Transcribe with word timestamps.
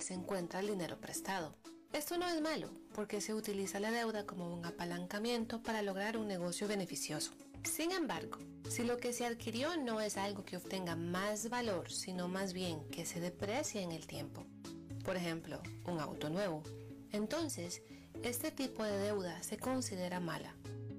se 0.00 0.14
encuentra 0.14 0.60
el 0.60 0.68
dinero 0.68 1.00
prestado. 1.00 1.54
Esto 1.92 2.18
no 2.18 2.28
es 2.28 2.40
malo, 2.40 2.70
porque 2.94 3.20
se 3.20 3.34
utiliza 3.34 3.78
la 3.78 3.92
deuda 3.92 4.26
como 4.26 4.52
un 4.52 4.64
apalancamiento 4.64 5.62
para 5.62 5.82
lograr 5.82 6.16
un 6.16 6.26
negocio 6.26 6.66
beneficioso. 6.66 7.32
Sin 7.62 7.92
embargo, 7.92 8.38
si 8.68 8.82
lo 8.82 8.96
que 8.96 9.12
se 9.12 9.24
adquirió 9.24 9.76
no 9.76 10.00
es 10.00 10.16
algo 10.16 10.44
que 10.44 10.56
obtenga 10.56 10.96
más 10.96 11.48
valor, 11.48 11.92
sino 11.92 12.28
más 12.28 12.52
bien 12.52 12.84
que 12.90 13.06
se 13.06 13.20
deprecia 13.20 13.80
en 13.82 13.92
el 13.92 14.06
tiempo, 14.06 14.44
por 15.04 15.16
ejemplo, 15.16 15.62
un 15.86 16.00
auto 16.00 16.28
nuevo, 16.28 16.62
entonces 17.12 17.80
este 18.22 18.50
tipo 18.50 18.82
de 18.82 18.98
deuda 18.98 19.42
se 19.42 19.58
considera 19.58 20.18
mala. 20.18 20.54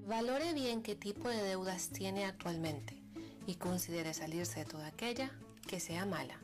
Valore 0.07 0.53
bien 0.53 0.81
qué 0.81 0.95
tipo 0.95 1.27
de 1.27 1.41
deudas 1.43 1.89
tiene 1.89 2.25
actualmente 2.25 3.01
y 3.45 3.55
considere 3.55 4.13
salirse 4.13 4.59
de 4.59 4.65
toda 4.65 4.87
aquella 4.87 5.31
que 5.67 5.79
sea 5.79 6.05
mala. 6.05 6.39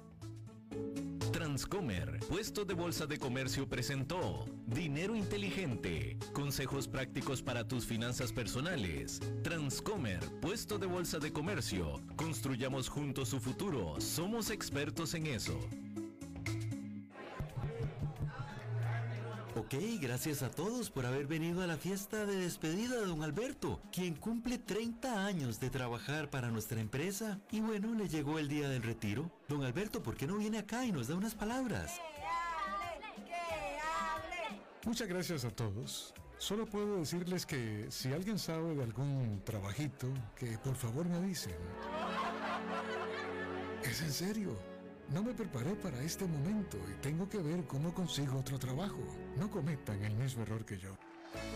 Transcomer, 1.52 2.18
puesto 2.30 2.64
de 2.64 2.74
bolsa 2.74 3.06
de 3.06 3.20
comercio 3.20 3.68
presentó 3.68 4.46
Dinero 4.68 5.18
Inteligente, 5.18 6.18
consejos 6.32 6.88
prácticos 6.88 7.42
para 7.42 7.68
tus 7.68 7.86
finanzas 7.86 8.32
personales. 8.32 9.20
Transcomer, 9.44 10.22
puesto 10.40 10.78
de 10.78 10.88
bolsa 10.88 11.20
de 11.20 11.34
comercio, 11.34 12.00
construyamos 12.16 12.88
juntos 12.88 13.28
su 13.28 13.42
futuro, 13.42 14.00
somos 14.00 14.50
expertos 14.50 15.14
en 15.14 15.26
eso. 15.28 15.60
Ok, 19.54 19.76
gracias 20.00 20.44
a 20.44 20.50
todos 20.50 20.90
por 20.90 21.06
haber 21.06 21.28
venido 21.28 21.62
a 21.62 21.68
la 21.68 21.76
fiesta 21.76 22.26
de 22.26 22.38
despedida 22.38 22.96
de 22.96 23.06
don 23.06 23.22
Alberto, 23.22 23.82
quien 23.92 24.16
cumple 24.16 24.58
30 24.58 25.26
años 25.26 25.60
de 25.60 25.70
trabajar 25.70 26.30
para 26.30 26.50
nuestra 26.50 26.80
empresa. 26.80 27.38
Y 27.52 27.60
bueno, 27.60 27.94
le 27.94 28.08
llegó 28.08 28.40
el 28.40 28.48
día 28.48 28.70
del 28.70 28.82
retiro. 28.82 29.30
Don 29.50 29.66
Alberto, 29.66 30.02
¿por 30.02 30.16
qué 30.16 30.26
no 30.26 30.38
viene 30.38 30.58
acá 30.58 30.86
y 30.86 30.94
nos 30.94 31.10
da 31.10 31.16
unas 31.16 31.36
palabras? 31.36 32.00
Muchas 34.86 35.10
gracias 35.10 35.44
a 35.44 35.52
todos. 35.52 36.14
Solo 36.38 36.66
puedo 36.66 37.00
decirles 37.00 37.46
que 37.46 37.88
si 37.90 38.14
alguien 38.14 38.40
sabe 38.40 38.74
de 38.74 38.84
algún 38.84 39.42
trabajito, 39.44 40.08
que 40.38 40.58
por 40.60 40.76
favor 40.76 41.06
me 41.08 41.18
avisen. 41.18 41.56
Es 43.84 44.02
en 44.02 44.12
serio. 44.12 44.58
No 45.10 45.22
me 45.22 45.34
preparé 45.34 45.76
para 45.76 46.02
este 46.02 46.26
momento 46.26 46.78
y 46.90 46.94
tengo 47.02 47.28
que 47.28 47.40
ver 47.40 47.66
cómo 47.68 47.94
consigo 47.94 48.40
otro 48.40 48.58
trabajo. 48.58 49.02
No 49.38 49.50
cometan 49.50 50.04
el 50.04 50.16
mismo 50.16 50.44
error 50.44 50.66
que 50.66 50.78
yo. 50.78 50.98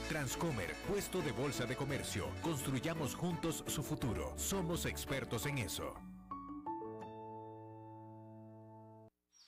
Transcomer, 0.09 0.73
puesto 0.87 1.21
de 1.21 1.31
bolsa 1.31 1.65
de 1.65 1.75
comercio. 1.75 2.27
Construyamos 2.41 3.15
juntos 3.15 3.63
su 3.67 3.83
futuro. 3.83 4.33
Somos 4.37 4.85
expertos 4.85 5.45
en 5.45 5.57
eso. 5.57 5.93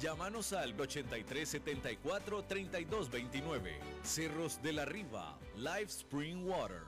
Llámanos 0.00 0.52
al 0.52 0.76
8374-3229. 0.76 3.72
Cerros 4.02 4.62
de 4.62 4.72
la 4.72 4.84
Riva, 4.84 5.36
Live 5.56 5.86
Spring 5.86 6.46
Water. 6.46 6.82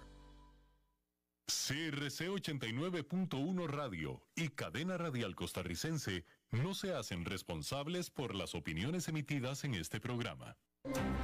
CRC 1.46 2.28
89.1 2.28 3.66
Radio 3.66 4.22
y 4.36 4.50
Cadena 4.50 4.96
Radial 4.96 5.34
Costarricense 5.34 6.24
no 6.52 6.74
se 6.74 6.94
hacen 6.94 7.24
responsables 7.24 8.10
por 8.10 8.36
las 8.36 8.54
opiniones 8.54 9.08
emitidas 9.08 9.64
en 9.64 9.74
este 9.74 9.98
programa. 9.98 10.56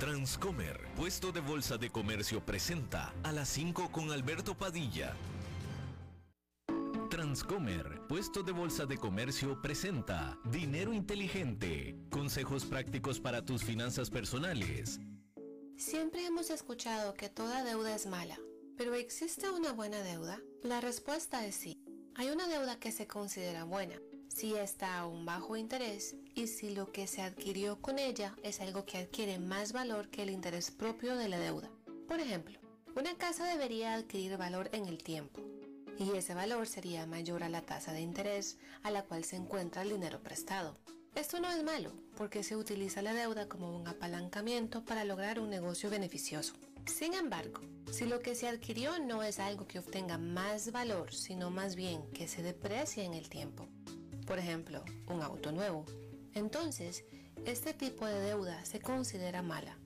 Transcomer, 0.00 0.80
puesto 0.96 1.30
de 1.30 1.40
bolsa 1.40 1.78
de 1.78 1.90
comercio, 1.90 2.44
presenta 2.44 3.14
a 3.22 3.30
las 3.32 3.48
5 3.48 3.92
con 3.92 4.10
Alberto 4.10 4.54
Padilla. 4.54 5.14
Transcomer, 7.16 8.02
puesto 8.08 8.42
de 8.42 8.52
bolsa 8.52 8.84
de 8.84 8.98
comercio, 8.98 9.62
presenta 9.62 10.38
Dinero 10.50 10.92
Inteligente, 10.92 11.96
consejos 12.10 12.66
prácticos 12.66 13.20
para 13.20 13.42
tus 13.42 13.64
finanzas 13.64 14.10
personales. 14.10 15.00
Siempre 15.78 16.26
hemos 16.26 16.50
escuchado 16.50 17.14
que 17.14 17.30
toda 17.30 17.64
deuda 17.64 17.94
es 17.94 18.06
mala, 18.06 18.38
pero 18.76 18.92
¿existe 18.92 19.48
una 19.48 19.72
buena 19.72 20.02
deuda? 20.02 20.42
La 20.62 20.82
respuesta 20.82 21.46
es 21.46 21.54
sí. 21.54 21.78
Hay 22.16 22.28
una 22.28 22.48
deuda 22.48 22.78
que 22.78 22.92
se 22.92 23.06
considera 23.06 23.64
buena, 23.64 23.98
si 24.28 24.54
está 24.54 24.98
a 24.98 25.06
un 25.06 25.24
bajo 25.24 25.56
interés 25.56 26.16
y 26.34 26.48
si 26.48 26.74
lo 26.74 26.92
que 26.92 27.06
se 27.06 27.22
adquirió 27.22 27.80
con 27.80 27.98
ella 27.98 28.36
es 28.42 28.60
algo 28.60 28.84
que 28.84 28.98
adquiere 28.98 29.38
más 29.38 29.72
valor 29.72 30.10
que 30.10 30.22
el 30.22 30.28
interés 30.28 30.70
propio 30.70 31.16
de 31.16 31.30
la 31.30 31.38
deuda. 31.38 31.70
Por 32.08 32.20
ejemplo, 32.20 32.58
una 32.94 33.16
casa 33.16 33.46
debería 33.46 33.94
adquirir 33.94 34.36
valor 34.36 34.68
en 34.72 34.84
el 34.84 34.98
tiempo, 35.02 35.40
y 35.98 36.16
ese 36.16 36.34
valor 36.34 36.66
sería 36.66 37.06
mayor 37.06 37.42
a 37.42 37.48
la 37.48 37.62
tasa 37.62 37.92
de 37.92 38.00
interés 38.00 38.58
a 38.82 38.90
la 38.90 39.02
cual 39.04 39.24
se 39.24 39.36
encuentra 39.36 39.82
el 39.82 39.90
dinero 39.90 40.22
prestado. 40.22 40.76
Esto 41.14 41.40
no 41.40 41.50
es 41.50 41.64
malo, 41.64 41.92
porque 42.16 42.42
se 42.42 42.56
utiliza 42.56 43.00
la 43.00 43.14
deuda 43.14 43.48
como 43.48 43.74
un 43.74 43.88
apalancamiento 43.88 44.84
para 44.84 45.04
lograr 45.04 45.40
un 45.40 45.48
negocio 45.48 45.88
beneficioso. 45.88 46.54
Sin 46.84 47.14
embargo, 47.14 47.62
si 47.90 48.04
lo 48.04 48.20
que 48.20 48.34
se 48.34 48.48
adquirió 48.48 48.98
no 48.98 49.22
es 49.22 49.38
algo 49.38 49.66
que 49.66 49.78
obtenga 49.78 50.18
más 50.18 50.72
valor, 50.72 51.14
sino 51.14 51.50
más 51.50 51.74
bien 51.74 52.02
que 52.12 52.28
se 52.28 52.42
deprecia 52.42 53.04
en 53.04 53.14
el 53.14 53.30
tiempo, 53.30 53.66
por 54.26 54.38
ejemplo, 54.38 54.84
un 55.08 55.22
auto 55.22 55.52
nuevo, 55.52 55.86
entonces 56.34 57.04
este 57.46 57.72
tipo 57.72 58.06
de 58.06 58.20
deuda 58.20 58.64
se 58.64 58.80
considera 58.80 59.40
mala. 59.40 59.78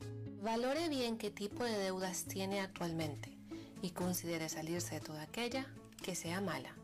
Valore 0.43 0.89
bien 0.89 1.17
qué 1.17 1.31
tipo 1.31 1.63
de 1.63 1.79
deudas 1.79 2.25
tiene 2.25 2.61
actualmente 2.61 3.37
y 3.83 3.91
considere 3.91 4.49
salirse 4.49 4.97
de 4.97 5.01
toda 5.01 5.23
aquella 5.23 5.67
que 6.03 6.15
sea 6.15 6.41
mala. 6.41 6.75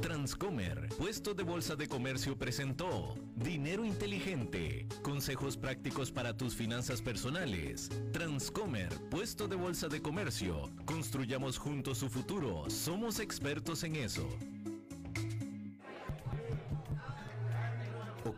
Transcomer, 0.00 0.88
puesto 0.98 1.34
de 1.34 1.42
bolsa 1.42 1.76
de 1.76 1.86
comercio, 1.86 2.36
presentó 2.36 3.14
Dinero 3.36 3.84
Inteligente, 3.84 4.86
consejos 5.02 5.56
prácticos 5.56 6.10
para 6.10 6.36
tus 6.36 6.54
finanzas 6.54 7.02
personales. 7.02 7.90
Transcomer, 8.12 8.88
puesto 9.10 9.46
de 9.46 9.56
bolsa 9.56 9.88
de 9.88 10.00
comercio, 10.00 10.70
construyamos 10.84 11.58
juntos 11.58 11.98
su 11.98 12.08
futuro, 12.08 12.68
somos 12.70 13.20
expertos 13.20 13.84
en 13.84 13.96
eso. 13.96 14.26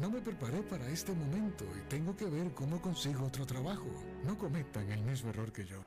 No 0.00 0.08
me 0.10 0.20
preparé 0.20 0.62
para 0.62 0.88
este 0.88 1.12
momento 1.12 1.64
y 1.76 1.80
tengo 1.88 2.16
que 2.16 2.26
ver 2.26 2.52
cómo 2.54 2.80
consigo 2.80 3.26
otro 3.26 3.44
trabajo. 3.44 3.88
No 4.24 4.38
cometan 4.38 4.88
el 4.92 5.02
mismo 5.02 5.30
error 5.30 5.52
que 5.52 5.64
yo. 5.64 5.82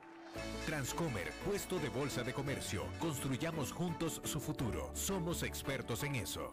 Transcomer, 0.66 1.32
puesto 1.46 1.78
de 1.78 1.88
bolsa 1.88 2.22
de 2.22 2.34
comercio. 2.34 2.84
Construyamos 2.98 3.72
juntos 3.72 4.20
su 4.24 4.38
futuro. 4.38 4.90
Somos 4.94 5.42
expertos 5.42 6.02
en 6.02 6.16
eso. 6.16 6.52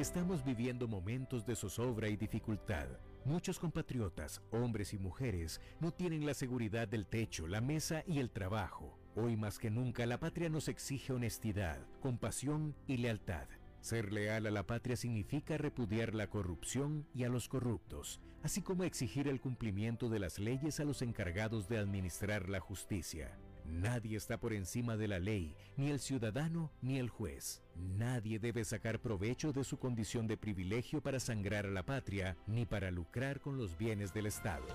Estamos 0.00 0.42
viviendo 0.42 0.88
momentos 0.88 1.44
de 1.44 1.54
zozobra 1.54 2.08
y 2.08 2.16
dificultad. 2.16 2.88
Muchos 3.26 3.58
compatriotas, 3.58 4.40
hombres 4.50 4.94
y 4.94 4.98
mujeres, 4.98 5.60
no 5.78 5.92
tienen 5.92 6.24
la 6.24 6.32
seguridad 6.32 6.88
del 6.88 7.06
techo, 7.06 7.46
la 7.46 7.60
mesa 7.60 8.02
y 8.06 8.18
el 8.18 8.30
trabajo. 8.30 8.98
Hoy 9.14 9.36
más 9.36 9.58
que 9.58 9.68
nunca 9.68 10.06
la 10.06 10.18
patria 10.18 10.48
nos 10.48 10.68
exige 10.68 11.12
honestidad, 11.12 11.86
compasión 12.00 12.74
y 12.86 12.96
lealtad. 12.96 13.46
Ser 13.82 14.10
leal 14.10 14.46
a 14.46 14.50
la 14.50 14.66
patria 14.66 14.96
significa 14.96 15.58
repudiar 15.58 16.14
la 16.14 16.28
corrupción 16.30 17.06
y 17.14 17.24
a 17.24 17.28
los 17.28 17.46
corruptos, 17.50 18.22
así 18.42 18.62
como 18.62 18.84
exigir 18.84 19.28
el 19.28 19.42
cumplimiento 19.42 20.08
de 20.08 20.18
las 20.18 20.38
leyes 20.38 20.80
a 20.80 20.84
los 20.84 21.02
encargados 21.02 21.68
de 21.68 21.76
administrar 21.76 22.48
la 22.48 22.60
justicia. 22.60 23.36
Nadie 23.64 24.16
está 24.16 24.38
por 24.38 24.52
encima 24.52 24.96
de 24.96 25.08
la 25.08 25.18
ley, 25.18 25.56
ni 25.76 25.90
el 25.90 26.00
ciudadano 26.00 26.70
ni 26.82 26.98
el 26.98 27.08
juez. 27.08 27.62
Nadie 27.76 28.38
debe 28.38 28.64
sacar 28.64 29.00
provecho 29.00 29.52
de 29.52 29.64
su 29.64 29.78
condición 29.78 30.26
de 30.26 30.36
privilegio 30.36 31.00
para 31.02 31.20
sangrar 31.20 31.66
a 31.66 31.70
la 31.70 31.84
patria, 31.84 32.36
ni 32.46 32.66
para 32.66 32.90
lucrar 32.90 33.40
con 33.40 33.56
los 33.56 33.76
bienes 33.76 34.12
del 34.12 34.26
Estado. 34.26 34.66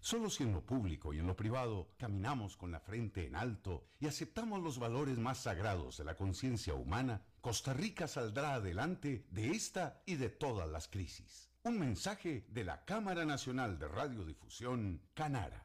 Solo 0.00 0.28
si 0.28 0.42
en 0.42 0.52
lo 0.52 0.60
público 0.60 1.14
y 1.14 1.18
en 1.18 1.26
lo 1.26 1.34
privado 1.34 1.88
caminamos 1.96 2.58
con 2.58 2.70
la 2.70 2.80
frente 2.80 3.26
en 3.26 3.36
alto 3.36 3.88
y 3.98 4.06
aceptamos 4.06 4.62
los 4.62 4.78
valores 4.78 5.16
más 5.16 5.38
sagrados 5.38 5.96
de 5.96 6.04
la 6.04 6.14
conciencia 6.14 6.74
humana, 6.74 7.22
Costa 7.40 7.72
Rica 7.72 8.06
saldrá 8.06 8.52
adelante 8.52 9.24
de 9.30 9.52
esta 9.52 10.02
y 10.04 10.16
de 10.16 10.28
todas 10.28 10.68
las 10.68 10.88
crisis. 10.88 11.48
Un 11.62 11.78
mensaje 11.78 12.44
de 12.50 12.64
la 12.64 12.84
Cámara 12.84 13.24
Nacional 13.24 13.78
de 13.78 13.88
Radiodifusión, 13.88 15.00
Canara 15.14 15.64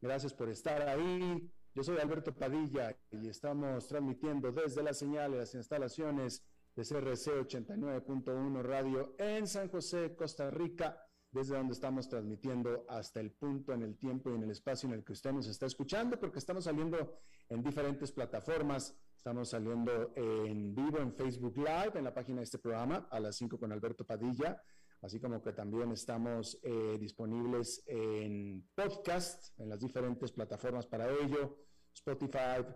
Gracias 0.00 0.34
por 0.34 0.48
estar 0.50 0.82
ahí. 0.88 1.50
Yo 1.74 1.82
soy 1.82 1.98
Alberto 1.98 2.34
Padilla 2.34 2.96
y 3.10 3.28
estamos 3.28 3.86
transmitiendo 3.86 4.52
desde 4.52 4.82
la 4.82 4.92
señal 4.92 5.32
de 5.32 5.38
las 5.38 5.54
instalaciones 5.54 6.44
de 6.74 6.82
CRC 6.82 7.40
89.1 7.40 8.62
Radio 8.62 9.14
en 9.18 9.46
San 9.46 9.68
José, 9.68 10.14
Costa 10.14 10.50
Rica, 10.50 11.02
desde 11.30 11.56
donde 11.56 11.72
estamos 11.72 12.08
transmitiendo 12.08 12.84
hasta 12.88 13.20
el 13.20 13.32
punto 13.32 13.72
en 13.72 13.82
el 13.82 13.96
tiempo 13.96 14.30
y 14.30 14.34
en 14.34 14.42
el 14.42 14.50
espacio 14.50 14.86
en 14.88 14.96
el 14.96 15.04
que 15.04 15.12
usted 15.12 15.32
nos 15.32 15.46
está 15.48 15.66
escuchando, 15.66 16.20
porque 16.20 16.38
estamos 16.38 16.64
saliendo 16.64 17.18
en 17.48 17.62
diferentes 17.62 18.12
plataformas. 18.12 18.94
Estamos 19.16 19.48
saliendo 19.48 20.12
en 20.14 20.74
vivo 20.74 20.98
en 20.98 21.12
Facebook 21.12 21.56
Live, 21.56 21.92
en 21.94 22.04
la 22.04 22.14
página 22.14 22.38
de 22.38 22.44
este 22.44 22.58
programa, 22.58 23.08
a 23.10 23.18
las 23.18 23.36
5 23.36 23.58
con 23.58 23.72
Alberto 23.72 24.06
Padilla 24.06 24.62
así 25.06 25.20
como 25.20 25.40
que 25.40 25.52
también 25.52 25.92
estamos 25.92 26.58
eh, 26.64 26.96
disponibles 26.98 27.84
en 27.86 28.68
podcast, 28.74 29.56
en 29.60 29.68
las 29.68 29.78
diferentes 29.78 30.32
plataformas 30.32 30.84
para 30.84 31.08
ello, 31.08 31.58
Spotify, 31.94 32.66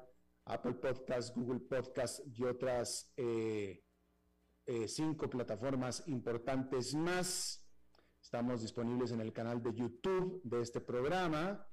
Apple 0.45 0.75
Podcast, 0.75 1.37
Google 1.37 1.59
Podcast 1.59 2.21
y 2.33 2.45
otras 2.45 3.13
eh, 3.17 3.85
eh, 4.65 4.87
cinco 4.87 5.29
plataformas 5.29 6.07
importantes 6.07 6.95
más. 6.95 7.67
Estamos 8.23 8.63
disponibles 8.63 9.11
en 9.11 9.23
el 9.23 9.33
canal 9.33 9.61
de 9.61 9.75
YouTube 9.75 10.41
de 10.45 10.63
este 10.63 10.81
programa 10.81 11.67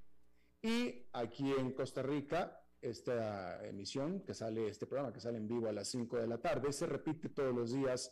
y 0.60 1.07
aquí 1.13 1.53
en 1.53 1.74
Costa 1.74 2.01
Rica 2.01 2.60
esta 2.81 3.63
emisión 3.63 4.21
que 4.21 4.33
sale, 4.33 4.69
este 4.69 4.88
programa 4.88 5.13
que 5.13 5.19
sale 5.19 5.38
en 5.38 5.48
vivo 5.48 5.68
a 5.68 5.71
las 5.71 5.88
5 5.89 6.18
de 6.18 6.27
la 6.27 6.39
tarde, 6.39 6.71
se 6.71 6.86
repite 6.88 7.30
todos 7.30 7.53
los 7.53 7.74
días 7.74 8.12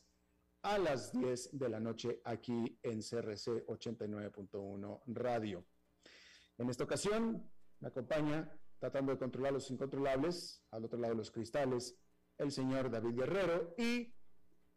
a 0.65 0.79
las 0.79 1.12
10 1.12 1.59
de 1.59 1.69
la 1.69 1.79
noche 1.79 2.21
aquí 2.23 2.79
en 2.81 3.00
CRC 3.00 3.67
89.1 3.67 5.03
Radio. 5.06 5.63
En 6.57 6.69
esta 6.71 6.85
ocasión 6.85 7.47
me 7.79 7.89
acompaña, 7.89 8.51
tratando 8.79 9.12
de 9.12 9.19
controlar 9.19 9.53
los 9.53 9.69
incontrolables, 9.69 10.63
al 10.71 10.85
otro 10.85 10.97
lado 10.97 11.13
de 11.13 11.19
los 11.19 11.29
cristales, 11.29 12.00
el 12.39 12.51
señor 12.51 12.89
David 12.89 13.13
Guerrero 13.13 13.75
y 13.77 14.12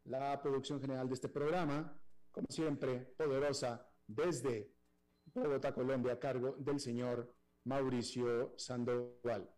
la 0.05 0.39
producción 0.43 0.79
general 0.79 1.09
de 1.09 1.15
este 1.15 1.31
programa, 1.31 1.99
como 2.33 2.49
siempre, 2.51 3.15
poderosa 3.17 3.89
desde 4.07 4.71
Bogotá, 5.25 5.73
Colombia, 5.73 6.13
a 6.13 6.19
cargo 6.19 6.55
del 6.59 6.81
señor 6.81 7.35
Mauricio 7.65 8.53
Sandoval. 8.59 9.51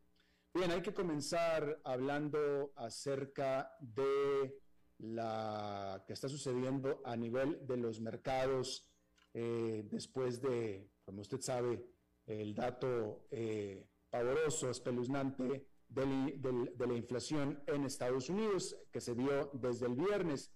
Bien, 0.55 0.71
hay 0.71 0.81
que 0.81 0.95
comenzar 0.95 1.81
hablando 1.83 2.73
acerca 2.77 3.73
de 3.81 4.61
la 5.01 6.05
que 6.07 6.13
está 6.13 6.29
sucediendo 6.29 7.01
a 7.05 7.17
nivel 7.17 7.67
de 7.67 7.77
los 7.77 8.01
mercados 8.01 8.87
eh, 9.33 9.85
después 9.91 10.41
de, 10.41 10.91
como 11.05 11.23
usted 11.23 11.41
sabe, 11.41 11.85
el 12.27 12.55
dato 12.55 13.27
eh, 13.31 13.87
pavoroso, 14.11 14.71
espeluznante 14.71 15.67
de 15.89 16.87
la 16.87 16.95
inflación 16.95 17.63
en 17.67 17.85
Estados 17.85 18.29
Unidos 18.31 18.77
que 18.93 19.01
se 19.01 19.15
dio 19.15 19.51
desde 19.55 19.87
el 19.87 19.95
viernes. 19.95 20.53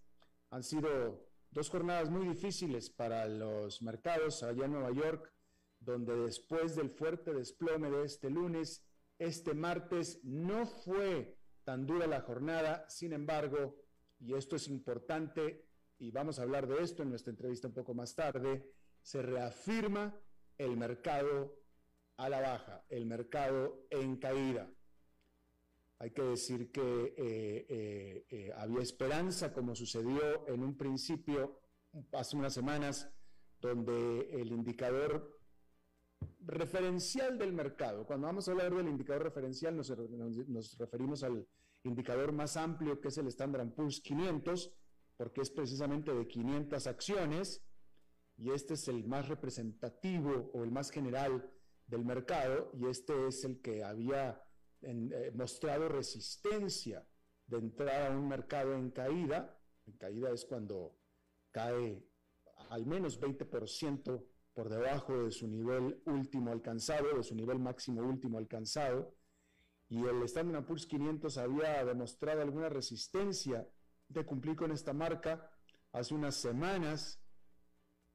Han 0.51 0.63
sido 0.63 1.27
dos 1.51 1.71
jornadas 1.71 2.11
muy 2.11 2.29
difíciles 2.29 2.91
para 2.91 3.27
los 3.27 3.83
mercados 3.83 4.43
allá 4.43 4.67
en 4.67 4.73
Nueva 4.73 4.93
York, 4.93 5.33
donde 5.81 6.17
después 6.17 6.77
del 6.77 6.91
fuerte 6.91 7.33
desplome 7.33 7.91
de 7.91 8.05
este 8.05 8.31
lunes, 8.31 8.85
este 9.19 9.55
martes 9.55 10.21
no 10.23 10.67
fue 10.67 11.37
tan 11.65 11.87
dura 11.87 12.07
la 12.07 12.21
jornada, 12.21 12.85
sin 12.89 13.13
embargo, 13.13 13.84
y 14.21 14.35
esto 14.35 14.56
es 14.56 14.68
importante, 14.68 15.64
y 15.99 16.11
vamos 16.11 16.38
a 16.38 16.42
hablar 16.42 16.66
de 16.66 16.83
esto 16.83 17.02
en 17.02 17.11
nuestra 17.11 17.30
entrevista 17.30 17.68
un 17.68 17.75
poco 17.75 17.94
más 17.94 18.14
tarde, 18.14 18.71
se 19.02 19.23
reafirma 19.23 20.14
el 20.59 20.76
mercado 20.76 21.56
a 22.16 22.28
la 22.28 22.40
baja, 22.40 22.85
el 22.88 23.06
mercado 23.06 23.87
en 23.90 24.16
caída. 24.16 24.71
Hay 25.99 26.11
que 26.11 26.23
decir 26.23 26.71
que 26.71 27.14
eh, 27.16 27.66
eh, 27.68 28.26
eh, 28.30 28.52
había 28.56 28.83
esperanza, 28.83 29.52
como 29.52 29.75
sucedió 29.75 30.47
en 30.49 30.62
un 30.62 30.76
principio 30.76 31.61
hace 32.12 32.37
unas 32.37 32.52
semanas, 32.52 33.09
donde 33.61 34.28
el 34.33 34.52
indicador 34.52 35.38
referencial 36.40 37.38
del 37.38 37.52
mercado, 37.52 38.04
cuando 38.06 38.26
vamos 38.26 38.49
a 38.49 38.50
hablar 38.50 38.75
del 38.75 38.88
indicador 38.88 39.23
referencial 39.23 39.76
nos 39.76 40.76
referimos 40.78 41.23
al 41.23 41.47
indicador 41.85 42.33
más 42.33 42.57
amplio 42.57 43.00
que 43.00 43.09
es 43.09 43.19
el 43.19 43.29
Standard 43.29 43.73
Poor's 43.73 44.00
500, 44.00 44.73
porque 45.17 45.43
es 45.43 45.50
precisamente 45.50 46.12
de 46.12 46.26
500 46.26 46.87
acciones, 46.87 47.62
y 48.37 48.50
este 48.50 48.75
es 48.75 48.88
el 48.88 49.05
más 49.05 49.29
representativo 49.29 50.50
o 50.53 50.64
el 50.64 50.73
más 50.73 50.91
general 50.91 51.49
del 51.87 52.05
mercado, 52.05 52.73
y 52.75 52.87
este 52.87 53.29
es 53.29 53.45
el 53.45 53.61
que 53.61 53.85
había 53.85 54.43
eh, 54.83 55.33
mostrado 55.35 55.88
resistencia 55.88 57.07
de 57.47 57.59
entrar 57.59 58.11
a 58.11 58.17
un 58.17 58.29
mercado 58.29 58.75
en 58.75 58.91
caída. 58.91 59.59
En 59.87 59.95
caída 59.95 60.31
es 60.31 60.45
cuando 60.45 60.99
cae 61.53 62.03
al 62.71 62.87
menos 62.87 63.21
20% 63.21 64.25
por 64.55 64.69
debajo 64.69 65.25
de 65.25 65.31
su 65.31 65.47
nivel 65.47 66.00
último 66.07 66.50
alcanzado, 66.50 67.17
de 67.17 67.23
su 67.23 67.35
nivel 67.35 67.59
máximo 67.59 68.03
último 68.03 68.38
alcanzado, 68.38 69.14
y 69.95 70.05
el 70.09 70.25
Standard 70.25 70.65
Poor's 70.65 70.87
500 70.87 71.39
había 71.39 71.85
demostrado 71.85 72.43
alguna 72.43 72.69
resistencia 72.69 73.65
de 74.09 74.27
cumplir 74.27 74.57
con 74.57 74.73
esta 74.73 74.93
marca 74.93 75.49
hace 75.93 76.15
unas 76.15 76.35
semanas, 76.35 77.21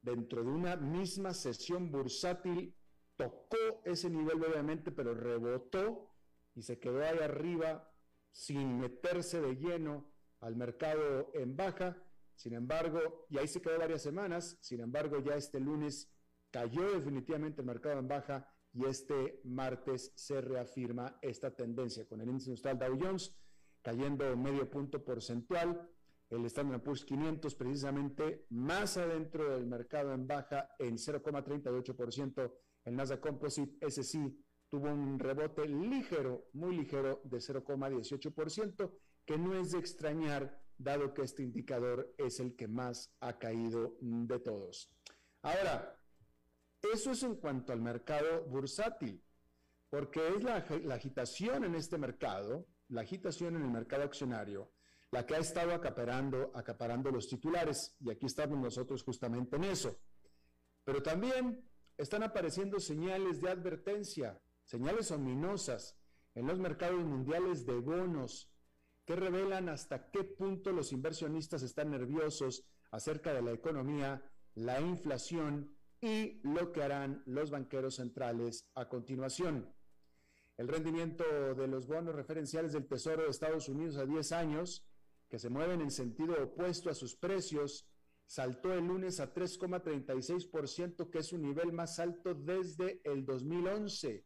dentro 0.02 0.44
de 0.44 0.50
una 0.50 0.76
misma 0.76 1.34
sesión 1.34 1.90
bursátil, 1.90 2.76
tocó 3.16 3.82
ese 3.86 4.10
nivel 4.10 4.40
brevemente, 4.40 4.92
pero 4.92 5.14
rebotó 5.14 6.12
y 6.54 6.64
se 6.64 6.80
quedó 6.80 7.02
ahí 7.02 7.18
arriba 7.20 7.90
sin 8.30 8.78
meterse 8.78 9.40
de 9.40 9.56
lleno 9.56 10.12
al 10.42 10.58
mercado 10.58 11.32
en 11.34 11.56
baja. 11.56 11.96
Sin 12.36 12.56
embargo, 12.56 13.26
y 13.30 13.38
ahí 13.38 13.48
se 13.48 13.62
quedó 13.62 13.80
varias 13.80 14.02
semanas, 14.02 14.58
sin 14.60 14.82
embargo, 14.82 15.20
ya 15.20 15.36
este 15.36 15.62
lunes 15.62 16.12
cayó 16.52 16.92
definitivamente 16.92 17.62
el 17.62 17.68
mercado 17.68 18.00
en 18.00 18.08
baja 18.10 18.54
y 18.74 18.86
este 18.86 19.42
martes 19.44 20.12
se 20.16 20.42
reafirma 20.42 21.18
esta 21.22 21.56
tendencia 21.56 22.08
con 22.08 22.22
el 22.22 22.30
índice 22.30 22.50
industrial 22.50 22.80
Dow 22.80 23.00
Jones 23.00 23.36
cayendo 23.82 24.36
medio 24.36 24.70
punto 24.70 25.04
porcentual, 25.04 25.90
el 26.30 26.46
Standard 26.46 26.82
Poor's 26.82 27.04
500 27.06 27.56
precisamente 27.56 28.46
más 28.50 28.98
adentro 28.98 29.50
del 29.52 29.66
mercado 29.66 30.14
en 30.14 30.28
baja 30.28 30.70
en 30.78 30.98
0,38%, 30.98 32.54
el 32.86 32.96
Nasdaq 32.96 33.20
Composite, 33.20 33.78
ese 33.86 34.04
sí, 34.04 34.40
tuvo 34.70 34.90
un 34.90 35.18
rebote 35.18 35.68
ligero, 35.68 36.50
muy 36.54 36.78
ligero 36.78 37.22
de 37.24 37.38
0,18%, 37.38 38.92
que 39.26 39.38
no 39.38 39.56
es 39.56 39.72
de 39.72 39.80
extrañar, 39.80 40.62
dado 40.78 41.14
que 41.14 41.24
este 41.24 41.44
indicador 41.44 42.14
es 42.18 42.40
el 42.40 42.56
que 42.56 42.68
más 42.68 43.14
ha 43.20 43.38
caído 43.38 43.98
de 44.00 44.40
todos. 44.40 44.94
Ahora, 45.42 45.99
eso 46.94 47.12
es 47.12 47.24
en 47.24 47.36
cuanto 47.36 47.74
al 47.74 47.82
mercado 47.82 48.46
bursátil, 48.46 49.24
porque 49.90 50.28
es 50.36 50.44
la, 50.44 50.58
agitación 50.94 51.64
en 51.64 51.76
este 51.76 51.98
mercado, 51.98 52.68
la 52.90 53.02
agitación 53.02 53.56
en 53.56 53.64
el 53.64 53.72
mercado 53.72 54.04
accionario, 54.04 54.72
la 55.12 55.26
que 55.26 55.36
ha 55.36 55.40
estado 55.40 55.74
acaparando, 55.74 56.52
acaparando 56.54 57.12
los 57.12 57.28
titulares, 57.28 57.96
y 58.00 58.12
aquí 58.12 58.28
estamos 58.28 58.60
nosotros 58.60 59.04
justamente 59.04 59.56
en 59.56 59.64
eso. 59.66 60.00
Pero 60.84 61.02
también 61.02 61.68
están 61.98 62.24
apareciendo 62.24 62.80
señales 62.80 63.42
de 63.42 63.50
advertencia, 63.50 64.40
señales 64.64 65.12
ominosas 65.12 65.98
en 66.36 66.48
los 66.48 66.60
mercados 66.60 67.04
mundiales 67.04 67.66
de 67.66 67.80
bonos 67.80 68.52
que 69.06 69.16
revelan 69.16 69.70
hasta 69.70 70.12
qué 70.12 70.24
punto 70.24 70.72
los 70.72 70.92
inversionistas 70.92 71.64
están 71.64 71.90
nerviosos 71.90 72.64
acerca 72.92 73.34
de 73.34 73.42
la 73.42 73.52
economía, 73.52 74.24
la 74.54 74.80
inflación 74.80 75.79
y 76.02 76.40
lo 76.44 76.72
que 76.72 76.84
harán 76.84 77.24
los 77.26 77.52
banqueros 77.52 77.96
centrales 77.96 78.70
a 78.76 78.88
continuación. 78.88 79.74
El 80.58 80.68
rendimiento 80.68 81.24
de 81.56 81.68
los 81.68 81.88
bonos 81.88 82.16
referenciales 82.16 82.74
del 82.74 82.88
Tesoro 82.88 83.24
de 83.24 83.30
Estados 83.30 83.70
Unidos 83.70 83.98
a 83.98 84.06
10 84.06 84.32
años, 84.34 84.86
que 85.30 85.40
se 85.40 85.50
mueven 85.50 85.82
en 85.82 85.92
sentido 85.92 86.36
opuesto 86.44 86.90
a 86.90 86.94
sus 86.94 87.16
precios, 87.16 87.88
saltó 88.26 88.74
el 88.74 88.86
lunes 88.86 89.20
a 89.20 89.34
3,36%, 89.34 91.10
que 91.10 91.20
es 91.20 91.28
su 91.28 91.38
nivel 91.38 91.72
más 91.72 92.00
alto 92.00 92.34
desde 92.34 93.02
el 93.04 93.26
2011. 93.26 94.26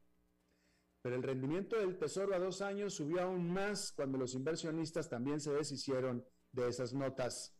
Pero 1.01 1.15
el 1.15 1.23
rendimiento 1.23 1.77
del 1.77 1.97
Tesoro 1.97 2.33
a 2.33 2.39
dos 2.39 2.61
años 2.61 2.95
subió 2.95 3.21
aún 3.21 3.51
más 3.51 3.91
cuando 3.91 4.17
los 4.17 4.33
inversionistas 4.35 5.09
también 5.09 5.39
se 5.39 5.53
deshicieron 5.53 6.25
de 6.51 6.67
esas 6.67 6.93
notas. 6.93 7.53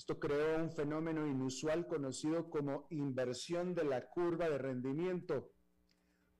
Esto 0.00 0.18
creó 0.18 0.56
un 0.56 0.70
fenómeno 0.70 1.26
inusual 1.26 1.86
conocido 1.86 2.48
como 2.48 2.86
inversión 2.88 3.74
de 3.74 3.84
la 3.84 4.08
curva 4.08 4.48
de 4.48 4.56
rendimiento. 4.56 5.52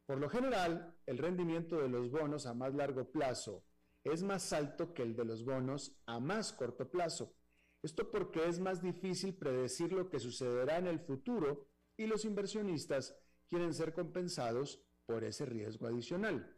Por 0.07 0.19
lo 0.19 0.31
general, 0.31 0.97
el 1.05 1.19
rendimiento 1.19 1.77
de 1.77 1.91
los 1.91 2.11
bonos 2.11 2.47
a 2.47 2.55
más 2.55 2.73
largo 2.75 3.13
plazo 3.13 3.63
es 4.03 4.23
más 4.23 4.55
alto 4.55 4.95
que 4.95 5.03
el 5.03 5.15
de 5.15 5.27
los 5.27 5.45
bonos 5.45 5.95
a 6.07 6.19
más 6.21 6.55
corto 6.55 6.91
plazo. 6.91 7.35
Esto 7.83 8.11
porque 8.11 8.49
es 8.49 8.59
más 8.59 8.81
difícil 8.81 9.35
predecir 9.35 9.93
lo 9.93 10.09
que 10.09 10.21
sucederá 10.21 10.79
en 10.79 10.87
el 10.87 10.99
futuro 10.99 11.69
y 11.99 12.07
los 12.07 12.25
inversionistas 12.25 13.15
quieren 13.51 13.75
ser 13.75 13.93
compensados 13.93 14.83
por 15.05 15.23
ese 15.23 15.45
riesgo 15.45 15.87
adicional. 15.87 16.57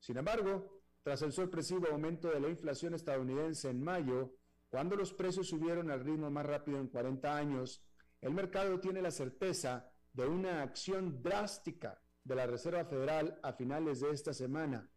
Sin 0.00 0.16
embargo, 0.16 0.80
tras 1.02 1.20
el 1.20 1.32
sorpresivo 1.32 1.88
aumento 1.88 2.30
de 2.30 2.40
la 2.40 2.48
inflación 2.48 2.94
estadounidense 2.94 3.68
en 3.68 3.84
mayo, 3.84 4.38
cuando 4.74 4.96
los 4.96 5.12
precios 5.12 5.46
subieron 5.46 5.88
al 5.92 6.00
ritmo 6.00 6.32
más 6.32 6.44
rápido 6.44 6.80
en 6.80 6.88
40 6.88 7.36
años, 7.36 7.80
el 8.20 8.34
mercado 8.34 8.80
tiene 8.80 9.00
la 9.00 9.12
certeza 9.12 9.88
de 10.12 10.26
una 10.26 10.62
acción 10.62 11.22
drástica 11.22 12.02
de 12.24 12.34
la 12.34 12.44
Reserva 12.44 12.84
Federal 12.84 13.38
a 13.44 13.52
finales 13.52 14.00
de 14.00 14.10
esta 14.10 14.34
semana, 14.34 14.90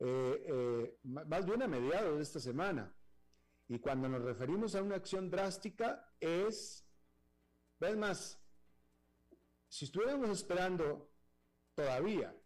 eh, 0.00 0.44
eh, 0.44 0.98
más 1.04 1.46
bien 1.46 1.62
a 1.62 1.68
mediados 1.68 2.16
de 2.16 2.22
esta 2.24 2.40
semana. 2.40 2.92
Y 3.68 3.78
cuando 3.78 4.08
nos 4.08 4.22
referimos 4.22 4.74
a 4.74 4.82
una 4.82 4.96
acción 4.96 5.30
drástica 5.30 6.12
es, 6.18 6.84
ves 7.78 7.96
más, 7.96 8.42
si 9.68 9.84
estuviéramos 9.84 10.30
esperando 10.30 11.12
todavía 11.76 12.36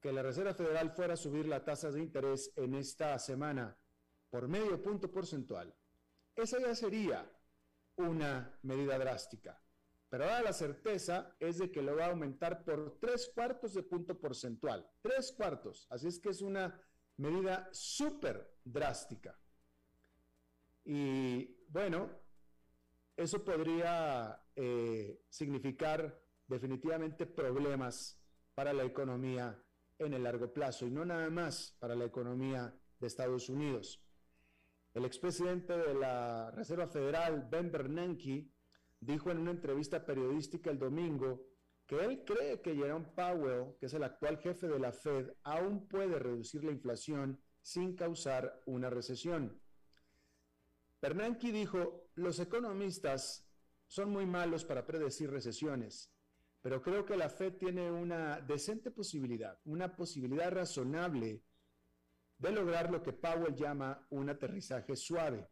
que 0.00 0.12
la 0.12 0.22
Reserva 0.22 0.54
Federal 0.54 0.92
fuera 0.92 1.14
a 1.14 1.16
subir 1.16 1.48
la 1.48 1.64
tasa 1.64 1.90
de 1.90 1.98
interés 1.98 2.52
en 2.54 2.74
esta 2.74 3.18
semana 3.18 3.76
por 4.30 4.48
medio 4.48 4.82
punto 4.82 5.10
porcentual, 5.10 5.74
esa 6.34 6.58
ya 6.60 6.74
sería 6.74 7.30
una 7.96 8.58
medida 8.62 8.98
drástica. 8.98 9.60
Pero 10.08 10.24
ahora 10.24 10.42
la 10.42 10.52
certeza 10.52 11.36
es 11.38 11.58
de 11.58 11.70
que 11.70 11.82
lo 11.82 11.96
va 11.96 12.06
a 12.06 12.10
aumentar 12.10 12.64
por 12.64 12.98
tres 12.98 13.30
cuartos 13.34 13.74
de 13.74 13.82
punto 13.82 14.18
porcentual. 14.18 14.88
Tres 15.02 15.32
cuartos. 15.32 15.86
Así 15.90 16.06
es 16.06 16.18
que 16.18 16.30
es 16.30 16.40
una 16.40 16.80
medida 17.18 17.68
súper 17.72 18.56
drástica. 18.64 19.38
Y 20.84 21.58
bueno, 21.68 22.10
eso 23.16 23.44
podría 23.44 24.42
eh, 24.56 25.20
significar 25.28 26.22
definitivamente 26.46 27.26
problemas 27.26 28.18
para 28.54 28.72
la 28.72 28.84
economía 28.84 29.62
en 29.98 30.14
el 30.14 30.22
largo 30.22 30.52
plazo 30.52 30.86
y 30.86 30.90
no 30.90 31.04
nada 31.04 31.28
más 31.28 31.76
para 31.78 31.94
la 31.94 32.04
economía 32.04 32.74
de 32.98 33.06
Estados 33.06 33.48
Unidos. 33.48 34.02
El 34.94 35.04
expresidente 35.04 35.76
de 35.76 35.94
la 35.94 36.50
Reserva 36.50 36.88
Federal, 36.88 37.46
Ben 37.50 37.70
Bernanke, 37.70 38.48
dijo 39.00 39.30
en 39.30 39.38
una 39.38 39.52
entrevista 39.52 40.04
periodística 40.04 40.70
el 40.70 40.78
domingo 40.78 41.46
que 41.86 42.04
él 42.04 42.24
cree 42.24 42.60
que 42.60 42.74
Jerome 42.74 43.06
Powell, 43.14 43.76
que 43.78 43.86
es 43.86 43.94
el 43.94 44.02
actual 44.02 44.38
jefe 44.38 44.68
de 44.68 44.78
la 44.78 44.92
Fed, 44.92 45.30
aún 45.42 45.88
puede 45.88 46.18
reducir 46.18 46.64
la 46.64 46.72
inflación 46.72 47.40
sin 47.62 47.96
causar 47.96 48.60
una 48.66 48.90
recesión. 48.90 49.60
Bernanke 51.00 51.52
dijo, 51.52 52.10
los 52.14 52.38
economistas 52.40 53.48
son 53.86 54.10
muy 54.10 54.26
malos 54.26 54.64
para 54.64 54.86
predecir 54.86 55.30
recesiones, 55.30 56.12
pero 56.60 56.82
creo 56.82 57.04
que 57.04 57.16
la 57.16 57.30
Fed 57.30 57.54
tiene 57.54 57.90
una 57.90 58.40
decente 58.40 58.90
posibilidad, 58.90 59.58
una 59.64 59.94
posibilidad 59.96 60.50
razonable 60.50 61.44
de 62.38 62.52
lograr 62.52 62.90
lo 62.90 63.02
que 63.02 63.12
Powell 63.12 63.54
llama 63.54 64.06
un 64.10 64.30
aterrizaje 64.30 64.96
suave, 64.96 65.48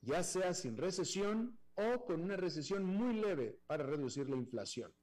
ya 0.00 0.22
sea 0.22 0.54
sin 0.54 0.76
recesión 0.76 1.58
o 1.74 2.04
con 2.04 2.20
una 2.20 2.36
recesión 2.36 2.84
muy 2.84 3.14
leve 3.14 3.60
para 3.66 3.84
reducir 3.84 4.28
la 4.30 4.36
inflación. 4.36 4.94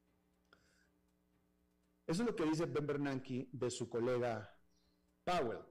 Eso 2.07 2.23
es 2.23 2.29
lo 2.29 2.35
que 2.35 2.45
dice 2.45 2.65
Ben 2.65 2.85
Bernanke 2.85 3.49
de 3.51 3.69
su 3.69 3.89
colega 3.89 4.57
Powell. 5.23 5.65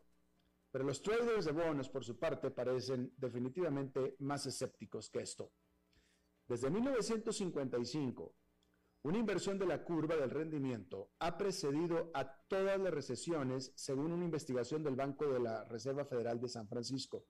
Pero 0.71 0.85
los 0.85 1.03
traders 1.03 1.47
de 1.47 1.53
bonos, 1.53 1.89
por 1.89 2.05
su 2.05 2.19
parte, 2.19 2.51
parecen 2.51 3.13
definitivamente 3.17 4.17
más 4.21 4.47
escépticos 4.47 5.11
que 5.11 5.21
esto. 5.21 5.53
Desde 6.47 6.71
1955, 6.71 8.37
una 9.03 9.19
inversión 9.19 9.59
de 9.59 9.67
la 9.67 9.83
curva 9.83 10.17
del 10.17 10.31
rendimiento 10.31 11.13
ha 11.21 11.39
precedido 11.39 12.11
a 12.13 12.25
todas 12.49 12.79
las 12.79 12.93
recesiones, 12.93 13.73
según 13.75 14.13
una 14.13 14.25
investigación 14.25 14.83
del 14.83 14.97
Banco 14.97 15.27
de 15.33 15.41
la 15.41 15.65
Reserva 15.65 16.05
Federal 16.05 16.39
de 16.41 16.49
San 16.49 16.69
Francisco. 16.69 17.27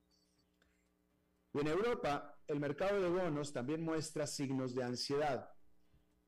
Y 1.52 1.60
en 1.60 1.68
Europa, 1.68 2.40
el 2.46 2.60
mercado 2.60 3.00
de 3.00 3.08
bonos 3.08 3.52
también 3.52 3.82
muestra 3.82 4.26
signos 4.26 4.74
de 4.74 4.82
ansiedad, 4.82 5.50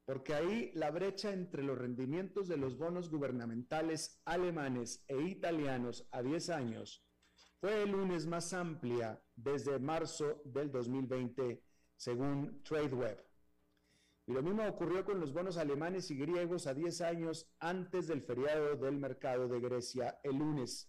porque 0.04 0.34
ahí 0.34 0.70
la 0.75 0.90
brecha 0.90 1.32
entre 1.32 1.62
los 1.62 1.78
rendimientos 1.78 2.49
de 2.49 2.56
los 2.56 2.76
bonos 2.76 3.08
gubernamentales 3.08 4.20
alemanes 4.25 5.04
e 5.08 5.20
italianos 5.22 6.06
a 6.11 6.22
10 6.22 6.50
años 6.50 7.04
fue 7.61 7.84
el 7.84 7.92
lunes 7.92 8.26
más 8.26 8.52
amplia 8.52 9.22
desde 9.37 9.78
marzo 9.78 10.42
del 10.44 10.70
2020, 10.72 11.62
según 11.96 12.62
TradeWeb. 12.64 13.31
Y 14.26 14.33
lo 14.33 14.43
mismo 14.43 14.67
ocurrió 14.67 15.05
con 15.05 15.19
los 15.19 15.33
bonos 15.33 15.57
alemanes 15.57 16.11
y 16.11 16.17
griegos 16.17 16.67
a 16.67 16.75
10 16.75 17.00
años 17.00 17.52
antes 17.59 18.07
del 18.07 18.23
feriado 18.23 18.76
del 18.76 18.97
mercado 18.97 19.49
de 19.49 19.61
Grecia 19.61 20.21
el 20.23 20.37
lunes. 20.37 20.88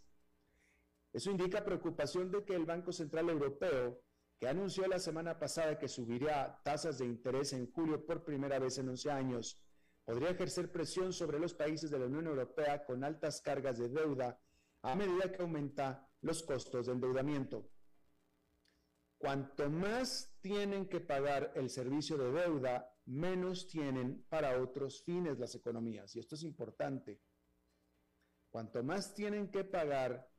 Eso 1.12 1.32
indica 1.32 1.64
preocupación 1.64 2.32
de 2.32 2.44
que 2.44 2.56
el 2.56 2.66
Banco 2.66 2.92
Central 2.92 3.30
Europeo 3.30 4.02
que 4.44 4.50
anunció 4.50 4.86
la 4.88 5.00
semana 5.00 5.40
pasada 5.40 5.80
que 5.80 5.88
subiría 5.88 6.60
tasas 6.64 6.98
de 6.98 7.06
interés 7.06 7.54
en 7.54 7.72
julio 7.72 8.06
por 8.06 8.26
primera 8.26 8.60
vez 8.60 8.78
en 8.78 8.90
11 8.90 9.10
años, 9.10 9.58
podría 10.04 10.32
ejercer 10.32 10.70
presión 10.70 11.14
sobre 11.14 11.40
los 11.40 11.54
países 11.54 11.90
de 11.90 11.98
la 11.98 12.08
Unión 12.08 12.28
Europea 12.28 12.84
con 12.84 13.06
altas 13.06 13.40
cargas 13.42 13.78
de 13.78 13.88
deuda 13.88 14.38
a 14.82 14.96
medida 14.96 15.32
que 15.32 15.42
aumenta 15.42 16.10
los 16.22 16.44
costos 16.44 16.88
de 16.88 16.92
endeudamiento. 16.92 17.70
Cuanto 19.24 19.70
más 19.70 20.36
tienen 20.42 20.90
que 20.90 21.00
pagar 21.00 21.54
el 21.56 21.70
servicio 21.70 22.18
de 22.18 22.30
deuda, 22.30 22.94
menos 23.06 23.68
tienen 23.68 24.26
para 24.28 24.62
otros 24.62 25.02
fines 25.02 25.40
las 25.40 25.56
economías. 25.56 26.14
Y 26.14 26.20
esto 26.20 26.36
es 26.36 26.44
importante. 26.44 27.22
Cuanto 28.50 28.84
más 28.84 29.14
tienen 29.14 29.50
que 29.50 29.64
pagar 29.64 30.30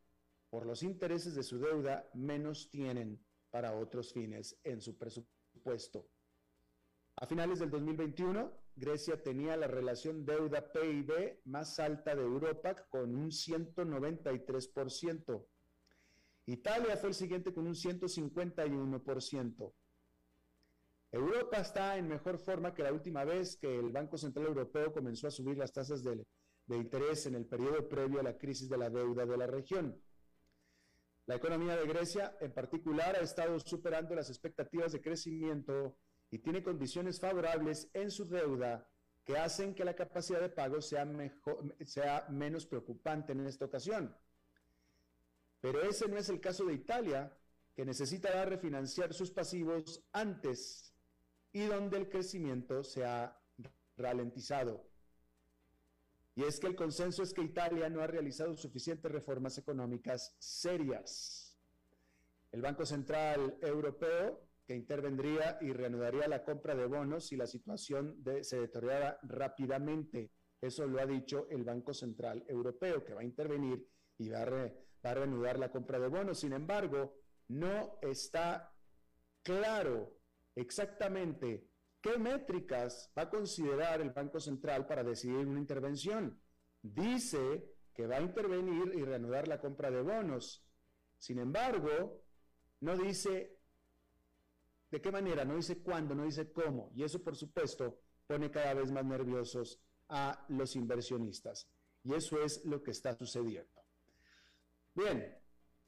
por 0.50 0.66
los 0.66 0.82
intereses 0.82 1.34
de 1.34 1.42
su 1.42 1.58
deuda, 1.58 2.10
menos 2.12 2.68
tienen 2.68 3.24
para 3.48 3.74
otros 3.74 4.12
fines 4.12 4.60
en 4.62 4.82
su 4.82 4.98
presupuesto. 4.98 6.10
A 7.16 7.26
finales 7.26 7.60
del 7.60 7.70
2021, 7.70 8.52
Grecia 8.76 9.22
tenía 9.22 9.56
la 9.56 9.66
relación 9.66 10.26
deuda-PIB 10.26 11.40
más 11.46 11.78
alta 11.78 12.14
de 12.14 12.20
Europa 12.20 12.86
con 12.90 13.16
un 13.16 13.30
193%. 13.30 15.46
Italia 16.46 16.96
fue 16.96 17.08
el 17.10 17.14
siguiente 17.14 17.52
con 17.54 17.66
un 17.66 17.74
151%. 17.74 19.72
Europa 21.10 21.58
está 21.58 21.96
en 21.96 22.08
mejor 22.08 22.38
forma 22.38 22.74
que 22.74 22.82
la 22.82 22.92
última 22.92 23.24
vez 23.24 23.56
que 23.56 23.78
el 23.78 23.90
Banco 23.90 24.18
Central 24.18 24.46
Europeo 24.46 24.92
comenzó 24.92 25.28
a 25.28 25.30
subir 25.30 25.56
las 25.56 25.72
tasas 25.72 26.02
de, 26.02 26.26
de 26.66 26.76
interés 26.76 27.26
en 27.26 27.36
el 27.36 27.46
periodo 27.46 27.88
previo 27.88 28.20
a 28.20 28.24
la 28.24 28.36
crisis 28.36 28.68
de 28.68 28.78
la 28.78 28.90
deuda 28.90 29.24
de 29.24 29.36
la 29.36 29.46
región. 29.46 30.02
La 31.26 31.36
economía 31.36 31.76
de 31.76 31.86
Grecia, 31.86 32.36
en 32.40 32.52
particular, 32.52 33.16
ha 33.16 33.22
estado 33.22 33.58
superando 33.60 34.14
las 34.14 34.28
expectativas 34.28 34.92
de 34.92 35.00
crecimiento 35.00 35.96
y 36.30 36.38
tiene 36.40 36.62
condiciones 36.62 37.18
favorables 37.20 37.88
en 37.94 38.10
su 38.10 38.26
deuda 38.26 38.86
que 39.24 39.38
hacen 39.38 39.74
que 39.74 39.84
la 39.84 39.94
capacidad 39.94 40.40
de 40.40 40.50
pago 40.50 40.82
sea, 40.82 41.06
mejor, 41.06 41.74
sea 41.86 42.26
menos 42.28 42.66
preocupante 42.66 43.32
en 43.32 43.46
esta 43.46 43.64
ocasión. 43.64 44.14
Pero 45.64 45.80
ese 45.80 46.06
no 46.08 46.18
es 46.18 46.28
el 46.28 46.42
caso 46.42 46.66
de 46.66 46.74
Italia, 46.74 47.34
que 47.74 47.86
necesita 47.86 48.44
refinanciar 48.44 49.14
sus 49.14 49.30
pasivos 49.30 50.04
antes 50.12 50.92
y 51.54 51.64
donde 51.64 51.96
el 51.96 52.10
crecimiento 52.10 52.84
se 52.84 53.06
ha 53.06 53.34
ralentizado. 53.96 54.84
Y 56.34 56.42
es 56.42 56.60
que 56.60 56.66
el 56.66 56.76
consenso 56.76 57.22
es 57.22 57.32
que 57.32 57.40
Italia 57.40 57.88
no 57.88 58.02
ha 58.02 58.06
realizado 58.06 58.54
suficientes 58.58 59.10
reformas 59.10 59.56
económicas 59.56 60.36
serias. 60.38 61.58
El 62.52 62.60
Banco 62.60 62.84
Central 62.84 63.56
Europeo, 63.62 64.46
que 64.66 64.76
intervendría 64.76 65.56
y 65.62 65.72
reanudaría 65.72 66.28
la 66.28 66.44
compra 66.44 66.74
de 66.74 66.84
bonos 66.84 67.28
si 67.28 67.36
la 67.36 67.46
situación 67.46 68.22
se 68.42 68.60
deteriora 68.60 69.18
rápidamente. 69.22 70.30
Eso 70.60 70.86
lo 70.86 71.00
ha 71.00 71.06
dicho 71.06 71.46
el 71.48 71.64
Banco 71.64 71.94
Central 71.94 72.44
Europeo, 72.48 73.02
que 73.02 73.14
va 73.14 73.22
a 73.22 73.24
intervenir 73.24 73.88
y 74.18 74.28
va 74.28 74.42
a, 74.42 74.50
va 74.50 74.84
a 75.10 75.14
reanudar 75.14 75.58
la 75.58 75.70
compra 75.70 75.98
de 75.98 76.08
bonos. 76.08 76.40
Sin 76.40 76.52
embargo, 76.52 77.14
no 77.48 77.98
está 78.02 78.72
claro 79.42 80.16
exactamente 80.54 81.68
¿Qué 82.04 82.18
métricas 82.18 83.10
va 83.16 83.22
a 83.22 83.30
considerar 83.30 84.02
el 84.02 84.10
Banco 84.10 84.38
Central 84.38 84.86
para 84.86 85.02
decidir 85.02 85.46
una 85.46 85.58
intervención? 85.58 86.38
Dice 86.82 87.64
que 87.94 88.06
va 88.06 88.16
a 88.16 88.20
intervenir 88.20 88.94
y 88.94 89.02
reanudar 89.02 89.48
la 89.48 89.58
compra 89.58 89.90
de 89.90 90.02
bonos. 90.02 90.62
Sin 91.16 91.38
embargo, 91.38 92.22
no 92.80 92.94
dice 92.98 93.56
de 94.90 95.00
qué 95.00 95.10
manera, 95.10 95.46
no 95.46 95.56
dice 95.56 95.82
cuándo, 95.82 96.14
no 96.14 96.24
dice 96.24 96.52
cómo. 96.52 96.90
Y 96.94 97.04
eso, 97.04 97.24
por 97.24 97.36
supuesto, 97.36 97.98
pone 98.26 98.50
cada 98.50 98.74
vez 98.74 98.92
más 98.92 99.06
nerviosos 99.06 99.80
a 100.10 100.44
los 100.50 100.76
inversionistas. 100.76 101.70
Y 102.02 102.12
eso 102.12 102.38
es 102.42 102.66
lo 102.66 102.82
que 102.82 102.90
está 102.90 103.16
sucediendo. 103.16 103.82
Bien, 104.94 105.36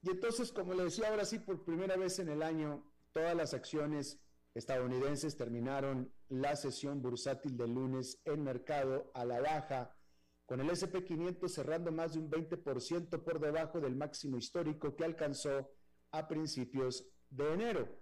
y 0.02 0.10
entonces, 0.10 0.52
como 0.52 0.74
le 0.74 0.84
decía 0.84 1.08
ahora 1.08 1.24
sí, 1.24 1.38
por 1.38 1.64
primera 1.64 1.96
vez 1.96 2.18
en 2.18 2.28
el 2.28 2.42
año, 2.42 2.84
todas 3.12 3.34
las 3.34 3.54
acciones 3.54 4.20
estadounidenses 4.54 5.36
terminaron 5.36 6.12
la 6.28 6.56
sesión 6.56 7.02
bursátil 7.02 7.56
del 7.56 7.74
lunes 7.74 8.20
en 8.24 8.42
mercado 8.42 9.10
a 9.14 9.24
la 9.24 9.40
baja, 9.40 9.96
con 10.44 10.60
el 10.60 10.70
SP500 10.70 11.48
cerrando 11.48 11.92
más 11.92 12.14
de 12.14 12.20
un 12.20 12.30
20% 12.30 13.22
por 13.22 13.40
debajo 13.40 13.80
del 13.80 13.96
máximo 13.96 14.38
histórico 14.38 14.96
que 14.96 15.04
alcanzó 15.04 15.70
a 16.12 16.26
principios 16.26 17.06
de 17.30 17.52
enero. 17.52 18.00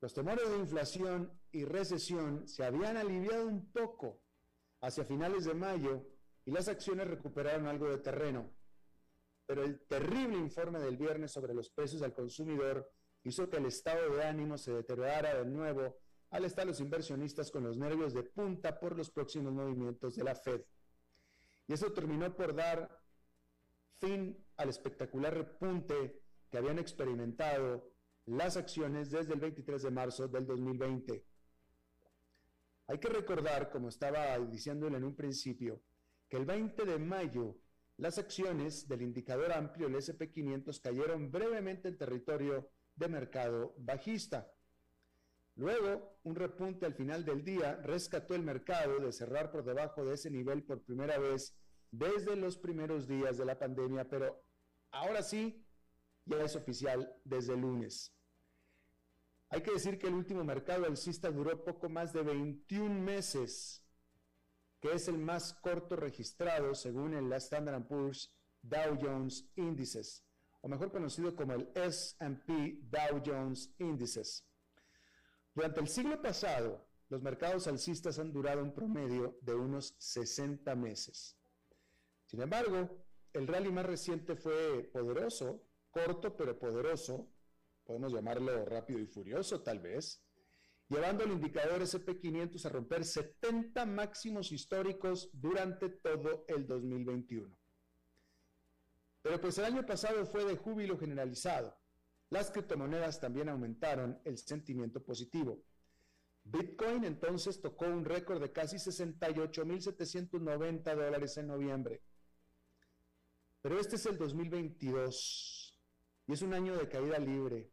Los 0.00 0.12
temores 0.12 0.50
de 0.50 0.58
inflación 0.58 1.32
y 1.52 1.64
recesión 1.64 2.46
se 2.48 2.64
habían 2.64 2.96
aliviado 2.96 3.46
un 3.46 3.70
poco 3.70 4.20
hacia 4.80 5.04
finales 5.04 5.44
de 5.44 5.54
mayo 5.54 6.06
y 6.44 6.50
las 6.50 6.68
acciones 6.68 7.06
recuperaron 7.06 7.66
algo 7.66 7.88
de 7.88 7.98
terreno. 7.98 8.50
Pero 9.46 9.62
el 9.62 9.80
terrible 9.86 10.38
informe 10.38 10.78
del 10.78 10.96
viernes 10.96 11.32
sobre 11.32 11.54
los 11.54 11.70
precios 11.70 12.02
al 12.02 12.14
consumidor 12.14 12.90
hizo 13.24 13.48
que 13.48 13.58
el 13.58 13.66
estado 13.66 14.14
de 14.14 14.24
ánimo 14.24 14.56
se 14.58 14.72
deteriorara 14.72 15.34
de 15.34 15.46
nuevo 15.46 15.98
al 16.30 16.44
estar 16.44 16.66
los 16.66 16.80
inversionistas 16.80 17.50
con 17.50 17.64
los 17.64 17.76
nervios 17.76 18.12
de 18.12 18.24
punta 18.24 18.78
por 18.78 18.96
los 18.96 19.10
próximos 19.10 19.52
movimientos 19.52 20.16
de 20.16 20.24
la 20.24 20.34
Fed. 20.34 20.62
Y 21.66 21.72
eso 21.72 21.92
terminó 21.92 22.34
por 22.34 22.54
dar 22.54 23.00
fin 24.00 24.36
al 24.56 24.68
espectacular 24.68 25.34
repunte 25.34 26.20
que 26.50 26.58
habían 26.58 26.78
experimentado 26.78 27.94
las 28.26 28.56
acciones 28.56 29.10
desde 29.10 29.34
el 29.34 29.40
23 29.40 29.82
de 29.82 29.90
marzo 29.90 30.28
del 30.28 30.46
2020. 30.46 31.24
Hay 32.86 32.98
que 32.98 33.08
recordar, 33.08 33.70
como 33.70 33.88
estaba 33.88 34.38
diciéndole 34.38 34.98
en 34.98 35.04
un 35.04 35.16
principio, 35.16 35.82
que 36.28 36.36
el 36.36 36.44
20 36.44 36.84
de 36.84 36.98
mayo 36.98 37.56
las 37.96 38.18
acciones 38.18 38.88
del 38.88 39.02
indicador 39.02 39.52
amplio, 39.52 39.86
el 39.86 39.94
SP500, 39.94 40.80
cayeron 40.80 41.30
brevemente 41.30 41.88
en 41.88 41.98
territorio 41.98 42.70
de 42.96 43.08
mercado 43.08 43.74
bajista. 43.78 44.50
Luego, 45.56 46.18
un 46.24 46.34
repunte 46.34 46.84
al 46.86 46.94
final 46.94 47.24
del 47.24 47.44
día 47.44 47.76
rescató 47.76 48.34
el 48.34 48.42
mercado 48.42 48.98
de 48.98 49.12
cerrar 49.12 49.52
por 49.52 49.64
debajo 49.64 50.04
de 50.04 50.14
ese 50.14 50.30
nivel 50.30 50.64
por 50.64 50.82
primera 50.82 51.18
vez 51.18 51.56
desde 51.92 52.34
los 52.34 52.56
primeros 52.56 53.06
días 53.06 53.38
de 53.38 53.44
la 53.44 53.58
pandemia, 53.58 54.08
pero 54.08 54.44
ahora 54.90 55.22
sí, 55.22 55.64
ya 56.24 56.42
es 56.42 56.56
oficial 56.56 57.14
desde 57.24 57.56
lunes. 57.56 58.12
Hay 59.50 59.62
que 59.62 59.72
decir 59.72 59.98
que 59.98 60.08
el 60.08 60.14
último 60.14 60.42
mercado 60.42 60.86
alcista 60.86 61.30
duró 61.30 61.62
poco 61.62 61.88
más 61.88 62.12
de 62.12 62.22
21 62.22 63.00
meses, 63.00 63.83
que 64.84 64.92
es 64.92 65.08
el 65.08 65.16
más 65.16 65.54
corto 65.54 65.96
registrado 65.96 66.74
según 66.74 67.14
el 67.14 67.32
Standard 67.32 67.86
Poor's 67.86 68.30
Dow 68.60 68.98
Jones 69.00 69.48
Índices 69.56 70.22
o 70.60 70.68
mejor 70.68 70.92
conocido 70.92 71.34
como 71.34 71.54
el 71.54 71.70
SP 71.72 72.84
Dow 72.90 73.22
Jones 73.24 73.70
Índices. 73.78 74.44
Durante 75.54 75.80
el 75.80 75.88
siglo 75.88 76.20
pasado, 76.20 76.86
los 77.08 77.22
mercados 77.22 77.66
alcistas 77.66 78.18
han 78.18 78.30
durado 78.30 78.62
un 78.62 78.74
promedio 78.74 79.38
de 79.40 79.54
unos 79.54 79.94
60 79.96 80.74
meses. 80.74 81.34
Sin 82.26 82.42
embargo, 82.42 83.06
el 83.32 83.46
rally 83.46 83.72
más 83.72 83.86
reciente 83.86 84.36
fue 84.36 84.82
poderoso, 84.92 85.62
corto 85.90 86.36
pero 86.36 86.58
poderoso, 86.58 87.26
podemos 87.84 88.12
llamarlo 88.12 88.66
rápido 88.66 89.00
y 89.00 89.06
furioso 89.06 89.62
tal 89.62 89.78
vez, 89.78 90.22
llevando 90.88 91.24
el 91.24 91.32
indicador 91.32 91.82
SP500 91.82 92.64
a 92.64 92.68
romper 92.68 93.04
70 93.04 93.84
máximos 93.86 94.52
históricos 94.52 95.30
durante 95.32 95.88
todo 95.88 96.44
el 96.48 96.64
2021. 96.66 97.56
Pero 99.22 99.40
pues 99.40 99.58
el 99.58 99.64
año 99.64 99.84
pasado 99.86 100.26
fue 100.26 100.44
de 100.44 100.56
júbilo 100.56 100.98
generalizado. 100.98 101.76
Las 102.30 102.50
criptomonedas 102.50 103.20
también 103.20 103.48
aumentaron 103.48 104.20
el 104.24 104.38
sentimiento 104.38 105.00
positivo. 105.02 105.62
Bitcoin 106.44 107.04
entonces 107.04 107.60
tocó 107.60 107.86
un 107.86 108.04
récord 108.04 108.42
de 108.42 108.52
casi 108.52 108.76
68.790 108.76 110.94
dólares 110.94 111.36
en 111.38 111.46
noviembre. 111.46 112.02
Pero 113.62 113.80
este 113.80 113.96
es 113.96 114.04
el 114.04 114.18
2022 114.18 115.80
y 116.26 116.34
es 116.34 116.42
un 116.42 116.52
año 116.52 116.76
de 116.76 116.86
caída 116.88 117.18
libre. 117.18 117.72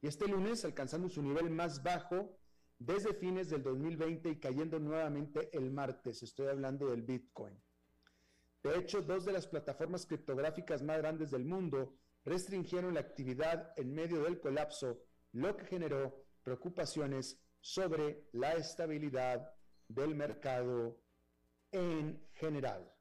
Y 0.00 0.08
este 0.08 0.28
lunes 0.28 0.64
alcanzando 0.64 1.08
su 1.08 1.22
nivel 1.22 1.50
más 1.50 1.82
bajo 1.82 2.38
desde 2.78 3.14
fines 3.14 3.48
del 3.48 3.62
2020 3.62 4.30
y 4.30 4.38
cayendo 4.38 4.78
nuevamente 4.78 5.48
el 5.56 5.70
martes. 5.70 6.22
Estoy 6.22 6.48
hablando 6.48 6.90
del 6.90 7.02
Bitcoin. 7.02 7.58
De 8.62 8.76
hecho, 8.76 9.00
dos 9.00 9.24
de 9.24 9.32
las 9.32 9.46
plataformas 9.46 10.06
criptográficas 10.06 10.82
más 10.82 10.98
grandes 10.98 11.30
del 11.30 11.44
mundo 11.44 11.96
restringieron 12.24 12.94
la 12.94 13.00
actividad 13.00 13.72
en 13.76 13.94
medio 13.94 14.22
del 14.24 14.40
colapso, 14.40 15.04
lo 15.32 15.56
que 15.56 15.66
generó 15.66 16.24
preocupaciones 16.42 17.40
sobre 17.60 18.28
la 18.32 18.54
estabilidad 18.54 19.52
del 19.88 20.14
mercado 20.14 21.00
en 21.70 22.28
general. 22.34 22.92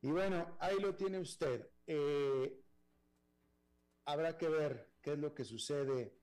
Y 0.00 0.10
bueno, 0.10 0.56
ahí 0.60 0.78
lo 0.80 0.94
tiene 0.94 1.18
usted. 1.18 1.68
Eh, 1.86 2.64
habrá 4.08 4.38
que 4.38 4.48
ver 4.48 4.94
qué 5.02 5.12
es 5.12 5.18
lo 5.18 5.34
que 5.34 5.44
sucede 5.44 6.14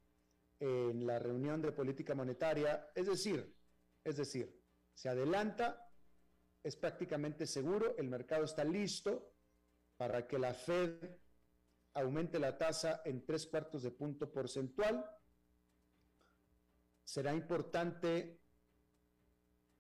en 0.60 1.06
la 1.06 1.20
reunión 1.20 1.62
de 1.62 1.72
política 1.72 2.16
monetaria. 2.16 2.90
Es 2.96 3.06
decir, 3.06 3.56
es 4.04 4.18
decir, 4.18 4.60
se 4.96 5.08
adelanta, 5.08 5.88
es 6.64 6.76
prácticamente 6.76 7.46
seguro, 7.46 7.96
el 7.98 8.10
mercado 8.10 8.44
está 8.44 8.64
listo 8.64 9.32
para 9.98 10.26
que 10.26 10.40
la 10.40 10.56
Fed 10.56 10.96
aumente 11.94 12.40
la 12.40 12.58
tasa 12.58 13.04
en 13.06 13.24
tres 13.24 13.46
cuartos 13.46 13.84
de 13.84 13.92
punto 13.92 14.32
porcentual. 14.32 15.06
Será 17.04 17.36
importante 17.36 18.40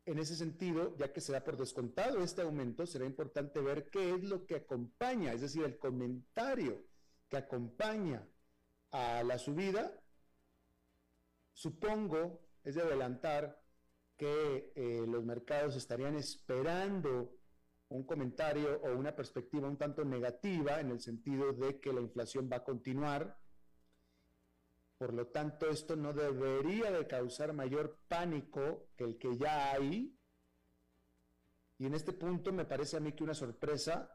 en 0.06 0.20
ese 0.20 0.36
sentido, 0.36 0.96
ya 0.96 1.12
que 1.12 1.22
se 1.22 1.32
da 1.32 1.44
por 1.44 1.58
descontado 1.58 2.20
este 2.20 2.44
aumento, 2.44 2.86
será 2.86 3.06
importante 3.06 3.60
ver 3.62 3.90
qué 3.90 4.14
es 4.14 4.24
lo 4.24 4.46
que 4.46 4.58
acompaña, 4.58 5.34
es 5.34 5.42
decir, 5.42 5.64
el 5.64 5.80
comentario 5.80 6.86
que 7.36 7.40
acompaña 7.40 8.26
a 8.92 9.22
la 9.24 9.38
subida. 9.38 9.92
Supongo, 11.52 12.48
es 12.64 12.76
de 12.76 12.82
adelantar, 12.82 13.62
que 14.18 14.72
eh, 14.76 15.04
los 15.06 15.26
mercados 15.26 15.76
estarían 15.76 16.16
esperando 16.16 17.38
un 17.90 18.06
comentario 18.06 18.80
o 18.82 18.96
una 18.96 19.14
perspectiva 19.14 19.68
un 19.68 19.78
tanto 19.78 20.06
negativa 20.06 20.80
en 20.80 20.92
el 20.92 21.02
sentido 21.02 21.52
de 21.52 21.82
que 21.82 21.92
la 21.92 22.00
inflación 22.00 22.50
va 22.50 22.58
a 22.58 22.64
continuar. 22.64 23.38
Por 24.98 25.14
lo 25.14 25.28
tanto, 25.28 25.70
esto 25.70 25.98
no 25.98 26.14
debería 26.14 26.90
de 26.92 27.06
causar 27.06 27.52
mayor 27.52 28.00
pánico 28.08 28.88
que 28.96 29.04
el 29.04 29.18
que 29.18 29.36
ya 29.36 29.74
hay. 29.74 30.18
Y 31.78 31.86
en 31.86 31.94
este 31.94 32.14
punto 32.14 32.54
me 32.54 32.64
parece 32.64 32.96
a 32.96 33.02
mí 33.02 33.12
que 33.12 33.26
una 33.26 33.34
sorpresa 33.34 34.10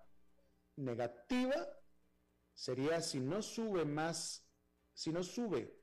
negativa 0.76 1.79
sería 2.60 3.00
si 3.00 3.20
no 3.20 3.40
sube 3.40 3.86
más, 3.86 4.46
si 4.92 5.10
no 5.10 5.22
sube 5.22 5.74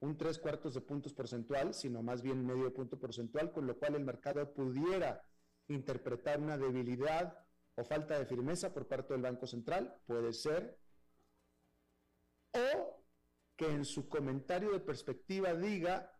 un 0.00 0.18
tres 0.18 0.38
cuartos 0.38 0.74
de 0.74 0.82
puntos 0.82 1.14
porcentual, 1.14 1.72
sino 1.72 2.02
más 2.02 2.20
bien 2.20 2.44
medio 2.44 2.74
punto 2.74 2.98
porcentual, 2.98 3.50
con 3.52 3.66
lo 3.66 3.78
cual 3.78 3.94
el 3.94 4.04
mercado 4.04 4.52
pudiera 4.52 5.24
interpretar 5.68 6.38
una 6.38 6.58
debilidad 6.58 7.38
o 7.74 7.84
falta 7.84 8.18
de 8.18 8.26
firmeza 8.26 8.74
por 8.74 8.86
parte 8.86 9.14
del 9.14 9.22
Banco 9.22 9.46
Central, 9.46 9.96
puede 10.06 10.34
ser, 10.34 10.78
o 12.52 13.02
que 13.56 13.70
en 13.70 13.86
su 13.86 14.06
comentario 14.06 14.72
de 14.72 14.80
perspectiva 14.80 15.54
diga 15.54 16.12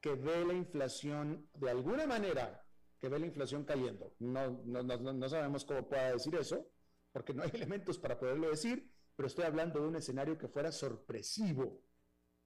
que 0.00 0.14
ve 0.14 0.42
la 0.46 0.54
inflación 0.54 1.50
de 1.52 1.70
alguna 1.70 2.06
manera, 2.06 2.64
que 2.98 3.10
ve 3.10 3.18
la 3.18 3.26
inflación 3.26 3.64
cayendo. 3.64 4.14
No, 4.20 4.62
no, 4.64 4.82
no, 4.82 5.12
no 5.12 5.28
sabemos 5.28 5.66
cómo 5.66 5.86
pueda 5.86 6.12
decir 6.12 6.34
eso, 6.34 6.66
porque 7.12 7.34
no 7.34 7.42
hay 7.42 7.50
elementos 7.52 7.98
para 7.98 8.18
poderlo 8.18 8.48
decir, 8.48 8.90
pero 9.18 9.26
estoy 9.26 9.46
hablando 9.46 9.80
de 9.80 9.88
un 9.88 9.96
escenario 9.96 10.38
que 10.38 10.46
fuera 10.46 10.70
sorpresivo. 10.70 11.82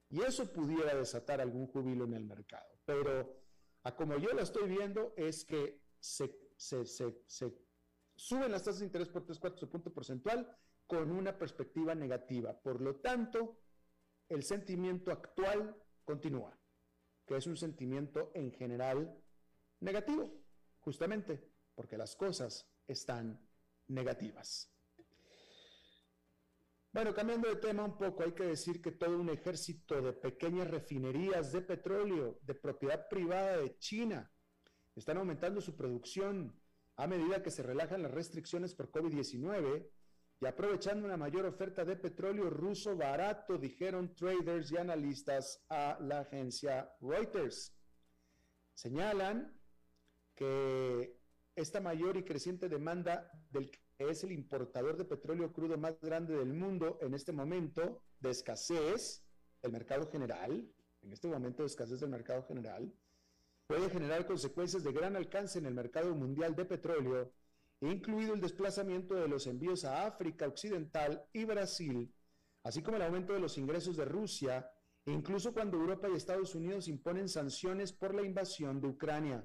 Y 0.09 0.23
eso 0.23 0.51
pudiera 0.51 0.95
desatar 0.95 1.39
algún 1.39 1.67
júbilo 1.67 2.07
en 2.07 2.15
el 2.15 2.25
mercado. 2.25 2.81
Pero 2.87 3.45
a 3.83 3.95
como 3.95 4.17
yo 4.17 4.33
lo 4.33 4.41
estoy 4.41 4.71
viendo 4.71 5.13
es 5.19 5.45
que 5.45 5.83
se, 6.01 6.35
suben 8.17 8.51
las 8.51 8.63
tasas 8.63 8.79
de 8.79 8.87
interés 8.87 9.11
por 9.11 9.23
tres 9.27 9.39
cuartos 9.39 9.61
de 9.61 9.67
punto 9.67 9.93
porcentual 9.93 10.51
con 10.87 11.11
una 11.11 11.37
perspectiva 11.37 11.95
negativa. 11.95 12.59
Por 12.59 12.81
lo 12.81 12.97
tanto, 12.97 13.61
el 14.31 14.43
sentimiento 14.43 15.13
actual 15.13 15.77
continúa, 16.05 16.59
que 17.27 17.37
es 17.37 17.47
un 17.47 17.59
sentimiento 17.59 18.31
en 18.35 18.51
general 18.51 19.15
negativo, 19.81 20.43
justamente 20.81 21.53
porque 21.75 21.99
las 21.99 22.17
cosas 22.17 22.67
están 22.87 23.47
negativas. 23.89 24.72
Bueno, 26.93 27.15
cambiando 27.15 27.49
de 27.49 27.57
tema 27.57 27.85
un 27.85 27.97
poco, 27.97 28.23
hay 28.23 28.33
que 28.33 28.45
decir 28.45 28.83
que 28.83 28.93
todo 28.93 29.19
un 29.19 29.31
ejército 29.31 30.03
de 30.03 30.13
pequeñas 30.13 30.69
refinerías 30.71 31.51
de 31.51 31.63
petróleo 31.63 32.39
de 32.43 32.55
propiedad 32.55 33.09
privada 33.09 33.57
de 33.57 33.79
China 33.79 34.31
están 34.95 35.17
aumentando 35.17 35.63
su 35.63 35.75
producción 35.75 36.55
a 36.97 37.07
medida 37.07 37.43
que 37.43 37.51
se 37.51 37.63
relajan 37.63 38.03
las 38.03 38.11
restricciones 38.11 38.75
por 38.75 38.93
COVID-19 38.93 39.89
y 40.39 40.47
aprovechando 40.47 41.07
una 41.07 41.17
mayor 41.17 41.47
oferta 41.47 41.83
de 41.87 41.97
petróleo 41.97 42.51
ruso 42.51 42.95
barato, 42.95 43.57
dijeron 43.57 44.15
traders 44.15 44.71
y 44.71 44.77
analistas 44.77 45.65
a 45.71 45.97
la 45.99 46.21
agencia 46.21 46.95
Reuters. 47.01 47.75
Señalan 48.75 49.59
que 50.35 51.17
esta 51.55 51.81
mayor 51.81 52.19
y 52.19 52.25
creciente 52.25 52.69
demanda 52.69 53.31
del 53.51 53.71
es 54.09 54.25
el 54.25 54.33
importador 54.33 54.97
de 54.97 55.05
petróleo 55.05 55.53
crudo 55.53 55.77
más 55.77 56.01
grande 56.01 56.37
del 56.37 56.53
mundo 56.53 56.99
en 57.01 57.15
este 57.15 57.33
momento 57.33 58.03
de 58.21 58.31
escasez, 58.31 59.23
el 59.63 59.73
mercado 59.73 60.09
general, 60.11 60.69
en 61.03 61.13
este 61.13 61.29
momento 61.29 61.63
de 61.63 61.69
escasez 61.69 62.01
del 62.01 62.11
mercado 62.11 62.45
general, 62.45 62.93
puede 63.67 63.91
generar 63.91 64.27
consecuencias 64.27 64.83
de 64.85 64.93
gran 64.93 65.17
alcance 65.17 65.59
en 65.59 65.67
el 65.67 65.75
mercado 65.75 66.15
mundial 66.15 66.55
de 66.55 66.65
petróleo, 66.65 67.33
incluido 67.81 68.35
el 68.35 68.41
desplazamiento 68.41 69.15
de 69.15 69.29
los 69.29 69.47
envíos 69.47 69.85
a 69.85 70.07
África 70.07 70.47
Occidental 70.47 71.25
y 71.33 71.45
Brasil, 71.45 72.13
así 72.63 72.83
como 72.83 72.97
el 72.97 73.03
aumento 73.03 73.33
de 73.33 73.41
los 73.41 73.59
ingresos 73.59 73.97
de 73.97 74.05
Rusia, 74.05 74.71
incluso 75.07 75.53
cuando 75.53 75.77
Europa 75.77 76.09
y 76.09 76.17
Estados 76.17 76.55
Unidos 76.55 76.89
imponen 76.89 77.29
sanciones 77.29 77.93
por 77.93 78.15
la 78.15 78.23
invasión 78.23 78.81
de 78.81 78.89
Ucrania. 78.89 79.45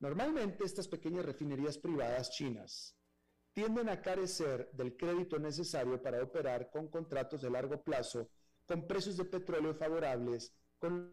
Normalmente 0.00 0.64
estas 0.64 0.88
pequeñas 0.88 1.26
refinerías 1.26 1.78
privadas 1.78 2.30
chinas 2.30 2.96
tienden 3.52 3.88
a 3.88 4.00
carecer 4.00 4.70
del 4.72 4.96
crédito 4.96 5.38
necesario 5.38 6.00
para 6.02 6.22
operar 6.22 6.70
con 6.70 6.88
contratos 6.88 7.42
de 7.42 7.50
largo 7.50 7.82
plazo 7.82 8.30
con 8.66 8.86
precios 8.86 9.16
de 9.16 9.24
petróleo 9.24 9.74
favorables, 9.74 10.54
con 10.78 11.12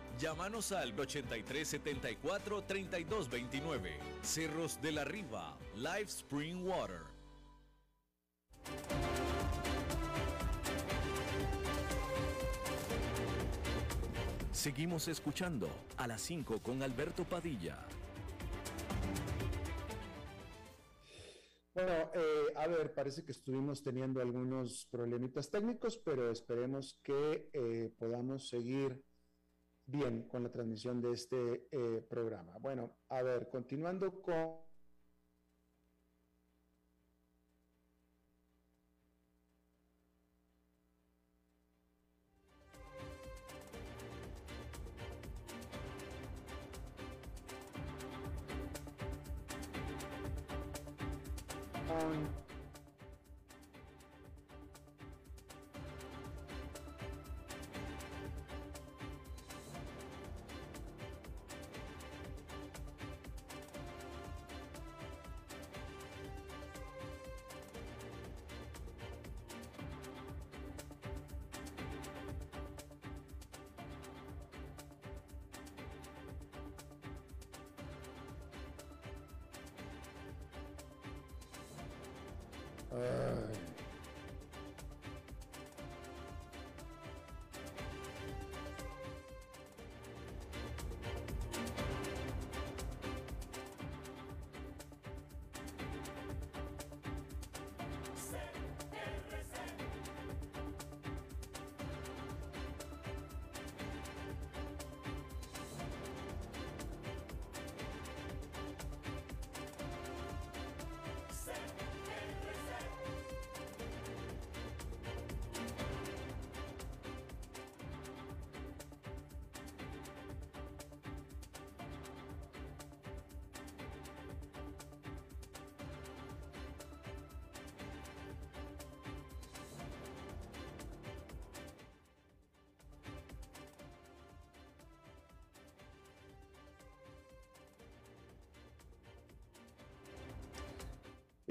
Llámanos 0.19 0.71
al 0.71 0.97
8374 0.99 2.63
3229. 2.63 3.91
Cerros 4.21 4.81
de 4.81 4.91
la 4.91 5.03
Riva, 5.03 5.57
Live 5.75 6.03
Spring 6.03 6.65
Water. 6.65 7.01
Seguimos 14.51 15.07
escuchando 15.07 15.67
a 15.97 16.05
las 16.05 16.21
5 16.21 16.61
con 16.61 16.83
Alberto 16.83 17.23
Padilla. 17.23 17.79
Bueno, 21.73 21.91
eh, 22.13 22.53
a 22.57 22.67
ver, 22.67 22.93
parece 22.93 23.23
que 23.23 23.31
estuvimos 23.31 23.81
teniendo 23.81 24.21
algunos 24.21 24.85
problemitas 24.91 25.49
técnicos, 25.49 25.97
pero 25.97 26.29
esperemos 26.29 26.99
que 27.01 27.49
eh, 27.53 27.91
podamos 27.97 28.49
seguir 28.49 29.01
bien 29.91 30.23
con 30.23 30.43
la 30.43 30.49
transmisión 30.49 31.01
de 31.01 31.11
este 31.11 31.67
eh, 31.71 32.01
programa. 32.09 32.57
Bueno, 32.59 32.95
a 33.09 33.21
ver, 33.21 33.49
continuando 33.49 34.21
con 34.21 34.70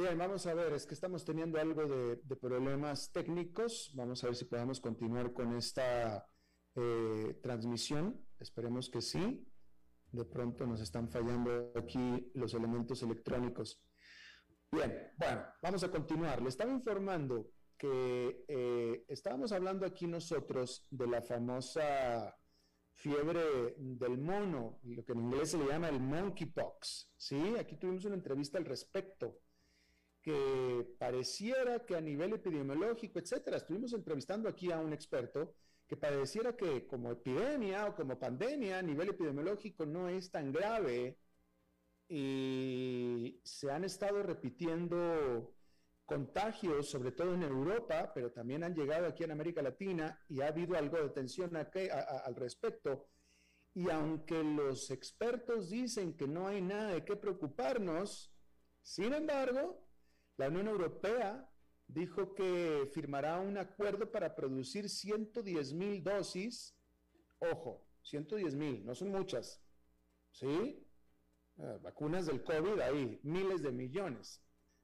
Bien, 0.00 0.16
vamos 0.16 0.46
a 0.46 0.54
ver, 0.54 0.72
es 0.72 0.86
que 0.86 0.94
estamos 0.94 1.26
teniendo 1.26 1.60
algo 1.60 1.86
de, 1.86 2.16
problemas 2.36 3.12
técnicos. 3.12 3.92
Vamos 3.94 4.24
a 4.24 4.28
ver 4.28 4.34
si 4.34 4.46
podemos 4.46 4.80
continuar 4.80 5.34
con 5.34 5.54
esta 5.54 6.26
eh, 6.74 7.38
transmisión. 7.42 8.18
Esperemos 8.38 8.88
que 8.88 9.02
sí. 9.02 9.46
De 10.10 10.24
pronto 10.24 10.66
nos 10.66 10.80
están 10.80 11.10
fallando 11.10 11.70
aquí 11.76 12.30
los 12.32 12.54
elementos 12.54 13.02
electrónicos. 13.02 13.84
Bien, 14.72 15.12
bueno, 15.18 15.44
vamos 15.60 15.84
a 15.84 15.90
continuar. 15.90 16.40
Le 16.40 16.48
estaba 16.48 16.72
informando 16.72 17.50
que 17.76 18.46
eh, 18.48 19.04
estábamos 19.06 19.52
hablando 19.52 19.84
aquí 19.84 20.06
nosotros 20.06 20.86
de 20.88 21.08
la 21.08 21.20
famosa 21.20 22.34
fiebre 22.94 23.74
del 23.76 24.16
mono, 24.16 24.80
lo 24.82 25.04
que 25.04 25.12
en 25.12 25.20
inglés 25.20 25.50
se 25.50 25.58
le 25.58 25.66
llama 25.66 25.90
el 25.90 26.00
monkeypox. 26.00 27.12
Sí, 27.18 27.54
aquí 27.58 27.76
tuvimos 27.76 28.06
una 28.06 28.14
entrevista 28.14 28.56
al 28.56 28.64
respecto 28.64 29.42
que 30.22 30.86
pareciera 30.98 31.84
que 31.84 31.96
a 31.96 32.00
nivel 32.00 32.34
epidemiológico, 32.34 33.18
etcétera, 33.18 33.56
estuvimos 33.56 33.92
entrevistando 33.92 34.48
aquí 34.48 34.70
a 34.70 34.78
un 34.78 34.92
experto 34.92 35.54
que 35.86 35.96
pareciera 35.96 36.56
que 36.56 36.86
como 36.86 37.10
epidemia 37.10 37.86
o 37.86 37.94
como 37.94 38.18
pandemia 38.18 38.78
a 38.78 38.82
nivel 38.82 39.08
epidemiológico 39.08 39.86
no 39.86 40.08
es 40.08 40.30
tan 40.30 40.52
grave 40.52 41.18
y 42.08 43.40
se 43.44 43.70
han 43.70 43.84
estado 43.84 44.22
repitiendo 44.22 45.54
contagios, 46.04 46.90
sobre 46.90 47.12
todo 47.12 47.34
en 47.34 47.42
Europa, 47.42 48.12
pero 48.12 48.32
también 48.32 48.64
han 48.64 48.74
llegado 48.74 49.06
aquí 49.06 49.22
en 49.24 49.30
América 49.30 49.62
Latina 49.62 50.20
y 50.28 50.40
ha 50.40 50.48
habido 50.48 50.76
algo 50.76 50.96
de 50.96 51.10
tensión 51.10 51.56
al 51.56 52.34
respecto. 52.34 53.08
Y 53.74 53.88
aunque 53.90 54.42
los 54.42 54.90
expertos 54.90 55.70
dicen 55.70 56.16
que 56.16 56.26
no 56.26 56.48
hay 56.48 56.62
nada 56.62 56.94
de 56.94 57.04
qué 57.04 57.14
preocuparnos, 57.14 58.32
sin 58.82 59.12
embargo, 59.12 59.89
la 60.40 60.48
Unión 60.48 60.68
Europea 60.68 61.46
dijo 61.86 62.34
que 62.34 62.88
firmará 62.94 63.38
un 63.40 63.58
acuerdo 63.58 64.10
para 64.10 64.34
producir 64.34 64.88
110 64.88 65.74
mil 65.74 66.02
dosis. 66.02 66.74
Ojo, 67.40 67.86
110 68.04 68.54
mil, 68.54 68.86
no 68.86 68.94
son 68.94 69.10
muchas. 69.10 69.62
¿Sí? 70.30 70.82
Ah, 71.58 71.76
vacunas 71.82 72.24
del 72.24 72.42
COVID 72.42 72.80
ahí, 72.80 73.20
miles 73.22 73.60
de 73.60 73.70
millones. 73.70 74.42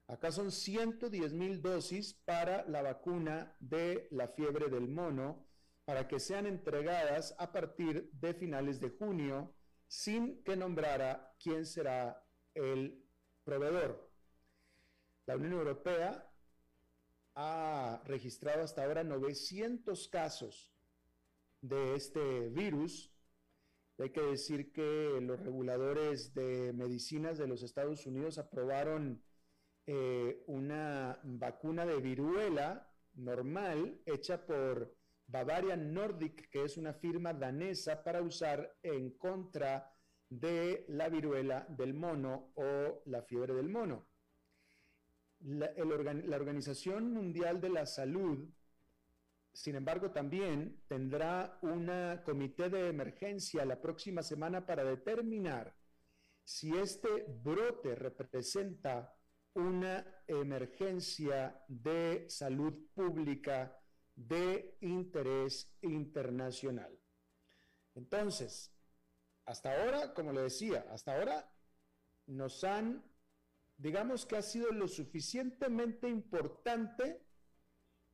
Acá 0.09 0.31
son 0.31 0.53
110 0.53 1.33
mil 1.33 1.63
dosis 1.63 2.13
para 2.27 2.67
la 2.69 2.83
vacuna 2.83 3.57
de 3.59 4.09
la 4.11 4.29
fiebre 4.29 4.69
del 4.69 4.89
mono, 4.89 5.49
para 5.87 6.07
que 6.07 6.21
sean 6.21 6.45
entregadas 6.47 7.35
a 7.39 7.51
partir 7.51 8.11
de 8.13 8.35
finales 8.35 8.79
de 8.79 8.91
junio, 8.91 9.55
sin 9.89 10.45
que 10.45 10.55
nombrara 10.55 11.35
quién 11.39 11.65
será 11.65 12.23
el 12.53 13.03
proveedor. 13.43 14.06
La 15.27 15.35
Unión 15.35 15.55
Europea 15.55 16.25
ha 17.35 18.01
registrado 18.05 18.63
hasta 18.63 18.85
ahora 18.85 19.03
900 19.03 20.09
casos 20.09 20.73
de 21.61 21.97
este 21.97 22.49
virus. 22.51 23.13
Hay 23.99 24.11
que 24.11 24.21
decir 24.21 24.73
que 24.73 25.19
los 25.21 25.41
reguladores 25.41 26.33
de 26.33 26.73
medicinas 26.73 27.39
de 27.39 27.49
los 27.49 27.65
Estados 27.65 28.07
Unidos 28.07 28.39
aprobaron 28.39 29.21
eh, 29.87 30.45
una 30.47 31.19
vacuna 31.25 31.85
de 31.85 32.01
viruela 32.01 32.89
normal 33.15 34.01
hecha 34.07 34.47
por 34.47 34.95
Bavarian 35.27 35.93
Nordic, 35.93 36.49
que 36.51 36.63
es 36.63 36.77
una 36.77 36.95
firma 36.95 37.33
danesa 37.33 38.05
para 38.05 38.23
usar 38.23 38.77
en 38.81 39.11
contra 39.19 39.93
de 40.29 40.85
la 40.89 41.09
viruela 41.09 41.67
del 41.69 41.95
mono 41.95 42.53
o 42.55 43.03
la 43.07 43.23
fiebre 43.23 43.55
del 43.55 43.69
mono. 43.69 44.07
La, 45.41 45.71
Organización 46.37 47.13
Mundial 47.13 47.61
de 47.61 47.71
la 47.71 47.87
Salud, 47.87 48.49
sin 49.53 49.77
embargo, 49.77 50.11
también 50.11 50.83
tendrá 50.89 51.59
un 51.63 51.91
comité 52.25 52.69
de 52.69 52.89
emergencia 52.89 53.65
la 53.65 53.81
próxima 53.81 54.23
semana 54.23 54.67
para 54.67 54.85
determinar 54.85 55.75
si 56.45 56.77
este 56.77 57.27
brote 57.43 57.95
representa 57.95 59.17
una 59.55 60.07
emergencia 60.27 61.65
de 61.67 62.27
salud 62.29 62.75
pública 62.95 63.81
de 64.15 64.77
interés 64.81 65.75
internacional. 65.81 66.99
Entonces, 67.95 68.73
hasta 69.47 69.73
ahora, 69.73 70.13
como 70.13 70.33
le 70.33 70.43
decía, 70.43 70.87
hasta 70.91 71.15
ahora 71.15 71.51
nos 72.27 72.63
han 72.65 73.03
digamos 73.77 74.27
que 74.27 74.37
ha 74.37 74.43
sido 74.43 74.73
lo 74.73 74.89
suficientemente 74.89 76.09
importante 76.09 77.23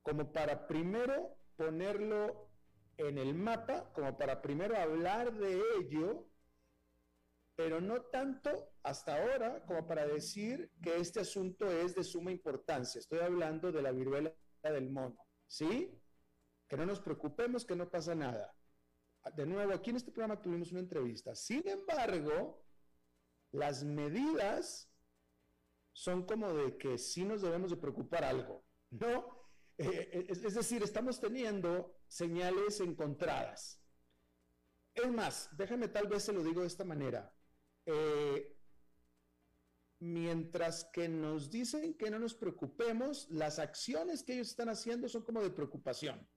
como 0.03 0.33
para 0.33 0.67
primero 0.67 1.37
ponerlo 1.57 2.51
en 2.97 3.19
el 3.19 3.35
mapa, 3.35 3.93
como 3.93 4.17
para 4.17 4.43
primero 4.43 4.77
hablar 4.77 5.33
de 5.35 5.61
ello, 5.79 6.29
pero 7.55 7.81
no 7.81 8.03
tanto 8.03 8.51
hasta 8.83 9.17
ahora 9.17 9.65
como 9.67 9.87
para 9.87 10.07
decir 10.07 10.73
que 10.83 10.97
este 10.97 11.21
asunto 11.21 11.71
es 11.71 11.95
de 11.95 12.03
suma 12.03 12.33
importancia. 12.33 12.99
Estoy 12.99 13.21
hablando 13.21 13.71
de 13.71 13.83
la 13.83 13.93
viruela 13.93 14.35
del 14.63 14.91
mono, 14.91 15.25
¿sí? 15.47 15.97
Que 16.67 16.77
no 16.77 16.87
nos 16.87 17.01
preocupemos, 17.01 17.65
que 17.65 17.77
no 17.77 17.89
pasa 17.89 18.15
nada. 18.15 18.55
De 19.35 19.47
nuevo, 19.47 19.73
aquí 19.73 19.91
en 19.91 19.97
este 19.97 20.11
programa 20.11 20.41
tuvimos 20.41 20.73
una 20.73 20.81
entrevista. 20.81 21.35
Sin 21.35 21.67
embargo, 21.69 22.65
las 23.53 23.85
medidas 23.85 24.92
son 25.93 26.25
como 26.25 26.53
de 26.53 26.77
que 26.77 26.99
sí 26.99 27.25
nos 27.25 27.43
debemos 27.43 27.71
de 27.71 27.77
preocupar 27.77 28.25
algo, 28.25 28.65
¿no? 28.91 29.43
Eh, 29.79 30.27
es, 30.29 30.43
es, 30.45 30.55
decir, 30.55 30.83
estamos 30.83 31.21
teniendo 31.21 31.97
señales 32.07 32.81
encontradas. 32.81 33.83
Es 34.95 35.11
más, 35.11 35.49
déjame 35.57 35.89
tal 35.89 36.09
vez 36.09 36.25
se 36.25 36.33
lo 36.33 36.43
digo 36.43 36.61
de 36.61 36.67
esta 36.67 36.85
manera. 36.85 37.35
Eh, 37.87 38.57
mientras 39.99 40.85
que 40.93 41.09
nos 41.09 41.51
dicen 41.51 41.95
que 41.95 42.11
no 42.11 42.19
nos 42.19 42.35
preocupemos, 42.35 43.29
las 43.31 43.59
acciones 43.59 44.23
que 44.23 44.35
ellos 44.35 44.49
están 44.49 44.69
haciendo 44.69 45.09
son 45.09 45.23
como 45.23 45.43
de 45.43 45.51
preocupación. 45.51 46.29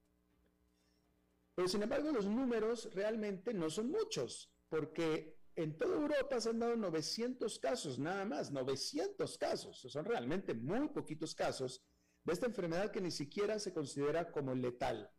Pero 1.56 1.68
sin 1.68 1.84
embargo, 1.84 2.12
los 2.12 2.26
números 2.26 2.94
realmente 2.94 3.54
no 3.54 3.70
son 3.70 3.90
muchos, 3.90 4.54
porque 4.70 5.35
en 5.56 5.78
toda 5.78 5.96
Europa 5.96 6.40
se 6.42 6.50
han 6.50 6.60
dado 6.60 6.76
900 6.76 7.60
casos, 7.60 7.98
nada 7.98 8.26
más, 8.26 8.52
900 8.52 9.38
casos. 9.38 9.80
Son 9.80 10.06
realmente 10.06 10.54
muy 10.54 10.90
poquitos 10.90 11.34
casos 11.34 11.84
de 12.24 12.34
esta 12.34 12.46
enfermedad 12.46 12.92
que 12.92 13.02
ni 13.02 13.12
siquiera 13.12 13.58
se 13.60 13.74
considera 13.74 14.32
como 14.32 14.54
letal. 14.54 15.10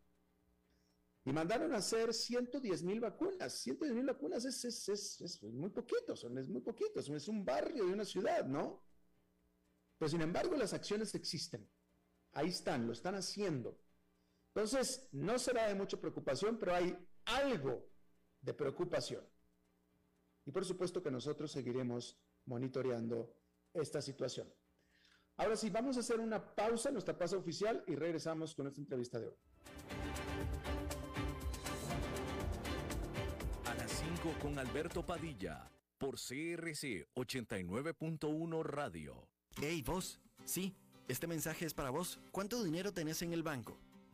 Y 1.24 1.32
mandaron 1.32 1.72
a 1.74 1.78
hacer 1.78 2.12
110 2.12 2.82
mil 2.84 3.00
vacunas. 3.00 3.52
110 3.54 3.94
mil 3.94 4.06
vacunas 4.06 4.44
es, 4.44 4.64
es, 4.64 5.20
es, 5.20 5.42
muy 5.42 5.70
poquito, 5.70 6.14
son, 6.14 6.38
es 6.38 6.48
muy 6.48 6.60
poquito, 6.60 7.00
es 7.00 7.28
un 7.28 7.44
barrio 7.44 7.86
de 7.86 7.92
una 7.92 8.04
ciudad, 8.04 8.44
¿no? 8.44 8.84
Pero 9.98 10.08
sin 10.08 10.20
embargo 10.20 10.56
las 10.56 10.72
acciones 10.72 11.14
existen. 11.14 11.68
Ahí 12.32 12.50
están, 12.50 12.86
lo 12.86 12.92
están 12.92 13.14
haciendo. 13.14 13.80
Entonces, 14.54 15.08
no 15.12 15.38
será 15.38 15.66
de 15.68 15.74
mucha 15.74 15.98
preocupación, 15.98 16.58
pero 16.58 16.74
hay 16.74 16.96
algo 17.24 17.88
de 18.40 18.54
preocupación. 18.54 19.26
Y 20.46 20.52
por 20.52 20.64
supuesto 20.64 21.02
que 21.02 21.10
nosotros 21.10 21.50
seguiremos 21.50 22.16
monitoreando 22.46 23.34
esta 23.74 24.00
situación. 24.00 24.48
Ahora 25.36 25.56
sí, 25.56 25.68
vamos 25.68 25.96
a 25.96 26.00
hacer 26.00 26.18
una 26.20 26.54
pausa, 26.54 26.90
nuestra 26.90 27.18
pausa 27.18 27.36
oficial, 27.36 27.84
y 27.86 27.94
regresamos 27.94 28.54
con 28.54 28.68
esta 28.68 28.80
entrevista 28.80 29.18
de 29.18 29.26
hoy. 29.26 29.34
A 33.66 33.74
las 33.74 33.90
5 33.90 34.34
con 34.40 34.58
Alberto 34.58 35.04
Padilla, 35.04 35.70
por 35.98 36.14
CRC 36.14 37.08
89.1 37.14 38.62
Radio. 38.62 39.28
Hey, 39.60 39.82
vos. 39.82 40.20
Sí, 40.44 40.74
este 41.08 41.26
mensaje 41.26 41.66
es 41.66 41.74
para 41.74 41.90
vos. 41.90 42.20
¿Cuánto 42.30 42.62
dinero 42.62 42.92
tenés 42.92 43.20
en 43.20 43.32
el 43.32 43.42
banco? 43.42 43.78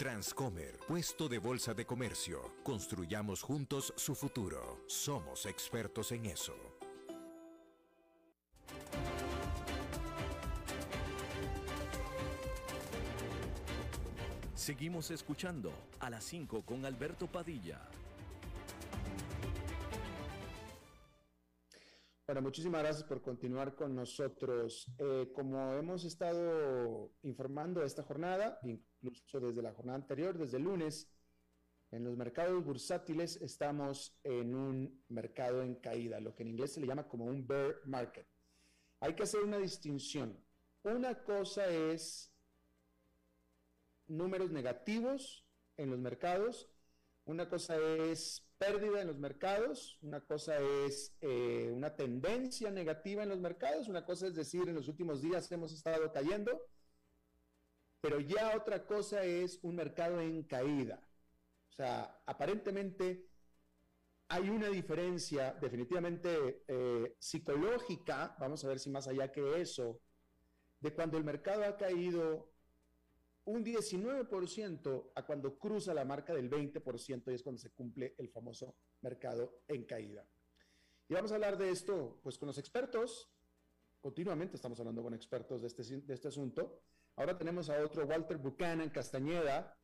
Transcomer, 0.00 0.78
puesto 0.88 1.28
de 1.28 1.38
bolsa 1.38 1.74
de 1.74 1.84
comercio. 1.84 2.54
Construyamos 2.62 3.42
juntos 3.42 3.92
su 3.98 4.14
futuro. 4.14 4.82
Somos 4.86 5.44
expertos 5.44 6.10
en 6.12 6.24
eso. 6.24 6.54
Seguimos 14.54 15.10
escuchando 15.10 15.70
a 15.98 16.08
las 16.08 16.24
5 16.24 16.62
con 16.62 16.86
Alberto 16.86 17.26
Padilla. 17.26 17.86
Bueno, 22.26 22.40
muchísimas 22.40 22.80
gracias 22.80 23.04
por 23.04 23.20
continuar 23.20 23.74
con 23.74 23.94
nosotros. 23.94 24.86
Eh, 24.96 25.30
como 25.34 25.74
hemos 25.74 26.04
estado 26.06 27.10
informando 27.22 27.82
esta 27.82 28.02
jornada, 28.02 28.58
incluso 29.02 29.40
desde 29.40 29.62
la 29.62 29.72
jornada 29.72 29.98
anterior, 29.98 30.36
desde 30.36 30.56
el 30.56 30.64
lunes, 30.64 31.08
en 31.90 32.04
los 32.04 32.16
mercados 32.16 32.64
bursátiles 32.64 33.36
estamos 33.42 34.14
en 34.22 34.54
un 34.54 35.02
mercado 35.08 35.62
en 35.62 35.74
caída, 35.76 36.20
lo 36.20 36.34
que 36.34 36.44
en 36.44 36.50
inglés 36.50 36.72
se 36.72 36.80
le 36.80 36.86
llama 36.86 37.08
como 37.08 37.24
un 37.24 37.46
bear 37.46 37.80
market. 37.84 38.26
Hay 39.00 39.14
que 39.14 39.24
hacer 39.24 39.42
una 39.42 39.58
distinción. 39.58 40.38
Una 40.84 41.24
cosa 41.24 41.66
es 41.66 42.32
números 44.06 44.50
negativos 44.50 45.44
en 45.76 45.90
los 45.90 45.98
mercados, 45.98 46.68
una 47.24 47.48
cosa 47.48 47.76
es 47.76 48.44
pérdida 48.58 49.00
en 49.00 49.06
los 49.06 49.18
mercados, 49.18 49.98
una 50.02 50.20
cosa 50.20 50.58
es 50.58 51.16
eh, 51.20 51.70
una 51.72 51.96
tendencia 51.96 52.70
negativa 52.70 53.22
en 53.22 53.30
los 53.30 53.40
mercados, 53.40 53.88
una 53.88 54.04
cosa 54.04 54.26
es 54.26 54.34
decir, 54.34 54.68
en 54.68 54.74
los 54.74 54.88
últimos 54.88 55.22
días 55.22 55.50
hemos 55.50 55.72
estado 55.72 56.12
cayendo, 56.12 56.66
pero 58.00 58.20
ya 58.20 58.56
otra 58.56 58.86
cosa 58.86 59.24
es 59.24 59.58
un 59.62 59.76
mercado 59.76 60.20
en 60.20 60.42
caída. 60.44 61.00
O 61.68 61.72
sea, 61.72 62.22
aparentemente 62.26 63.26
hay 64.28 64.48
una 64.48 64.68
diferencia 64.68 65.52
definitivamente 65.60 66.64
eh, 66.68 67.16
psicológica, 67.18 68.36
vamos 68.38 68.64
a 68.64 68.68
ver 68.68 68.78
si 68.78 68.88
más 68.88 69.08
allá 69.08 69.32
que 69.32 69.60
eso, 69.60 70.00
de 70.80 70.94
cuando 70.94 71.18
el 71.18 71.24
mercado 71.24 71.64
ha 71.64 71.76
caído 71.76 72.50
un 73.44 73.64
19% 73.64 75.12
a 75.14 75.26
cuando 75.26 75.58
cruza 75.58 75.92
la 75.92 76.04
marca 76.04 76.32
del 76.32 76.48
20% 76.48 77.30
y 77.30 77.34
es 77.34 77.42
cuando 77.42 77.60
se 77.60 77.70
cumple 77.70 78.14
el 78.18 78.28
famoso 78.28 78.76
mercado 79.00 79.62
en 79.66 79.84
caída. 79.84 80.24
Y 81.08 81.14
vamos 81.14 81.32
a 81.32 81.34
hablar 81.34 81.58
de 81.58 81.70
esto 81.70 82.20
pues 82.22 82.38
con 82.38 82.46
los 82.46 82.58
expertos. 82.58 83.28
Continuamente 84.00 84.56
estamos 84.56 84.78
hablando 84.78 85.02
con 85.02 85.12
expertos 85.12 85.60
de 85.60 85.66
este, 85.66 85.82
de 85.82 86.14
este 86.14 86.28
asunto. 86.28 86.82
Ahora 87.20 87.36
tenemos 87.36 87.68
a 87.68 87.84
otro 87.84 88.06
Walter 88.06 88.38
Buchanan 88.38 88.88
Castañeda. 88.88 89.76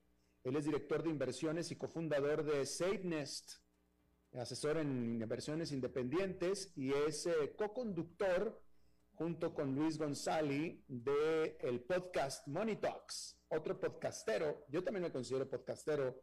Él 0.43 0.57
es 0.57 0.65
director 0.65 1.03
de 1.03 1.11
inversiones 1.11 1.71
y 1.71 1.77
cofundador 1.77 2.43
de 2.43 2.65
SafeNest, 2.65 3.57
asesor 4.33 4.79
en 4.79 5.21
inversiones 5.21 5.71
independientes 5.71 6.73
y 6.75 6.95
es 6.95 7.27
eh, 7.27 7.55
co-conductor 7.55 8.59
junto 9.17 9.53
con 9.53 9.75
Luis 9.75 9.99
González 9.99 10.79
de 10.89 11.59
el 11.61 11.83
podcast 11.83 12.49
Money 12.49 12.77
Talks, 12.77 13.39
otro 13.49 13.79
podcastero. 13.79 14.65
Yo 14.71 14.83
también 14.83 15.03
me 15.03 15.13
considero 15.13 15.47
podcastero. 15.47 16.23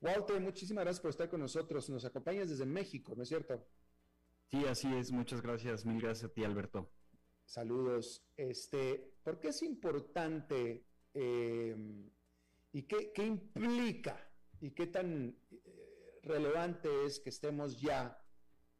Walter, 0.00 0.40
muchísimas 0.40 0.84
gracias 0.84 1.00
por 1.00 1.10
estar 1.10 1.28
con 1.28 1.40
nosotros. 1.40 1.90
Nos 1.90 2.04
acompañas 2.04 2.50
desde 2.50 2.66
México, 2.66 3.14
¿no 3.16 3.24
es 3.24 3.28
cierto? 3.28 3.66
Sí, 4.48 4.64
así 4.66 4.94
es. 4.94 5.10
Muchas 5.10 5.42
gracias. 5.42 5.84
Mil 5.84 6.00
gracias 6.00 6.30
a 6.30 6.32
ti, 6.32 6.44
Alberto. 6.44 6.88
Saludos. 7.46 8.24
Este, 8.36 9.11
¿por 9.22 9.38
qué 9.38 9.48
es 9.48 9.62
importante 9.62 10.84
eh, 11.14 11.76
y 12.72 12.82
qué, 12.82 13.12
implica 13.24 14.16
y 14.60 14.70
qué 14.70 14.86
tan 14.86 15.36
eh, 15.50 16.20
relevante 16.22 16.88
es 17.06 17.20
que 17.20 17.30
estemos 17.30 17.80
ya 17.80 18.18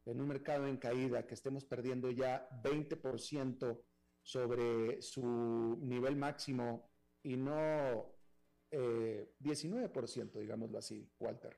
en 0.04 0.20
un 0.20 0.28
mercado 0.28 0.66
en 0.66 0.78
caída, 0.78 1.26
que 1.26 1.34
estemos 1.34 1.64
perdiendo 1.64 2.10
ya 2.10 2.48
20% 2.62 3.80
sobre 4.22 5.00
su 5.02 5.78
nivel 5.80 6.16
máximo 6.16 6.90
y 7.22 7.36
no 7.36 8.16
eh, 8.70 9.34
19%, 9.40 10.32
digámoslo 10.38 10.78
así, 10.78 11.08
Walter. 11.20 11.56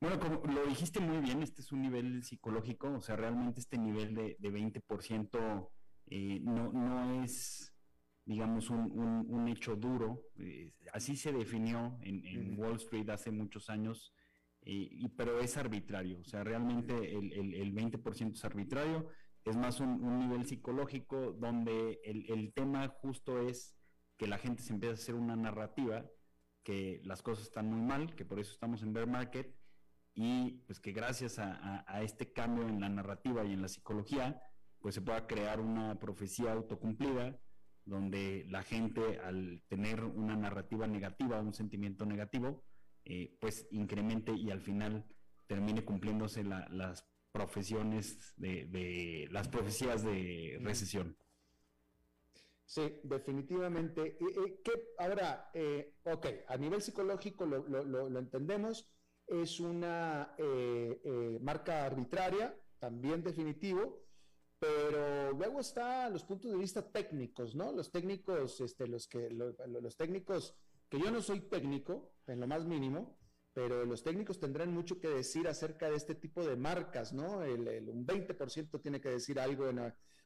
Bueno, 0.00 0.18
como 0.18 0.52
lo 0.52 0.66
dijiste 0.66 0.98
muy 0.98 1.18
bien, 1.18 1.42
este 1.42 1.62
es 1.62 1.70
un 1.70 1.82
nivel 1.82 2.24
psicológico, 2.24 2.92
o 2.92 3.00
sea, 3.00 3.14
realmente 3.14 3.60
este 3.60 3.78
nivel 3.78 4.14
de 4.14 4.36
20% 4.38 5.70
eh, 6.06 6.40
no, 6.42 6.72
no 6.72 7.22
es, 7.24 7.72
digamos, 8.24 8.70
un, 8.70 8.90
un, 8.92 9.26
un 9.28 9.48
hecho 9.48 9.76
duro. 9.76 10.26
Eh, 10.38 10.72
así 10.92 11.16
se 11.16 11.32
definió 11.32 11.98
en, 12.02 12.24
en 12.26 12.58
Wall 12.58 12.76
Street 12.76 13.08
hace 13.10 13.30
muchos 13.30 13.70
años 13.70 14.12
y, 14.64 15.08
pero 15.10 15.40
es 15.40 15.56
arbitrario, 15.56 16.20
o 16.20 16.24
sea, 16.24 16.44
realmente 16.44 16.94
el, 17.16 17.32
el, 17.32 17.54
el 17.54 17.74
20% 17.74 18.34
es 18.34 18.44
arbitrario, 18.44 19.08
es 19.44 19.56
más 19.56 19.80
un, 19.80 20.04
un 20.04 20.20
nivel 20.20 20.46
psicológico 20.46 21.32
donde 21.32 22.00
el, 22.04 22.30
el, 22.30 22.52
tema 22.52 22.86
justo 22.88 23.40
es 23.40 23.76
que 24.16 24.28
la 24.28 24.38
gente 24.38 24.62
se 24.62 24.72
empieza 24.72 24.92
a 24.92 24.94
hacer 24.94 25.16
una 25.16 25.34
narrativa, 25.34 26.06
que 26.62 27.00
las 27.04 27.22
cosas 27.22 27.46
están 27.46 27.66
muy 27.66 27.80
mal, 27.80 28.14
que 28.14 28.24
por 28.24 28.38
eso 28.38 28.52
estamos 28.52 28.82
en 28.84 28.92
bear 28.92 29.08
market, 29.08 29.52
y 30.14 30.62
pues 30.66 30.78
que 30.78 30.92
gracias 30.92 31.40
a, 31.40 31.54
a, 31.54 31.84
a 31.88 32.02
este 32.02 32.32
cambio 32.32 32.68
en 32.68 32.80
la 32.80 32.88
narrativa 32.88 33.44
y 33.44 33.52
en 33.54 33.62
la 33.62 33.68
psicología, 33.68 34.40
pues 34.82 34.96
se 34.96 35.00
pueda 35.00 35.26
crear 35.26 35.60
una 35.60 35.98
profecía 35.98 36.52
autocumplida, 36.52 37.38
donde 37.84 38.44
la 38.48 38.62
gente 38.62 39.18
al 39.20 39.62
tener 39.68 40.04
una 40.04 40.36
narrativa 40.36 40.86
negativa, 40.86 41.40
un 41.40 41.54
sentimiento 41.54 42.04
negativo, 42.04 42.64
eh, 43.04 43.36
pues 43.40 43.66
incremente 43.70 44.32
y 44.32 44.50
al 44.50 44.60
final 44.60 45.06
termine 45.46 45.84
cumpliéndose 45.84 46.44
la, 46.44 46.68
las 46.70 47.08
profesiones 47.32 48.34
de, 48.36 49.28
las 49.30 49.48
profecías 49.48 50.02
de 50.04 50.58
recesión. 50.60 51.16
Sí, 52.64 53.00
definitivamente. 53.02 54.18
ahora, 54.98 55.50
eh, 55.54 55.94
ok, 56.04 56.26
a 56.48 56.56
nivel 56.56 56.80
psicológico 56.80 57.44
lo, 57.46 58.18
entendemos, 58.18 58.88
es 59.26 59.60
una 59.60 60.34
eh, 60.38 61.38
marca 61.40 61.84
arbitraria, 61.84 62.56
también 62.78 63.22
definitivo, 63.22 64.01
pero 64.62 65.32
luego 65.32 65.58
está 65.58 66.08
los 66.08 66.22
puntos 66.22 66.52
de 66.52 66.56
vista 66.56 66.88
técnicos, 66.88 67.56
¿no? 67.56 67.72
Los 67.72 67.90
técnicos, 67.90 68.60
este, 68.60 68.86
los 68.86 69.08
que, 69.08 69.28
los 69.28 69.96
técnicos, 69.96 70.54
que 70.88 71.00
yo 71.00 71.10
no 71.10 71.20
soy 71.20 71.40
técnico, 71.40 72.12
en 72.28 72.38
lo 72.38 72.46
más 72.46 72.64
mínimo, 72.64 73.18
pero 73.52 73.84
los 73.84 74.04
técnicos 74.04 74.38
tendrán 74.38 74.72
mucho 74.72 75.00
que 75.00 75.08
decir 75.08 75.48
acerca 75.48 75.90
de 75.90 75.96
este 75.96 76.14
tipo 76.14 76.44
de 76.44 76.54
marcas, 76.54 77.12
¿no? 77.12 77.42
El, 77.42 77.88
un 77.88 78.06
20% 78.06 78.80
tiene 78.80 79.00
que 79.00 79.08
decir 79.08 79.40
algo 79.40 79.64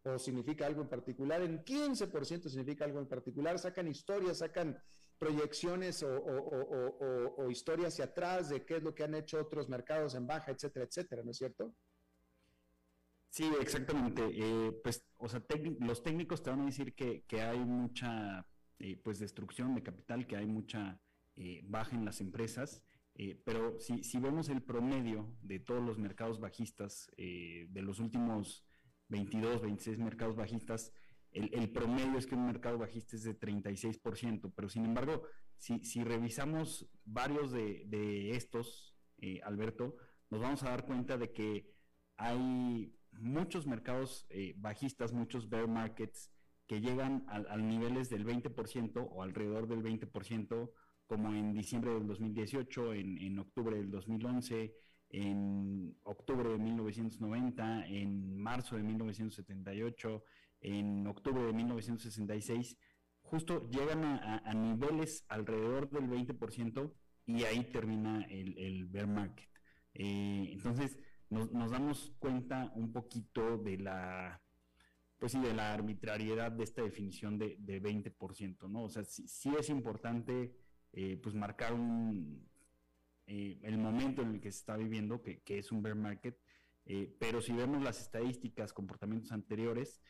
o 0.04 0.18
significa 0.18 0.66
algo 0.66 0.82
en 0.82 0.90
particular, 0.90 1.40
en 1.40 1.64
15% 1.64 2.50
significa 2.50 2.84
algo 2.84 2.98
en 2.98 3.08
particular, 3.08 3.58
sacan 3.58 3.88
historias, 3.88 4.38
sacan 4.38 4.78
proyecciones 5.18 6.02
o, 6.02 7.50
historias 7.50 7.94
hacia 7.94 8.04
atrás 8.04 8.50
de 8.50 8.66
qué 8.66 8.76
es 8.76 8.82
lo 8.82 8.94
que 8.94 9.04
han 9.04 9.14
hecho 9.14 9.40
otros 9.40 9.70
mercados 9.70 10.14
en 10.14 10.26
baja, 10.26 10.50
etcétera, 10.50 10.84
etcétera, 10.84 11.22
¿no 11.24 11.30
es 11.30 11.38
cierto? 11.38 11.74
Sí, 13.36 13.44
exactamente. 13.60 14.22
Eh, 14.32 14.72
pues, 14.82 15.04
o 15.18 15.28
sea, 15.28 15.42
los 15.80 16.02
técnicos 16.02 16.42
te 16.42 16.50
van 16.50 16.60
a 16.60 16.66
decir 16.66 16.94
que, 16.94 17.42
hay 17.42 17.58
mucha, 17.58 18.46
eh, 18.78 18.96
pues, 19.02 19.18
destrucción 19.18 19.74
de 19.74 19.82
capital, 19.82 20.26
que 20.26 20.36
hay 20.36 20.46
mucha 20.46 20.98
eh, 21.36 21.60
baja 21.64 21.94
en 21.94 22.04
las 22.04 22.20
empresas 22.20 22.82
eh, 23.18 23.40
pero 23.46 23.78
si, 23.80 24.04
si, 24.04 24.18
vemos 24.18 24.50
el 24.50 24.62
promedio 24.62 25.34
de 25.40 25.58
todos 25.58 25.82
los 25.82 25.96
mercados 25.98 26.38
bajistas, 26.38 27.10
de 27.16 27.82
los 27.82 27.98
últimos 27.98 28.66
22, 29.08 29.62
26 29.62 29.98
mercados 29.98 30.36
bajistas, 30.36 30.92
el, 31.32 31.70
promedio 31.70 32.18
es 32.18 32.26
que 32.26 32.34
un 32.34 32.46
mercado 32.46 32.78
bajista 32.78 33.16
es 33.16 33.22
de 33.22 33.38
36%, 33.38 34.52
pero 34.54 34.68
sin 34.68 34.84
embargo, 34.84 35.22
si, 35.58 35.84
si 35.84 36.02
revisamos 36.02 36.88
varios 37.04 37.52
de, 37.52 38.30
estos, 38.30 38.96
eh, 39.18 39.40
Alberto, 39.44 39.96
nos 40.30 40.40
vamos 40.40 40.62
a 40.62 40.70
dar 40.70 40.86
cuenta 40.86 41.18
de 41.18 41.32
que 41.32 41.70
hay 42.16 42.95
muchos 43.20 43.66
mercados 43.66 44.26
bajistas, 44.56 45.12
muchos 45.12 45.48
bear 45.48 45.68
markets, 45.68 46.30
que 46.66 46.80
llegan 46.80 47.24
a, 47.28 47.56
niveles 47.56 48.10
del 48.10 48.26
20% 48.26 49.08
o 49.10 49.22
alrededor 49.22 49.68
del 49.68 49.82
20% 49.82 50.70
como 51.06 51.32
en 51.32 51.54
diciembre 51.54 51.94
del 51.94 52.06
2018, 52.06 52.94
en, 52.94 53.18
en 53.18 53.38
octubre 53.38 53.76
del 53.76 53.90
2011, 53.90 54.74
en 55.10 55.96
octubre 56.02 56.48
de 56.48 56.58
1990, 56.58 57.86
en 57.86 58.36
marzo 58.36 58.76
de 58.76 58.82
1978, 58.82 60.24
en 60.60 61.06
octubre 61.06 61.44
de 61.44 61.52
1966, 61.52 62.76
justo 63.22 63.68
llegan 63.70 64.04
a, 64.04 64.54
niveles 64.54 65.24
alrededor 65.28 65.90
del 65.90 66.08
20% 66.08 66.92
y 67.26 67.44
ahí 67.44 67.64
termina 67.64 68.24
el, 68.28 68.86
bear 68.86 69.06
market. 69.06 69.48
Eh, 69.94 70.50
entonces, 70.52 70.96
nos, 71.30 71.70
damos 71.70 72.12
cuenta 72.18 72.70
un 72.74 72.92
poquito 72.92 73.58
de 73.58 73.78
la, 73.78 74.40
pues 75.18 75.32
sí, 75.32 75.40
de 75.40 75.54
la 75.54 75.72
arbitrariedad 75.72 76.52
de 76.52 76.64
esta 76.64 76.82
definición 76.82 77.38
de, 77.38 77.56
de 77.58 77.82
20%, 77.82 78.68
¿no? 78.68 78.84
O 78.84 78.88
sea, 78.88 79.04
sí, 79.04 79.52
es 79.58 79.68
importante 79.70 80.54
eh, 80.92 81.18
pues 81.22 81.34
marcar 81.34 81.74
un, 81.74 82.48
eh, 83.26 83.58
el 83.62 83.78
momento 83.78 84.22
en 84.22 84.34
el 84.34 84.40
que 84.40 84.50
se 84.50 84.58
está 84.58 84.76
viviendo, 84.76 85.22
que, 85.22 85.42
es 85.46 85.72
un 85.72 85.82
bear 85.82 85.96
market, 85.96 86.38
eh, 86.84 87.14
pero 87.18 87.40
si 87.40 87.52
vemos 87.52 87.82
las 87.82 88.00
estadísticas, 88.00 88.72
comportamientos 88.72 89.32
anteriores, 89.32 90.00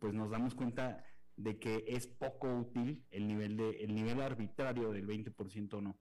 pues 0.00 0.12
nos 0.12 0.30
damos 0.30 0.54
cuenta 0.54 1.02
de 1.36 1.58
que 1.58 1.84
es 1.86 2.06
poco 2.06 2.54
útil 2.54 3.06
el 3.10 3.26
nivel, 3.26 3.56
de, 3.56 3.70
el 3.82 3.94
nivel 3.94 4.20
arbitrario 4.20 4.92
del 4.92 5.06
20% 5.06 5.74
o 5.74 5.80
no. 5.80 5.98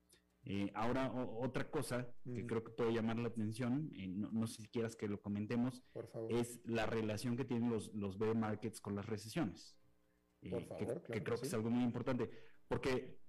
Ahora, 0.73 1.11
otra 1.13 1.69
cosa 1.69 2.07
que 2.23 2.45
creo 2.45 2.63
que 2.63 2.71
puede 2.71 2.93
llamar 2.93 3.17
la 3.17 3.27
atención, 3.27 3.91
no, 4.31 4.47
sé 4.47 4.63
si 4.63 4.67
quieras 4.69 4.95
que 4.95 5.07
lo 5.07 5.21
comentemos, 5.21 5.83
es 6.29 6.59
la 6.65 6.85
relación 6.85 7.37
que 7.37 7.45
tienen 7.45 7.69
los, 7.69 7.93
los 7.93 8.17
bear 8.17 8.35
markets 8.35 8.81
con 8.81 8.95
las 8.95 9.05
recesiones. 9.05 9.77
que, 10.41 10.49
creo 11.23 11.39
que 11.39 11.47
es 11.47 11.53
algo 11.53 11.69
muy 11.69 11.83
importante, 11.83 12.29
porque 12.67 13.19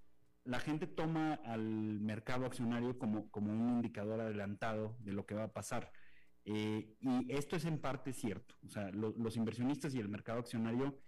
la 0.44 0.58
gente 0.58 0.86
toma 0.86 1.34
al 1.34 2.00
mercado 2.00 2.46
accionario 2.46 2.98
como, 2.98 3.30
como 3.30 3.52
un 3.52 3.76
indicador 3.76 4.20
adelantado 4.20 4.96
de 5.00 5.12
lo 5.12 5.26
que 5.26 5.34
va 5.34 5.44
a 5.44 5.52
pasar. 5.52 5.92
Eh, 6.44 6.96
y 7.00 7.32
esto 7.32 7.56
es 7.56 7.64
en 7.64 7.78
parte 7.78 8.12
cierto. 8.12 8.56
O 8.66 8.68
sea, 8.68 8.90
los 8.90 9.36
inversionistas 9.36 9.94
y 9.94 10.00
el 10.00 10.08
mercado 10.08 10.40
accionario 10.40 10.98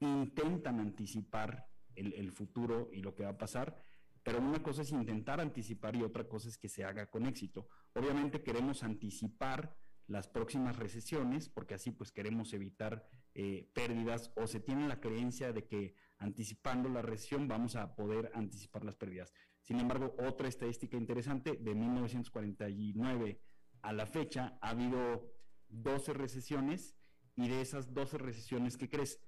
intentan 0.00 0.78
anticipar 0.78 1.66
el, 1.94 2.12
el, 2.12 2.30
futuro 2.30 2.90
y 2.92 3.00
lo 3.00 3.14
que 3.14 3.24
va 3.24 3.30
a 3.30 3.38
pasar, 3.38 3.82
pero 4.26 4.40
una 4.40 4.60
cosa 4.60 4.82
es 4.82 4.90
intentar 4.90 5.40
anticipar 5.40 5.94
y 5.94 6.02
otra 6.02 6.26
cosa 6.26 6.48
es 6.48 6.58
que 6.58 6.68
se 6.68 6.82
haga 6.82 7.08
con 7.08 7.26
éxito. 7.26 7.68
Obviamente 7.94 8.42
queremos 8.42 8.82
anticipar 8.82 9.76
las 10.08 10.26
próximas 10.26 10.74
recesiones, 10.74 11.48
porque 11.48 11.74
así 11.74 11.92
pues 11.92 12.10
queremos 12.10 12.52
evitar 12.52 13.06
eh, 13.34 13.70
pérdidas 13.72 14.32
o 14.34 14.48
se 14.48 14.58
tiene 14.58 14.88
la 14.88 14.98
creencia 14.98 15.52
de 15.52 15.68
que 15.68 15.94
anticipando 16.18 16.88
la 16.88 17.02
recesión 17.02 17.46
vamos 17.46 17.76
a 17.76 17.94
poder 17.94 18.32
anticipar 18.34 18.84
las 18.84 18.96
pérdidas. 18.96 19.32
Sin 19.60 19.78
embargo, 19.78 20.16
otra 20.18 20.48
estadística 20.48 20.96
interesante, 20.96 21.56
de 21.60 21.74
1949 21.76 23.40
a 23.82 23.92
la 23.92 24.06
fecha 24.06 24.58
ha 24.60 24.70
habido 24.70 25.36
12 25.68 26.14
recesiones 26.14 26.96
y 27.36 27.46
de 27.46 27.60
esas 27.60 27.94
12 27.94 28.18
recesiones, 28.18 28.76
¿qué 28.76 28.88
crees? 28.88 29.20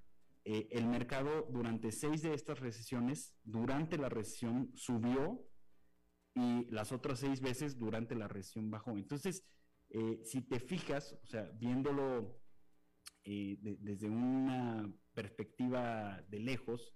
Eh, 0.45 0.69
el 0.71 0.87
mercado 0.87 1.47
durante 1.51 1.93
seis 1.93 2.23
de 2.23 2.35
estas 2.35 2.59
recesiones, 2.61 3.37
durante 3.43 3.99
la 3.99 4.09
recesión 4.09 4.71
subió 4.75 5.45
y 6.35 6.67
las 6.71 6.93
otras 6.93 7.19
seis 7.19 7.41
veces 7.41 7.79
durante 7.79 8.15
la 8.15 8.29
recesión 8.29 8.71
bajó. 8.71 8.97
Entonces, 8.97 9.45
eh, 9.91 10.21
si 10.25 10.43
te 10.43 10.61
fijas, 10.61 11.19
o 11.23 11.27
sea, 11.27 11.51
viéndolo 11.55 12.41
eh, 13.25 13.59
desde 13.61 14.09
una 14.09 14.91
perspectiva 15.13 16.23
de 16.29 16.39
lejos, 16.39 16.95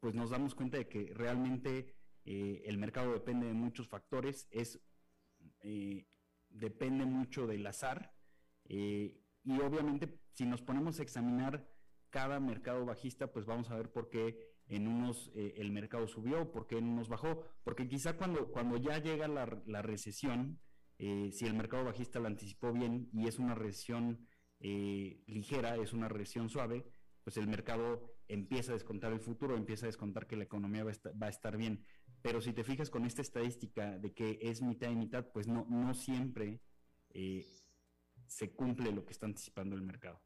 pues 0.00 0.12
nos 0.12 0.30
damos 0.30 0.56
cuenta 0.56 0.76
de 0.76 0.88
que 0.88 1.12
realmente 1.14 1.94
el 2.24 2.78
mercado 2.78 3.12
depende 3.12 3.46
de 3.46 3.52
muchos 3.52 3.86
factores, 3.86 4.48
es, 4.50 4.80
depende 6.48 7.06
mucho 7.06 7.46
del 7.46 7.64
azar 7.64 8.12
y 8.68 9.22
obviamente 9.60 10.20
si 10.32 10.46
nos 10.46 10.62
ponemos 10.62 10.98
a 10.98 11.02
examinar 11.02 11.68
cada 12.10 12.40
mercado 12.40 12.84
bajista, 12.84 13.32
pues 13.32 13.46
vamos 13.46 13.70
a 13.70 13.76
ver 13.76 13.90
por 13.90 14.08
qué 14.08 14.38
en 14.68 14.86
unos 14.86 15.30
el 15.34 15.72
mercado 15.72 16.06
subió, 16.06 16.50
por 16.52 16.66
qué 16.66 16.76
en 16.76 16.88
unos 16.88 17.08
bajó, 17.08 17.42
porque 17.64 17.88
quizá 17.88 18.16
cuando, 18.16 18.48
cuando 18.52 18.76
ya 18.76 18.98
llega 18.98 19.26
la, 19.26 19.62
la 19.66 19.80
recesión, 19.80 20.60
eh, 20.98 21.30
si 21.32 21.46
el 21.46 21.54
mercado 21.54 21.84
bajista 21.84 22.18
lo 22.18 22.26
anticipó 22.26 22.72
bien 22.72 23.08
y 23.12 23.28
es 23.28 23.38
una 23.38 23.54
recesión 23.54 24.26
eh, 24.58 25.22
ligera, 25.26 25.76
es 25.76 25.92
una 25.92 26.08
recesión 26.08 26.48
suave, 26.48 26.84
pues 27.22 27.36
el 27.36 27.46
mercado 27.46 28.16
empieza 28.26 28.72
a 28.72 28.74
descontar 28.74 29.12
el 29.12 29.20
futuro, 29.20 29.56
empieza 29.56 29.86
a 29.86 29.88
descontar 29.88 30.26
que 30.26 30.36
la 30.36 30.44
economía 30.44 30.84
va 30.84 31.26
a 31.26 31.30
estar, 31.30 31.56
bien. 31.56 31.84
Pero 32.20 32.40
si 32.40 32.52
te 32.52 32.64
fijas 32.64 32.90
con 32.90 33.04
esta 33.04 33.22
estadística 33.22 33.96
de 33.96 34.12
que 34.12 34.38
es 34.42 34.60
mitad 34.60 34.90
y 34.90 34.96
mitad, 34.96 35.26
pues 35.32 35.46
no, 35.46 35.66
no 35.70 35.94
siempre 35.94 36.60
eh, 37.10 37.46
se 38.26 38.52
cumple 38.54 38.90
lo 38.90 39.06
que 39.06 39.12
está 39.12 39.26
anticipando 39.26 39.76
el 39.76 39.82
mercado. 39.82 40.20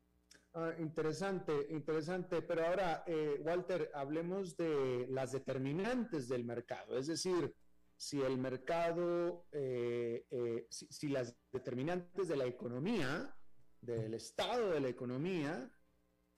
Ah, 0.54 0.74
interesante, 0.78 1.66
interesante. 1.70 2.42
Pero 2.42 2.66
ahora, 2.66 3.04
Walter, 3.40 3.90
hablemos 3.94 4.56
de 4.56 5.06
las 5.08 5.32
determinantes 5.32 6.28
del 6.28 6.44
mercado. 6.44 6.98
Es 6.98 7.06
decir, 7.06 7.54
si 8.02 8.20
el 8.20 8.36
mercado, 8.36 9.46
eh, 9.52 10.26
eh, 10.28 10.66
si, 10.68 11.08
las 11.08 11.36
determinantes 11.52 12.26
de 12.26 12.36
la 12.36 12.46
economía, 12.46 13.32
del 13.80 14.14
estado 14.14 14.70
de 14.70 14.80
la 14.80 14.88
economía, 14.88 15.72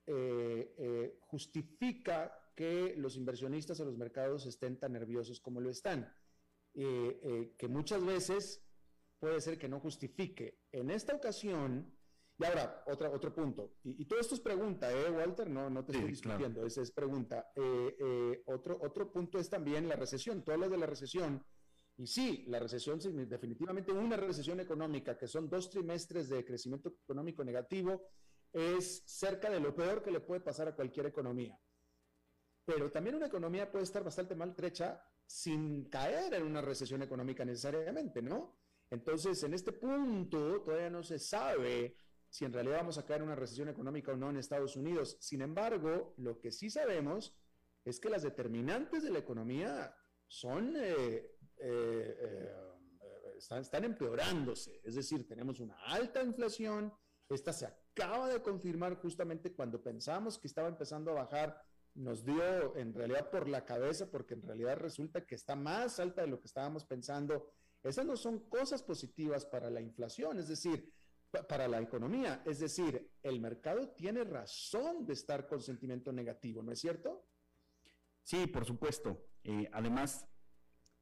eh, 0.07 1.19
justifica 1.23 2.53
que 2.55 2.95
los 2.99 3.17
inversionistas 3.17 3.81
en 3.81 3.87
los 3.87 3.97
mercados 3.97 4.45
estén 4.45 4.79
tan 4.79 4.93
nerviosos 4.93 5.41
como 5.41 5.59
lo 5.59 5.71
están, 5.71 6.15
que 6.75 7.69
muchas 7.71 8.05
veces 8.05 8.63
puede 9.19 9.41
ser 9.41 9.59
que 9.59 9.69
no 9.69 9.81
justifique. 9.81 10.67
En 10.71 10.91
esta 10.91 11.15
ocasión, 11.15 11.94
y 12.45 12.47
ahora, 12.47 12.85
otra, 12.87 13.11
otro 13.11 13.35
punto, 13.35 13.77
y, 13.85 14.05
todo 14.05 14.19
esto 14.21 14.35
es 14.35 14.41
pregunta, 14.41 14.93
¿eh, 14.93 15.11
Walter? 15.11 15.49
No, 15.49 15.71
no 15.71 15.85
te 15.85 15.93
estoy 15.93 16.11
discutiendo, 16.11 16.65
esa 16.67 16.83
es 16.83 16.91
pregunta. 16.91 17.51
otro, 18.47 18.79
otro 18.83 19.11
punto 19.11 19.39
es 19.39 19.49
también 19.49 19.89
la 19.89 19.97
recesión. 19.97 20.43
Tú 20.43 20.53
hablas 20.53 20.71
de 20.71 20.79
la 20.79 20.87
recesión, 20.87 21.45
y 21.97 22.07
sí, 22.07 22.45
la 22.49 22.59
recesión, 22.59 22.99
definitivamente 23.29 23.93
una 23.93 24.17
recesión 24.17 24.59
económica, 24.61 25.17
que 25.17 25.29
son 25.29 25.49
dos 25.49 25.71
trimestres 25.71 26.29
de 26.29 26.45
crecimiento 26.45 26.95
económico 27.05 27.45
negativo, 27.45 28.09
es 28.53 29.03
cerca 29.07 29.49
de 29.49 29.61
lo 29.61 29.75
peor 29.75 30.03
que 30.03 30.11
le 30.11 30.21
puede 30.21 30.41
pasar 30.41 30.69
a 30.69 30.75
cualquier 30.75 31.07
economía. 31.07 31.59
Pero 32.65 32.91
también 32.91 33.17
una 33.17 33.27
economía 33.27 33.71
puede 33.71 33.85
estar 33.85 34.03
bastante 34.03 34.35
maltrecha 34.35 35.05
sin 35.27 35.89
caer 35.89 36.35
en 36.35 36.45
una 36.45 36.61
recesión 36.61 37.03
económica 37.03 37.45
necesariamente, 37.45 38.23
¿no? 38.23 38.59
Entonces, 38.91 39.43
en 39.43 39.55
este 39.55 39.73
punto 39.73 40.63
todavía 40.63 40.91
no 40.91 41.03
se 41.03 41.19
sabe 41.19 41.97
si 42.35 42.45
en 42.45 42.53
realidad 42.53 42.79
vamos 42.79 42.99
a 42.99 43.07
caer 43.07 43.21
en 43.21 43.29
una 43.29 43.37
recesión 43.37 43.69
económica 43.69 44.11
o 44.11 44.17
no 44.17 44.29
en 44.29 44.39
Estados 44.39 44.75
Unidos. 44.75 45.17
Sin 45.21 45.41
embargo, 45.41 46.15
lo 46.17 46.41
que 46.41 46.51
sí 46.51 46.69
sabemos 46.69 47.33
es 47.85 48.01
que 48.01 48.09
las 48.09 48.25
determinantes 48.25 49.05
de 49.05 49.11
la 49.11 49.21
economía 49.21 49.95
son, 50.27 50.75
eh, 50.77 51.37
eh, 51.59 52.17
eh, 52.19 52.53
están, 53.39 53.63
están 53.63 53.85
empeorándose. 53.85 54.81
Es 54.83 54.97
decir, 54.97 55.29
tenemos 55.29 55.61
una 55.61 55.77
alta 55.87 56.25
inflación, 56.25 56.93
esta 57.29 57.53
se 57.53 57.67
acaba 57.67 58.29
de 58.29 58.43
confirmar 58.43 58.97
justamente 58.97 59.55
cuando 59.55 59.81
pensamos 59.81 60.37
que 60.37 60.49
estaba 60.49 60.67
empezando 60.67 61.13
a 61.13 61.27
bajar, 61.27 61.63
nos 61.95 62.25
dio 62.25 62.77
en 62.77 62.95
realidad 62.95 63.31
por 63.31 63.49
la 63.49 63.65
cabeza, 63.65 64.11
porque 64.11 64.35
en 64.35 64.43
realidad 64.43 64.77
resulta 64.79 65.25
que 65.25 65.37
está 65.37 65.55
más 65.55 66.01
alta 66.01 66.23
de 66.23 66.27
lo 66.27 66.41
que 66.41 66.49
estábamos 66.49 66.85
pensando. 66.85 67.53
Esas 67.85 68.05
no 68.05 68.17
son 68.17 68.49
cosas 68.49 68.83
positivas 68.83 69.47
para 69.47 69.71
la 69.71 69.81
inflación, 69.81 70.41
es 70.41 70.49
decir, 70.49 70.93
para 71.43 71.69
la 71.69 71.81
economía. 71.81 72.43
Es 72.45 72.61
decir, 72.61 73.11
el 73.23 73.41
mercado 73.41 73.89
tiene 73.91 74.25
razón 74.25 75.05
de 75.07 75.15
estar 75.15 75.47
con 75.47 75.61
sentimiento 75.61 76.13
negativo, 76.13 76.63
¿no 76.63 76.73
es 76.73 76.81
cierto? 76.81 77.27
Sí, 78.23 78.47
por 78.47 78.65
supuesto. 78.65 79.27
Eh, 79.43 79.69
además, 79.73 80.27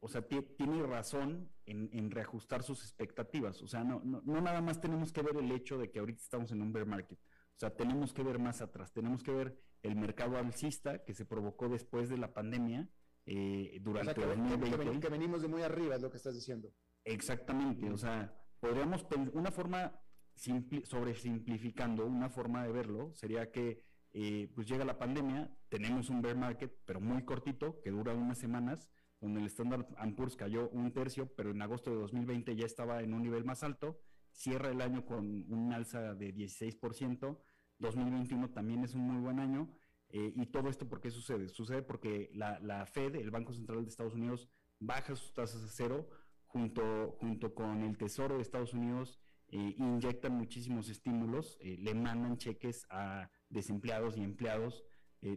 o 0.00 0.08
sea, 0.08 0.22
tiene 0.22 0.82
razón 0.82 1.52
en, 1.66 2.10
reajustar 2.10 2.62
sus 2.62 2.82
expectativas. 2.82 3.62
O 3.62 3.68
sea, 3.68 3.84
no, 3.84 4.00
no, 4.04 4.20
no, 4.24 4.40
nada 4.40 4.60
más 4.60 4.80
tenemos 4.80 5.12
que 5.12 5.22
ver 5.22 5.36
el 5.36 5.50
hecho 5.52 5.78
de 5.78 5.90
que 5.90 6.00
ahorita 6.00 6.20
estamos 6.20 6.50
en 6.50 6.60
un 6.60 6.72
bear 6.72 6.86
market. 6.86 7.18
O 7.18 7.58
sea, 7.58 7.74
tenemos 7.76 8.12
que 8.12 8.24
ver 8.24 8.38
más 8.38 8.60
atrás. 8.60 8.92
Tenemos 8.92 9.22
que 9.22 9.30
ver 9.30 9.56
el 9.82 9.94
mercado 9.94 10.36
alcista 10.36 11.04
que 11.04 11.14
se 11.14 11.24
provocó 11.24 11.68
después 11.68 12.08
de 12.08 12.18
la 12.18 12.32
pandemia 12.34 12.88
eh, 13.26 13.78
durante 13.80 14.10
o 14.10 14.14
sea, 14.14 14.24
que, 14.24 15.00
Que, 15.00 15.08
venimos 15.08 15.42
de 15.42 15.48
muy 15.48 15.62
arriba, 15.62 15.94
es 15.94 16.02
lo 16.02 16.10
que 16.10 16.16
estás 16.16 16.34
diciendo. 16.34 16.72
Exactamente. 17.04 17.88
O 17.90 17.96
sea, 17.96 18.34
podríamos 18.58 19.06
una 19.32 19.52
forma 19.52 20.01
sobre 20.34 21.14
simplificando, 21.14 22.06
una 22.06 22.28
forma 22.28 22.64
de 22.64 22.72
verlo 22.72 23.12
sería 23.14 23.50
que 23.50 23.82
eh, 24.14 24.50
pues 24.54 24.66
llega 24.66 24.84
la 24.84 24.98
pandemia, 24.98 25.50
tenemos 25.68 26.10
un 26.10 26.20
bear 26.20 26.36
market, 26.36 26.76
pero 26.84 27.00
muy 27.00 27.24
cortito, 27.24 27.80
que 27.80 27.90
dura 27.90 28.14
unas 28.14 28.38
semanas 28.38 28.90
donde 29.20 29.40
el 29.40 29.46
Standard 29.46 29.86
Poor's 30.16 30.36
cayó 30.36 30.68
un 30.70 30.92
tercio, 30.92 31.32
pero 31.34 31.50
en 31.52 31.62
agosto 31.62 31.90
de 31.90 31.96
2020 31.96 32.56
ya 32.56 32.66
estaba 32.66 33.02
en 33.02 33.14
un 33.14 33.22
nivel 33.22 33.44
más 33.44 33.62
alto, 33.62 34.00
cierra 34.32 34.70
el 34.70 34.80
año 34.80 35.06
con 35.06 35.50
un 35.50 35.72
alza 35.72 36.14
de 36.14 36.34
16%, 36.34 37.38
2021 37.78 38.50
también 38.50 38.82
es 38.82 38.94
un 38.94 39.02
muy 39.02 39.22
buen 39.22 39.38
año, 39.38 39.72
eh, 40.08 40.32
y 40.34 40.46
todo 40.46 40.68
esto, 40.68 40.88
¿por 40.88 41.00
qué 41.00 41.10
sucede? 41.10 41.48
Sucede 41.48 41.82
porque 41.82 42.30
la, 42.34 42.58
la, 42.60 42.84
Fed, 42.84 43.14
el 43.14 43.30
Banco 43.30 43.54
Central 43.54 43.82
de 43.82 43.88
Estados 43.88 44.14
Unidos, 44.14 44.48
baja 44.78 45.14
sus 45.14 45.32
tasas 45.32 45.62
a 45.62 45.68
cero, 45.68 46.08
junto, 46.46 47.12
junto 47.20 47.54
con 47.54 47.82
el 47.82 47.96
Tesoro 47.96 48.36
de 48.36 48.42
Estados 48.42 48.74
Unidos, 48.74 49.20
eh, 49.52 49.74
inyectan 49.78 50.32
muchísimos 50.32 50.88
estímulos, 50.88 51.56
eh, 51.60 51.76
le 51.78 51.94
mandan 51.94 52.36
cheques 52.38 52.84
a 52.90 53.30
desempleados 53.48 54.16
y 54.16 54.24
empleados, 54.24 54.84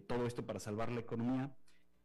todo 0.08 0.26
esto 0.26 0.44
para 0.48 0.60
salvar 0.60 0.92
la 0.92 1.02
economía. 1.02 1.56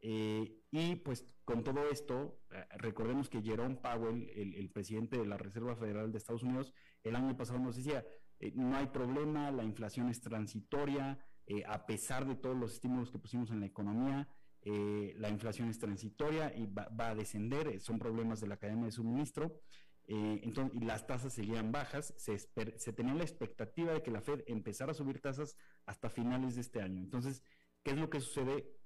Eh, 0.03 0.63
y 0.71 0.97
pues 0.97 1.27
con 1.45 1.63
todo 1.63 1.91
esto, 1.91 2.41
eh, 2.51 2.65
recordemos 2.79 3.29
que 3.29 3.43
Jerome 3.43 3.77
Powell, 3.77 4.31
el, 4.35 4.71
presidente 4.71 5.19
de 5.19 5.27
la 5.27 5.37
Reserva 5.37 5.77
Federal 5.77 6.11
de 6.11 6.19
Estados 6.19 6.43
Unidos, 6.43 6.73
el 7.03 7.17
año 7.17 7.37
pasado 7.37 7.59
nos 7.59 7.77
decía, 7.77 8.05
eh, 8.39 8.53
no 8.55 8.77
hay 8.77 8.87
problema, 8.87 9.51
la 9.51 9.65
inflación 9.65 10.09
es 10.09 10.21
transitoria, 10.21 11.19
a 11.67 11.85
pesar 11.85 12.29
de 12.29 12.37
todos 12.37 12.57
los 12.57 12.75
estímulos 12.75 13.11
que 13.11 13.19
pusimos 13.19 13.51
en 13.51 13.59
la 13.59 13.67
economía, 13.67 14.29
la 14.63 15.29
inflación 15.31 15.69
es 15.69 15.81
transitoria 15.81 16.57
y 16.57 16.67
va, 16.67 16.87
a 17.09 17.15
descender, 17.17 17.81
son 17.81 17.99
problemas 17.99 18.41
de 18.41 18.47
la 18.47 18.57
cadena 18.57 18.85
de 18.85 18.93
suministro. 18.93 19.61
Entonces, 20.13 20.81
y 20.81 20.85
las 20.85 21.07
tasas 21.07 21.33
seguían 21.33 21.71
bajas, 21.71 22.15
se, 22.17 22.39
se 22.39 22.93
tenía 22.93 23.15
la 23.15 23.23
expectativa 23.23 23.93
de 23.93 24.03
que 24.03 24.11
la 24.11 24.21
Fed 24.21 24.43
empezara 24.47 24.91
a 24.93 24.95
subir 24.95 25.21
tasas 25.21 25.57
hasta 25.87 26.11
finales 26.11 26.57
de 26.57 26.63
este 26.63 26.83
año. 26.83 27.01
Entonces, 27.01 27.45
¿qué 27.85 27.93
es 27.93 27.97
lo 27.97 28.11
que 28.11 28.21
sucede? 28.21 28.81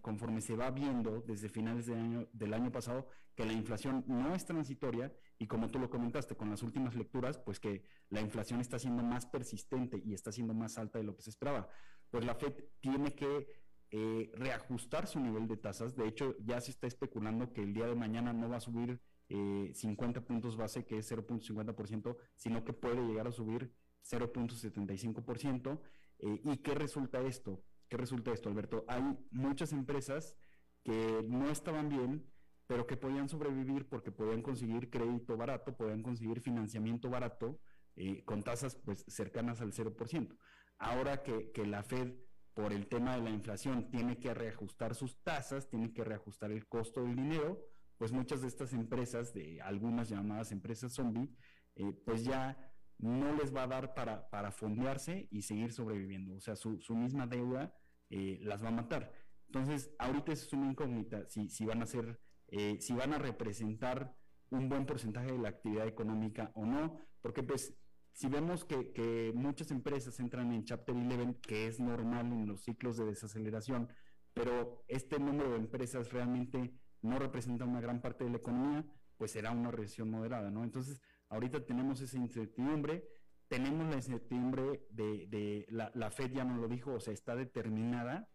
conforme 0.00 0.40
se 0.40 0.54
va 0.54 0.70
viendo 0.70 1.22
desde 1.22 1.48
finales 1.48 1.86
de 1.86 1.94
año, 1.94 2.28
del 2.32 2.54
año 2.54 2.70
pasado 2.70 3.08
que 3.34 3.44
la 3.44 3.52
inflación 3.52 4.04
no 4.06 4.34
es 4.34 4.46
transitoria 4.46 5.12
y 5.38 5.46
como 5.46 5.70
tú 5.70 5.78
lo 5.78 5.90
comentaste 5.90 6.36
con 6.36 6.50
las 6.50 6.62
últimas 6.62 6.94
lecturas, 6.94 7.38
pues 7.38 7.60
que 7.60 7.82
la 8.08 8.20
inflación 8.20 8.60
está 8.60 8.78
siendo 8.78 9.02
más 9.02 9.26
persistente 9.26 10.00
y 10.04 10.14
está 10.14 10.32
siendo 10.32 10.54
más 10.54 10.78
alta 10.78 10.98
de 10.98 11.04
lo 11.04 11.14
que 11.14 11.22
se 11.22 11.30
esperaba. 11.30 11.68
Pues 12.10 12.24
la 12.24 12.34
Fed 12.34 12.54
tiene 12.80 13.14
que 13.14 13.46
eh, 13.90 14.30
reajustar 14.34 15.06
su 15.06 15.20
nivel 15.20 15.46
de 15.48 15.56
tasas. 15.56 15.96
De 15.96 16.08
hecho, 16.08 16.36
ya 16.38 16.60
se 16.60 16.70
está 16.70 16.86
especulando 16.86 17.52
que 17.52 17.62
el 17.62 17.74
día 17.74 17.86
de 17.86 17.94
mañana 17.94 18.32
no 18.32 18.48
va 18.48 18.56
a 18.56 18.60
subir 18.60 19.00
50 19.28 20.20
eh, 20.20 20.22
puntos 20.22 20.56
base, 20.56 20.84
que 20.84 20.98
es 20.98 21.10
0.50%, 21.10 22.16
sino 22.34 22.64
que 22.64 22.72
puede 22.72 23.02
llegar 23.06 23.26
a 23.26 23.32
subir 23.32 23.72
0.75%. 24.04 25.80
Eh, 26.18 26.40
¿Y 26.44 26.56
qué 26.58 26.74
resulta 26.74 27.20
esto? 27.22 27.62
¿Qué 27.88 27.96
resulta 27.96 28.32
esto, 28.32 28.48
Alberto? 28.48 28.84
Hay 28.88 29.02
muchas 29.30 29.72
empresas 29.72 30.36
que 30.84 31.24
no 31.26 31.50
estaban 31.50 31.88
bien, 31.88 32.30
pero 32.66 32.86
que 32.86 32.96
podían 32.96 33.28
sobrevivir 33.28 33.88
porque 33.88 34.12
podían 34.12 34.42
conseguir 34.42 34.90
crédito 34.90 35.36
barato, 35.36 35.76
podían 35.76 36.02
conseguir 36.02 36.40
financiamiento 36.40 37.10
barato 37.10 37.60
eh, 37.96 38.24
con 38.24 38.42
tasas 38.42 38.76
pues 38.76 39.04
cercanas 39.08 39.60
al 39.60 39.72
0%. 39.72 40.36
Ahora 40.78 41.22
que 41.22 41.66
la 41.66 41.82
Fed, 41.82 42.14
por 42.54 42.72
el 42.72 42.86
tema 42.86 43.16
de 43.16 43.22
la 43.22 43.30
inflación, 43.30 43.90
tiene 43.90 44.18
que 44.18 44.34
reajustar 44.34 44.94
sus 44.94 45.22
tasas, 45.22 45.68
tiene 45.68 45.92
que 45.92 46.04
reajustar 46.04 46.50
el 46.50 46.66
costo 46.66 47.02
del 47.02 47.16
dinero, 47.16 47.60
pues 47.98 48.12
muchas 48.12 48.42
de 48.42 48.48
estas 48.48 48.72
empresas, 48.72 49.32
de 49.32 49.60
algunas 49.62 50.08
llamadas 50.08 50.52
empresas 50.52 50.92
zombie, 50.92 51.30
eh, 51.76 51.92
pues 52.04 52.24
ya 52.24 52.56
no 52.98 53.34
les 53.34 53.54
va 53.54 53.64
a 53.64 53.66
dar 53.66 53.94
para, 53.94 54.28
para 54.30 54.50
fondearse 54.50 55.28
y 55.30 55.42
seguir 55.42 55.72
sobreviviendo. 55.72 56.34
O 56.34 56.40
sea, 56.40 56.56
su, 56.56 56.78
misma 56.90 57.26
deuda 57.26 57.74
eh, 58.10 58.38
las 58.42 58.62
va 58.62 58.68
a 58.68 58.72
matar. 58.72 59.12
Entonces, 59.46 59.94
ahorita 59.98 60.32
es 60.32 60.52
una 60.52 60.70
incógnita 60.70 61.26
si, 61.28 61.48
si 61.48 61.64
van 61.64 61.82
a 61.82 61.86
ser, 61.86 62.20
eh, 62.48 62.78
si 62.80 62.94
van 62.94 63.12
a 63.12 63.18
representar 63.18 64.16
un 64.50 64.68
buen 64.68 64.86
porcentaje 64.86 65.32
de 65.32 65.38
la 65.38 65.50
actividad 65.50 65.86
económica 65.86 66.52
o 66.54 66.64
no, 66.64 66.98
porque 67.20 67.42
pues 67.42 67.76
si 68.12 68.28
vemos 68.28 68.64
que, 68.64 68.92
que 68.92 69.32
muchas 69.34 69.70
empresas 69.70 70.18
entran 70.20 70.52
en 70.52 70.64
Chapter 70.64 70.94
11, 70.94 71.40
que 71.40 71.66
es 71.66 71.80
normal 71.80 72.32
en 72.32 72.46
los 72.46 72.62
ciclos 72.62 72.96
de 72.96 73.04
desaceleración, 73.04 73.88
pero 74.32 74.84
este 74.88 75.18
número 75.18 75.50
de 75.50 75.56
empresas 75.56 76.10
realmente 76.12 76.72
no 77.06 77.18
representa 77.18 77.64
una 77.64 77.80
gran 77.80 78.00
parte 78.00 78.24
de 78.24 78.30
la 78.30 78.36
economía, 78.36 78.84
pues 79.16 79.30
será 79.30 79.50
una 79.50 79.70
recesión 79.70 80.10
moderada, 80.10 80.50
¿no? 80.50 80.64
Entonces, 80.64 81.00
Ahorita 81.28 81.64
tenemos 81.64 82.00
esa 82.00 82.16
incertidumbre, 82.18 83.08
tenemos 83.48 83.88
la 83.88 83.96
incertidumbre 83.96 84.86
de, 84.90 85.66
la, 85.68 86.10
Fed 86.10 86.32
ya 86.32 86.44
nos 86.44 86.60
lo 86.60 86.68
dijo, 86.68 86.94
o 86.94 87.00
sea, 87.00 87.12
está 87.12 87.34
determinada 87.34 88.28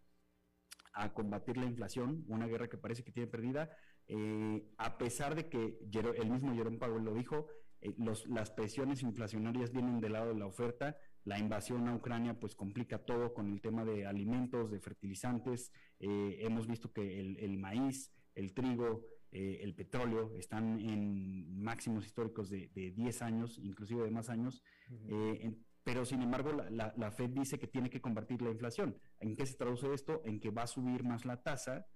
a 0.93 1.13
combatir 1.13 1.57
la 1.57 1.65
inflación, 1.65 2.25
una 2.27 2.47
guerra 2.47 2.67
que 2.67 2.77
parece 2.77 3.03
que 3.03 3.13
tiene 3.13 3.29
perdida, 3.29 3.69
eh, 4.07 4.69
a 4.77 4.97
pesar 4.97 5.35
de 5.35 5.47
que 5.47 5.79
el 5.93 6.29
mismo 6.29 6.53
Jerome 6.53 6.77
Powell 6.77 7.03
lo 7.03 7.13
dijo, 7.13 7.47
eh, 7.79 7.95
las 8.27 8.51
presiones 8.51 9.01
inflacionarias 9.03 9.71
vienen 9.71 10.01
del 10.01 10.13
lado 10.13 10.33
de 10.33 10.39
la 10.39 10.47
oferta, 10.47 10.97
la 11.23 11.39
invasión 11.39 11.87
a 11.87 11.95
Ucrania 11.95 12.39
pues 12.39 12.55
complica 12.55 13.05
todo 13.05 13.33
con 13.33 13.53
el 13.53 13.61
tema 13.61 13.85
de 13.85 14.05
alimentos, 14.05 14.69
de 14.69 14.81
fertilizantes, 14.81 15.71
eh, 15.99 16.39
hemos 16.41 16.67
visto 16.67 16.91
que 16.91 17.19
el 17.21 17.57
maíz, 17.57 18.11
el 18.41 18.53
trigo, 18.53 19.05
eh, 19.31 19.59
el 19.61 19.73
petróleo, 19.73 20.35
están 20.37 20.79
en 20.79 21.61
máximos 21.61 22.05
históricos 22.05 22.49
de, 22.49 22.69
10 22.73 23.21
años, 23.21 23.57
inclusive 23.59 24.03
de 24.03 24.11
más 24.11 24.29
años, 24.29 24.61
eh, 25.07 25.55
pero 25.83 26.05
sin 26.05 26.21
embargo 26.21 26.51
la, 26.51 27.11
Fed 27.11 27.29
dice 27.29 27.57
que 27.57 27.67
tiene 27.67 27.89
que 27.89 28.01
combatir 28.01 28.41
la 28.41 28.51
inflación. 28.51 28.97
¿En 29.19 29.35
qué 29.35 29.45
se 29.45 29.55
traduce 29.55 29.93
esto? 29.93 30.21
En 30.25 30.39
que 30.39 30.49
va 30.49 30.63
a 30.63 30.67
subir 30.67 31.03
más 31.03 31.25
la 31.25 31.41
tasa, 31.41 31.87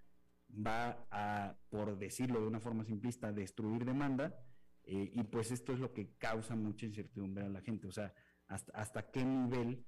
va 0.49 1.05
a, 1.11 1.57
por 1.69 1.97
decirlo 1.97 2.39
de 2.39 2.47
una 2.47 2.61
forma 2.61 2.85
simplista, 2.85 3.31
destruir 3.33 3.83
demanda, 3.83 4.33
eh, 4.83 5.11
y 5.13 5.23
pues 5.23 5.51
esto 5.51 5.73
es 5.73 5.79
lo 5.79 5.93
que 5.93 6.15
causa 6.17 6.55
mucha 6.55 6.85
incertidumbre 6.85 7.43
a 7.43 7.49
la 7.49 7.61
gente, 7.61 7.87
o 7.87 7.91
sea, 7.91 8.13
hasta, 8.47 8.71
hasta 8.73 9.11
qué 9.11 9.25
nivel 9.25 9.85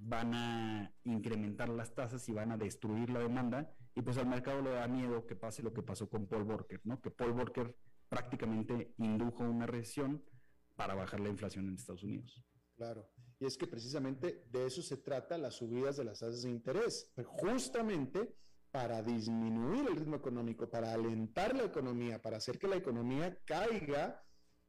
van 0.00 0.32
a 0.32 0.94
incrementar 1.04 1.68
las 1.68 1.94
tasas 1.94 2.26
y 2.30 2.32
van 2.32 2.50
a 2.52 2.56
destruir 2.56 3.10
la 3.10 3.20
demanda 3.20 3.76
y 3.94 4.02
pues 4.02 4.18
al 4.18 4.26
mercado 4.26 4.60
le 4.62 4.70
da 4.70 4.88
miedo 4.88 5.26
que 5.26 5.36
pase 5.36 5.62
lo 5.62 5.72
que 5.72 5.82
pasó 5.82 6.08
con 6.08 6.26
Paul 6.26 6.44
Volcker, 6.44 6.80
¿no? 6.84 7.00
Que 7.00 7.10
Paul 7.10 7.32
Volcker 7.32 7.76
prácticamente 8.08 8.94
indujo 8.98 9.44
una 9.44 9.66
recesión 9.66 10.24
para 10.74 10.94
bajar 10.94 11.20
la 11.20 11.28
inflación 11.28 11.68
en 11.68 11.74
Estados 11.74 12.02
Unidos. 12.02 12.44
Claro, 12.76 13.08
y 13.38 13.46
es 13.46 13.56
que 13.56 13.66
precisamente 13.66 14.44
de 14.50 14.66
eso 14.66 14.82
se 14.82 14.96
trata 14.96 15.38
las 15.38 15.54
subidas 15.54 15.96
de 15.96 16.04
las 16.04 16.18
tasas 16.18 16.42
de 16.42 16.50
interés, 16.50 17.12
justamente 17.24 18.34
para 18.72 19.02
disminuir 19.02 19.86
el 19.88 19.96
ritmo 19.96 20.16
económico, 20.16 20.68
para 20.68 20.92
alentar 20.92 21.54
la 21.54 21.62
economía, 21.62 22.20
para 22.20 22.38
hacer 22.38 22.58
que 22.58 22.66
la 22.66 22.74
economía 22.74 23.38
caiga, 23.44 24.24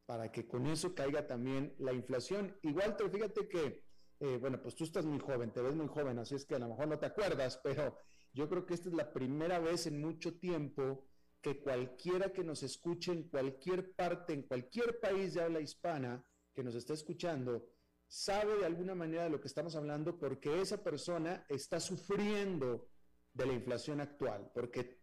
para 0.05 0.32
que 0.32 0.47
con 0.47 0.67
eso 0.67 0.93
caiga 0.93 1.26
también 1.26 1.73
la 1.80 1.91
inflación. 1.91 2.55
Igual, 2.61 2.95
te 2.95 3.09
fíjate 3.09 3.47
que, 3.47 3.84
eh, 4.19 4.38
bueno, 4.39 4.61
pues 4.61 4.76
tú 4.76 4.84
estás 4.84 5.05
muy 5.07 5.19
joven, 5.19 5.51
te 5.51 5.61
ves 5.61 5.76
muy 5.76 5.88
joven, 5.88 6.19
así 6.19 6.36
es 6.36 6.45
que 6.45 6.53
a 6.53 6.59
lo 6.59 6.67
mejor 6.67 6.88
no 6.88 6.99
te 6.99 7.07
acuerdas, 7.07 7.59
pero 7.63 7.97
yo 8.36 8.49
creo 8.49 8.65
que 8.65 8.73
esta 8.73 8.89
es 8.89 8.95
la 8.95 9.13
primera 9.13 9.59
vez 9.59 9.88
en 9.88 10.01
mucho 10.01 10.38
tiempo 10.38 11.07
que 11.41 11.61
cualquiera 11.61 12.33
que 12.33 12.43
nos 12.43 12.63
escuche 12.63 13.13
en 13.13 13.29
cualquier 13.29 13.93
parte, 13.93 14.33
en 14.33 14.43
cualquier 14.43 14.99
país 14.99 15.33
de 15.33 15.41
habla 15.41 15.61
hispana 15.61 16.23
que 16.53 16.63
nos 16.63 16.75
está 16.75 16.93
escuchando, 16.93 17.65
sabe 18.07 18.57
de 18.57 18.65
alguna 18.65 18.93
manera 18.93 19.23
de 19.23 19.29
lo 19.29 19.39
que 19.39 19.47
estamos 19.47 19.75
hablando 19.75 20.19
porque 20.19 20.61
esa 20.61 20.83
persona 20.83 21.45
está 21.47 21.79
sufriendo 21.79 22.89
de 23.33 23.45
la 23.45 23.53
inflación 23.53 24.01
actual, 24.01 24.51
porque 24.53 24.99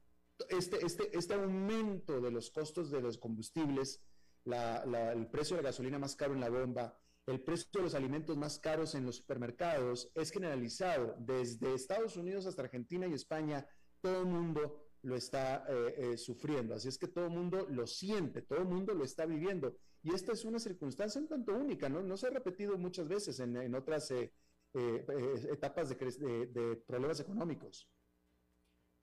este, 0.50 0.84
este, 0.84 1.16
este 1.16 1.34
aumento 1.34 2.20
de 2.20 2.30
los 2.30 2.50
costos 2.50 2.90
de 2.90 3.00
los 3.00 3.16
combustibles, 3.16 4.02
el 4.44 5.26
precio 5.30 5.56
de 5.56 5.62
la 5.62 5.68
gasolina 5.70 5.98
más 5.98 6.16
caro 6.16 6.34
en 6.34 6.40
la 6.40 6.50
bomba, 6.50 7.01
el 7.26 7.40
precio 7.40 7.68
de 7.72 7.82
los 7.82 7.94
alimentos 7.94 8.36
más 8.36 8.58
caros 8.58 8.94
en 8.94 9.06
los 9.06 9.16
supermercados 9.16 10.10
es 10.14 10.30
generalizado 10.30 11.14
desde 11.18 11.74
Estados 11.74 12.16
Unidos 12.16 12.46
hasta 12.46 12.62
Argentina 12.62 13.06
y 13.06 13.14
España. 13.14 13.66
Todo 14.00 14.20
el 14.20 14.26
mundo 14.26 14.88
lo 15.02 15.16
está 15.16 15.64
eh, 15.68 15.94
eh, 15.96 16.16
sufriendo. 16.16 16.74
Así 16.74 16.88
es 16.88 16.98
que 16.98 17.08
todo 17.08 17.26
el 17.26 17.30
mundo 17.30 17.66
lo 17.68 17.86
siente, 17.86 18.42
todo 18.42 18.60
el 18.60 18.66
mundo 18.66 18.94
lo 18.94 19.04
está 19.04 19.24
viviendo. 19.24 19.76
Y 20.02 20.12
esta 20.12 20.32
es 20.32 20.44
una 20.44 20.58
circunstancia 20.58 21.20
un 21.20 21.28
tanto 21.28 21.54
única, 21.54 21.88
¿no? 21.88 22.02
No 22.02 22.16
se 22.16 22.26
ha 22.26 22.30
repetido 22.30 22.76
muchas 22.76 23.06
veces 23.06 23.38
en, 23.38 23.72
otras 23.74 24.10
eh, 24.10 24.32
etapas 24.74 25.90
de, 25.90 26.82
problemas 26.86 27.20
económicos. 27.20 27.88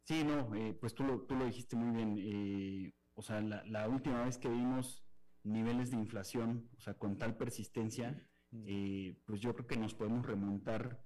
Sí, 0.03 0.23
no, 0.25 0.49
pues 0.79 0.93
tú 0.93 1.03
lo, 1.03 1.45
dijiste 1.45 1.77
muy 1.77 1.95
bien. 1.95 2.93
o 3.13 3.21
sea, 3.21 3.39
la 3.39 3.87
última 3.87 4.25
vez 4.25 4.37
que 4.37 4.49
vimos 4.49 5.05
niveles 5.43 5.91
de 5.91 5.97
inflación, 5.97 6.69
o 6.77 6.81
sea, 6.81 6.95
con 6.95 7.17
tal 7.17 7.37
persistencia, 7.37 8.27
eh, 8.51 9.21
pues 9.25 9.41
yo 9.41 9.53
creo 9.53 9.67
que 9.67 9.77
nos 9.77 9.93
podemos 9.93 10.25
remontar 10.25 11.03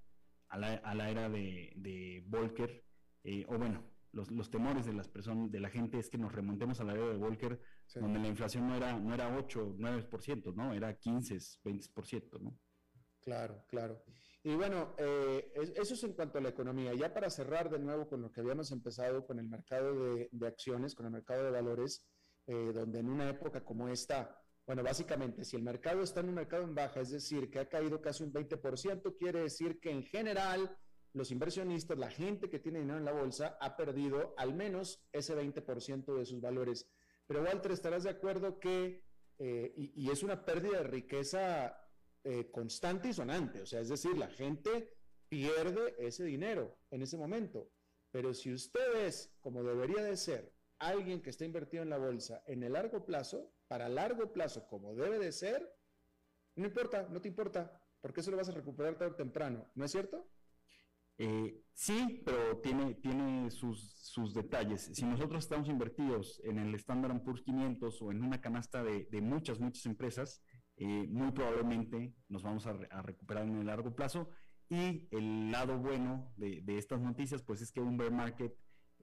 a 0.49 0.57
la, 0.57 0.73
a 0.75 0.95
la 0.95 1.09
era 1.09 1.29
de, 1.29 1.73
de 1.75 2.23
Volcker, 2.27 2.83
eh, 3.23 3.45
o 3.47 3.57
bueno, 3.57 3.83
los, 4.11 4.29
los, 4.31 4.49
temores 4.49 4.85
de 4.85 4.93
las 4.93 5.07
personas, 5.07 5.51
de 5.51 5.59
la 5.59 5.69
gente 5.69 5.97
es 5.97 6.09
que 6.09 6.17
nos 6.17 6.31
remontemos 6.31 6.79
a 6.79 6.83
la 6.83 6.93
era 6.93 7.07
de 7.07 7.17
Volcker, 7.17 7.59
donde 7.95 8.19
la 8.19 8.27
inflación 8.27 8.67
no 8.67 8.75
era, 8.75 8.97
no 8.97 9.13
era 9.13 9.35
8, 9.35 9.75
9%, 9.77 10.53
¿no? 10.53 10.73
Era 10.73 10.97
15, 10.97 11.35
20%, 11.63 12.39
¿no? 12.39 12.57
Claro, 13.21 13.65
claro. 13.67 14.03
Y 14.43 14.53
bueno, 14.55 14.93
eh, 14.97 15.51
eso 15.75 15.93
es 15.93 16.03
en 16.03 16.13
cuanto 16.13 16.37
a 16.37 16.41
la 16.41 16.49
economía. 16.49 16.93
Ya 16.93 17.13
para 17.13 17.29
cerrar 17.29 17.69
de 17.69 17.79
nuevo 17.79 18.07
con 18.07 18.21
lo 18.21 18.31
que 18.31 18.41
habíamos 18.41 18.71
empezado 18.71 19.25
con 19.25 19.39
el 19.39 19.47
mercado 19.47 19.95
de, 19.95 20.29
de 20.31 20.47
acciones, 20.47 20.93
con 20.93 21.05
el 21.05 21.13
mercado 21.13 21.45
de 21.45 21.51
valores, 21.51 22.05
eh, 22.47 22.71
donde 22.73 22.99
en 22.99 23.09
una 23.09 23.29
época 23.29 23.63
como 23.63 23.87
esta, 23.87 24.39
bueno, 24.65 24.83
básicamente, 24.83 25.43
si 25.43 25.55
el 25.55 25.63
mercado 25.63 26.01
está 26.01 26.21
en 26.21 26.29
un 26.29 26.35
mercado 26.35 26.63
en 26.63 26.75
baja, 26.75 27.01
es 27.01 27.11
decir, 27.11 27.49
que 27.49 27.59
ha 27.59 27.69
caído 27.69 28.01
casi 28.01 28.23
un 28.23 28.33
20%, 28.33 29.17
quiere 29.17 29.41
decir 29.41 29.79
que 29.79 29.91
en 29.91 30.03
general 30.03 30.77
los 31.13 31.31
inversionistas, 31.31 31.97
la 31.97 32.09
gente 32.09 32.49
que 32.49 32.59
tiene 32.59 32.79
dinero 32.79 32.97
en 32.97 33.05
la 33.05 33.11
bolsa, 33.11 33.57
ha 33.61 33.75
perdido 33.77 34.33
al 34.37 34.53
menos 34.53 35.05
ese 35.11 35.35
20% 35.35 36.17
de 36.17 36.25
sus 36.25 36.41
valores. 36.41 36.89
Pero 37.27 37.43
Walter, 37.43 37.71
estarás 37.71 38.03
de 38.03 38.09
acuerdo 38.09 38.59
que, 38.59 39.05
eh, 39.37 39.73
y, 39.75 40.09
es 40.09 40.23
una 40.23 40.43
pérdida 40.43 40.79
de 40.79 40.83
riqueza 40.83 41.77
eh, 42.23 42.49
constante 42.51 43.09
y 43.09 43.13
sonante, 43.13 43.61
o 43.61 43.65
sea, 43.65 43.81
es 43.81 43.89
decir, 43.89 44.17
la 44.17 44.29
gente 44.29 44.95
pierde 45.29 45.95
ese 45.99 46.23
dinero 46.23 46.77
en 46.89 47.01
ese 47.01 47.17
momento. 47.17 47.69
Pero 48.11 48.33
si 48.33 48.53
usted 48.53 49.05
es, 49.05 49.35
como 49.39 49.63
debería 49.63 50.03
de 50.03 50.17
ser, 50.17 50.52
alguien 50.87 51.21
que 51.21 51.29
está 51.29 51.45
invertido 51.45 51.83
en 51.83 51.89
la 51.89 51.97
bolsa 51.97 52.43
en 52.47 52.63
el 52.63 52.73
largo 52.73 53.05
plazo, 53.05 53.53
para 53.67 53.89
largo 53.89 54.31
plazo, 54.31 54.67
como 54.67 54.95
debe 54.95 55.19
de 55.19 55.31
ser, 55.31 55.67
no 56.55 56.65
importa, 56.65 57.07
no 57.09 57.21
te 57.21 57.27
importa, 57.27 57.81
porque 58.01 58.21
eso 58.21 58.31
lo 58.31 58.37
vas 58.37 58.49
a 58.49 58.53
recuperar 58.53 58.97
tarde 58.97 59.13
o 59.13 59.15
temprano, 59.15 59.71
¿no 59.75 59.85
es 59.85 59.91
cierto? 59.91 60.29
Eh, 61.17 61.61
sí, 61.73 62.21
pero 62.25 62.57
tiene, 62.57 62.95
tiene 62.95 63.49
sus, 63.51 64.33
detalles. 64.33 64.89
Si 64.93 65.05
nosotros 65.05 65.43
estamos 65.43 65.69
invertidos 65.69 66.41
en 66.43 66.57
el 66.59 66.73
Standard 66.75 67.23
Poor's 67.23 67.41
500 67.43 68.01
o 68.01 68.11
en 68.11 68.23
una 68.23 68.41
canasta 68.41 68.83
de, 68.83 69.21
muchas, 69.21 69.59
muchas 69.59 69.85
empresas, 69.85 70.43
eh, 70.75 71.07
muy 71.07 71.31
probablemente 71.31 72.15
nos 72.29 72.43
vamos 72.43 72.65
a, 72.65 72.73
recuperar 73.03 73.43
en 73.43 73.57
el 73.57 73.67
largo 73.67 73.95
plazo. 73.95 74.29
Y 74.69 75.07
el 75.11 75.51
lado 75.51 75.77
bueno 75.77 76.33
de, 76.35 76.61
de, 76.61 76.77
estas 76.77 76.99
noticias, 76.99 77.43
pues 77.43 77.61
es 77.61 77.71
que 77.71 77.79
un 77.79 77.97
bear 77.97 78.11
market 78.11 78.53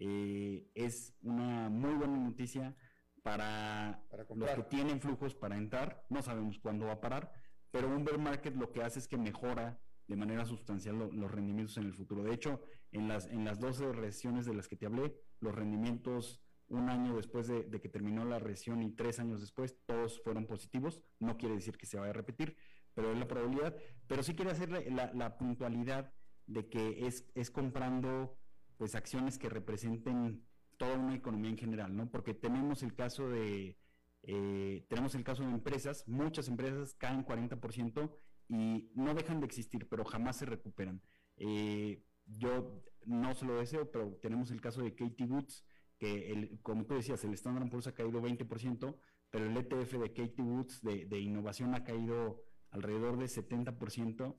eh, 0.00 0.70
es 0.74 1.14
una 1.20 1.68
muy 1.68 1.92
buena 1.92 2.16
noticia 2.16 2.74
para, 3.22 4.02
los 4.34 4.50
que 4.50 4.62
tienen 4.62 4.98
flujos 4.98 5.34
para 5.34 5.58
entrar. 5.58 6.06
No 6.08 6.22
sabemos 6.22 6.58
cuándo 6.58 6.86
va 6.86 6.92
a 6.92 7.00
parar, 7.00 7.30
pero 7.70 7.88
un 7.88 8.02
bear 8.02 8.18
market 8.18 8.56
lo 8.56 8.72
que 8.72 8.82
hace 8.82 8.98
es 8.98 9.06
que 9.06 9.18
mejora 9.18 9.78
de 10.06 10.16
manera 10.16 10.46
sustancial 10.46 10.96
los 11.12 11.30
rendimientos 11.30 11.76
en 11.76 11.84
el 11.84 11.92
futuro. 11.92 12.24
De 12.24 12.32
hecho, 12.32 12.62
en 12.92 13.08
las, 13.08 13.26
en 13.26 13.44
las 13.44 13.60
12 13.60 13.92
recesiones 13.92 14.46
de 14.46 14.54
las 14.54 14.68
que 14.68 14.76
te 14.76 14.86
hablé, 14.86 15.14
los 15.40 15.54
rendimientos 15.54 16.42
un 16.68 16.88
año 16.88 17.16
después 17.16 17.46
de, 17.46 17.68
que 17.68 17.88
terminó 17.90 18.24
la 18.24 18.38
recesión 18.38 18.82
y 18.82 18.92
tres 18.92 19.20
años 19.20 19.40
después, 19.40 19.76
todos 19.84 20.22
fueron 20.22 20.46
positivos. 20.46 21.02
No 21.18 21.36
quiere 21.36 21.56
decir 21.56 21.76
que 21.76 21.84
se 21.84 21.98
vaya 21.98 22.10
a 22.10 22.14
repetir, 22.14 22.56
pero 22.94 23.12
es 23.12 23.18
la 23.18 23.28
probabilidad. 23.28 23.76
Pero 24.06 24.22
sí 24.22 24.34
quiere 24.34 24.52
hacer 24.52 24.70
la, 24.70 25.12
la 25.12 25.36
puntualidad 25.36 26.10
de 26.46 26.68
que 26.70 27.06
es, 27.06 27.30
es 27.34 27.50
comprando 27.50 28.39
pues 28.80 28.94
acciones 28.94 29.36
que 29.36 29.50
representen 29.50 30.42
toda 30.78 30.96
una 30.96 31.14
economía 31.14 31.50
en 31.50 31.58
general, 31.58 31.94
¿no? 31.94 32.10
Porque 32.10 32.32
tenemos 32.32 32.82
el 32.82 32.94
caso 32.94 33.28
de, 33.28 33.76
eh, 34.22 34.86
tenemos 34.88 35.14
el 35.14 35.22
caso 35.22 35.42
de 35.42 35.50
empresas, 35.50 36.08
muchas 36.08 36.48
empresas 36.48 36.94
caen 36.94 37.22
40% 37.22 38.10
y 38.48 38.90
no 38.94 39.12
dejan 39.12 39.40
de 39.40 39.44
existir, 39.44 39.86
pero 39.86 40.06
jamás 40.06 40.36
se 40.38 40.46
recuperan. 40.46 41.02
Eh, 41.36 42.02
yo 42.24 42.82
no 43.04 43.34
se 43.34 43.44
lo 43.44 43.58
deseo, 43.58 43.90
pero 43.90 44.16
tenemos 44.22 44.50
el 44.50 44.62
caso 44.62 44.80
de 44.80 44.94
Katie 44.94 45.26
Woods, 45.26 45.62
que 45.98 46.32
el, 46.32 46.58
como 46.62 46.86
tú 46.86 46.94
decías, 46.94 47.22
el 47.24 47.34
Standard 47.34 47.68
Poor's 47.68 47.86
ha 47.86 47.92
caído 47.92 48.22
20%, 48.22 48.96
pero 49.28 49.44
el 49.44 49.54
ETF 49.58 49.92
de 49.98 50.14
Katie 50.14 50.42
Woods 50.42 50.80
de, 50.80 51.20
innovación 51.20 51.74
ha 51.74 51.84
caído 51.84 52.42
alrededor 52.70 53.18
de 53.18 53.26
70% 53.26 54.38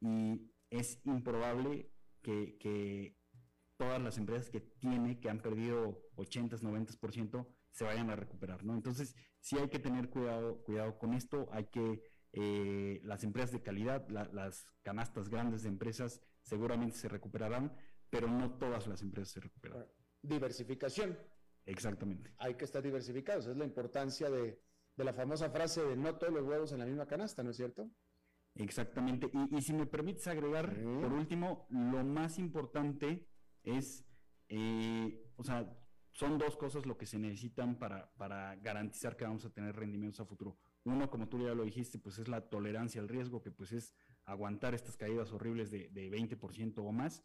y 0.00 0.48
es 0.70 1.04
improbable 1.04 1.90
que 2.22 3.18
todas 3.80 4.02
las 4.02 4.18
empresas 4.18 4.50
que 4.50 4.60
tiene, 4.60 5.18
que 5.20 5.30
han 5.30 5.40
perdido 5.40 6.02
80, 6.16 6.58
90%, 6.58 7.46
se 7.70 7.84
vayan 7.84 8.10
a 8.10 8.14
recuperar, 8.14 8.62
¿no? 8.62 8.74
Entonces, 8.74 9.16
sí 9.40 9.56
hay 9.56 9.70
que 9.70 9.78
tener 9.78 10.10
cuidado, 10.10 10.62
cuidado 10.64 10.98
con 10.98 11.14
esto, 11.14 11.48
hay 11.50 11.64
que, 11.64 12.02
eh, 12.34 13.00
las 13.04 13.24
empresas 13.24 13.52
de 13.52 13.62
calidad, 13.62 14.06
las 14.10 14.66
canastas 14.82 15.30
grandes 15.30 15.62
de 15.62 15.70
empresas 15.70 16.20
seguramente 16.42 16.94
se 16.94 17.08
recuperarán, 17.08 17.74
pero 18.10 18.28
no 18.28 18.58
todas 18.58 18.86
las 18.86 19.00
empresas 19.00 19.32
se 19.32 19.40
recuperarán. 19.40 19.86
Diversificación. 20.20 21.18
Exactamente. 21.64 22.34
Hay 22.36 22.56
que 22.56 22.66
estar 22.66 22.82
diversificados, 22.82 23.46
es 23.46 23.56
la 23.56 23.64
importancia 23.64 24.28
de, 24.28 24.60
la 24.96 25.14
famosa 25.14 25.48
frase 25.48 25.82
de 25.82 25.96
no 25.96 26.16
todos 26.16 26.34
los 26.34 26.44
huevos 26.44 26.72
en 26.72 26.80
la 26.80 26.84
misma 26.84 27.06
canasta, 27.06 27.42
¿no 27.42 27.52
es 27.52 27.56
cierto? 27.56 27.90
Exactamente. 28.56 29.30
Y, 29.52 29.62
si 29.62 29.72
me 29.72 29.86
permites 29.86 30.26
agregar, 30.26 30.78
por 31.00 31.14
último, 31.14 31.66
lo 31.70 32.04
más 32.04 32.38
importante 32.38 33.29
es, 33.62 34.04
eh, 34.48 35.32
o 35.36 35.44
sea, 35.44 35.76
son 36.12 36.38
dos 36.38 36.56
cosas 36.56 36.86
lo 36.86 36.98
que 36.98 37.06
se 37.06 37.18
necesitan 37.18 37.78
para, 37.78 38.12
para 38.14 38.56
garantizar 38.56 39.16
que 39.16 39.24
vamos 39.24 39.44
a 39.44 39.50
tener 39.50 39.76
rendimientos 39.76 40.20
a 40.20 40.24
futuro. 40.24 40.58
Uno, 40.84 41.10
como 41.10 41.28
tú 41.28 41.38
ya 41.44 41.54
lo 41.54 41.64
dijiste, 41.64 41.98
pues 41.98 42.18
es 42.18 42.28
la 42.28 42.48
tolerancia 42.48 43.00
al 43.00 43.08
riesgo, 43.08 43.42
que 43.42 43.50
pues 43.50 43.72
es 43.72 43.94
aguantar 44.24 44.74
estas 44.74 44.96
caídas 44.96 45.32
horribles 45.32 45.70
de, 45.70 45.88
de 45.90 46.10
20% 46.10 46.78
o 46.78 46.92
más. 46.92 47.22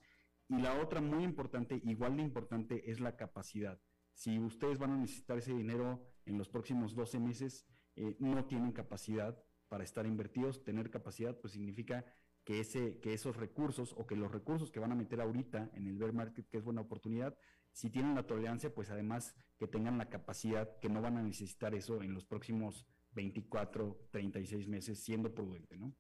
Y 0.47 0.61
la 0.61 0.79
otra 0.79 1.01
muy 1.01 1.23
importante, 1.23 1.81
igual 1.83 2.17
de 2.17 2.23
importante, 2.23 2.91
es 2.91 2.99
la 2.99 3.15
capacidad. 3.15 3.81
Si 4.13 4.39
ustedes 4.39 4.77
van 4.77 4.91
a 4.91 4.97
necesitar 4.97 5.37
ese 5.37 5.53
dinero 5.53 6.07
en 6.25 6.37
los 6.37 6.47
próximos 6.47 6.95
12 6.95 7.19
meses, 7.19 7.65
eh, 7.95 8.15
no 8.19 8.45
tienen 8.45 8.71
capacidad 8.71 9.41
para 9.67 9.83
estar 9.83 10.05
invertidos. 10.05 10.63
Tener 10.63 10.89
capacidad, 10.89 11.37
pues 11.39 11.53
significa 11.53 12.05
que, 12.45 12.59
ese, 12.59 12.99
que 12.99 13.13
esos 13.13 13.35
recursos 13.35 13.93
o 13.97 14.05
que 14.05 14.15
los 14.15 14.31
recursos 14.31 14.71
que 14.71 14.79
van 14.79 14.91
a 14.91 14.95
meter 14.95 15.19
ahorita 15.19 15.71
en 15.73 15.87
el 15.87 15.97
bear 15.97 16.13
market, 16.13 16.47
que 16.47 16.57
es 16.57 16.63
buena 16.63 16.81
oportunidad, 16.81 17.35
si 17.71 17.89
tienen 17.89 18.15
la 18.15 18.25
tolerancia, 18.25 18.73
pues 18.73 18.89
además 18.89 19.35
que 19.57 19.67
tengan 19.67 19.97
la 19.97 20.09
capacidad, 20.09 20.79
que 20.79 20.87
no 20.87 21.01
van 21.01 21.17
a 21.17 21.23
necesitar 21.23 21.73
eso 21.73 22.01
en 22.01 22.13
los 22.13 22.23
próximos 22.23 22.85
24, 23.11 24.07
36 24.11 24.67
meses, 24.67 25.03
siendo 25.03 25.33
prudente, 25.33 25.77
¿no? 25.77 25.93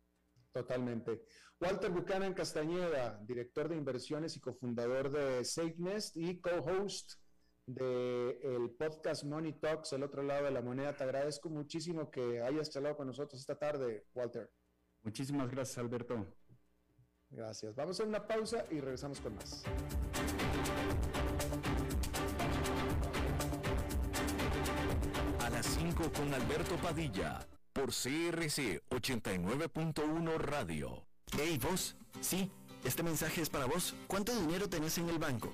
Totalmente. 0.53 1.25
Walter 1.59 1.91
Buchanan 1.91 2.33
Castañeda, 2.33 3.19
director 3.25 3.67
de 3.67 3.75
inversiones 3.75 4.37
y 4.37 4.39
cofundador 4.39 5.09
de 5.11 5.43
SafeNest 5.43 6.15
y 6.15 6.39
co-host 6.39 7.15
del 7.65 8.37
el 8.43 8.71
podcast 8.77 9.23
Money 9.23 9.59
Talks, 9.59 9.93
el 9.93 10.03
otro 10.03 10.21
lado 10.21 10.45
de 10.45 10.51
la 10.51 10.61
moneda. 10.61 10.95
Te 10.95 11.03
agradezco 11.03 11.49
muchísimo 11.49 12.11
que 12.11 12.41
hayas 12.41 12.69
charlado 12.69 12.97
con 12.97 13.07
nosotros 13.07 13.41
esta 13.41 13.57
tarde, 13.57 14.05
Walter. 14.13 14.49
Muchísimas 15.05 15.49
gracias, 15.51 15.77
Alberto. 15.77 16.25
Gracias. 17.29 17.75
Vamos 17.75 17.99
a 17.99 18.03
una 18.03 18.27
pausa 18.27 18.65
y 18.71 18.79
regresamos 18.79 19.21
con 19.21 19.35
más. 19.35 19.63
A 25.39 25.49
las 25.51 25.65
5 25.67 26.11
con 26.11 26.33
Alberto 26.33 26.75
Padilla, 26.77 27.47
por 27.71 27.89
CRC 27.91 28.81
89.1 28.89 30.37
Radio. 30.39 31.05
Hey, 31.37 31.59
vos. 31.61 31.95
Sí, 32.19 32.51
este 32.83 33.03
mensaje 33.03 33.41
es 33.41 33.49
para 33.49 33.65
vos. 33.65 33.95
¿Cuánto 34.07 34.35
dinero 34.35 34.67
tenés 34.67 34.97
en 34.97 35.09
el 35.09 35.19
banco? 35.19 35.53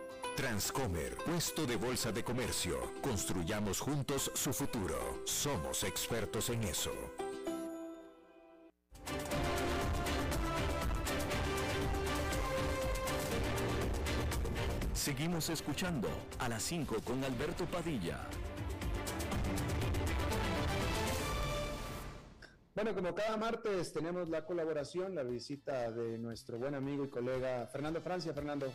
Transcomer, 0.35 1.17
puesto 1.17 1.65
de 1.65 1.75
bolsa 1.75 2.13
de 2.13 2.23
comercio. 2.23 2.93
Construyamos 3.01 3.81
juntos 3.81 4.31
su 4.33 4.53
futuro. 4.53 5.21
Somos 5.25 5.83
expertos 5.83 6.49
en 6.49 6.63
eso. 6.63 6.93
Seguimos 14.93 15.49
escuchando 15.49 16.07
a 16.39 16.47
las 16.47 16.63
5 16.63 16.95
con 17.03 17.21
Alberto 17.25 17.65
Padilla. 17.65 18.25
Bueno, 22.73 22.95
como 22.95 23.13
cada 23.13 23.35
martes 23.35 23.91
tenemos 23.91 24.29
la 24.29 24.45
colaboración, 24.45 25.13
la 25.13 25.23
visita 25.23 25.91
de 25.91 26.17
nuestro 26.17 26.57
buen 26.57 26.73
amigo 26.73 27.03
y 27.03 27.09
colega 27.09 27.67
Fernando 27.67 27.99
Francia. 27.99 28.33
Fernando. 28.33 28.71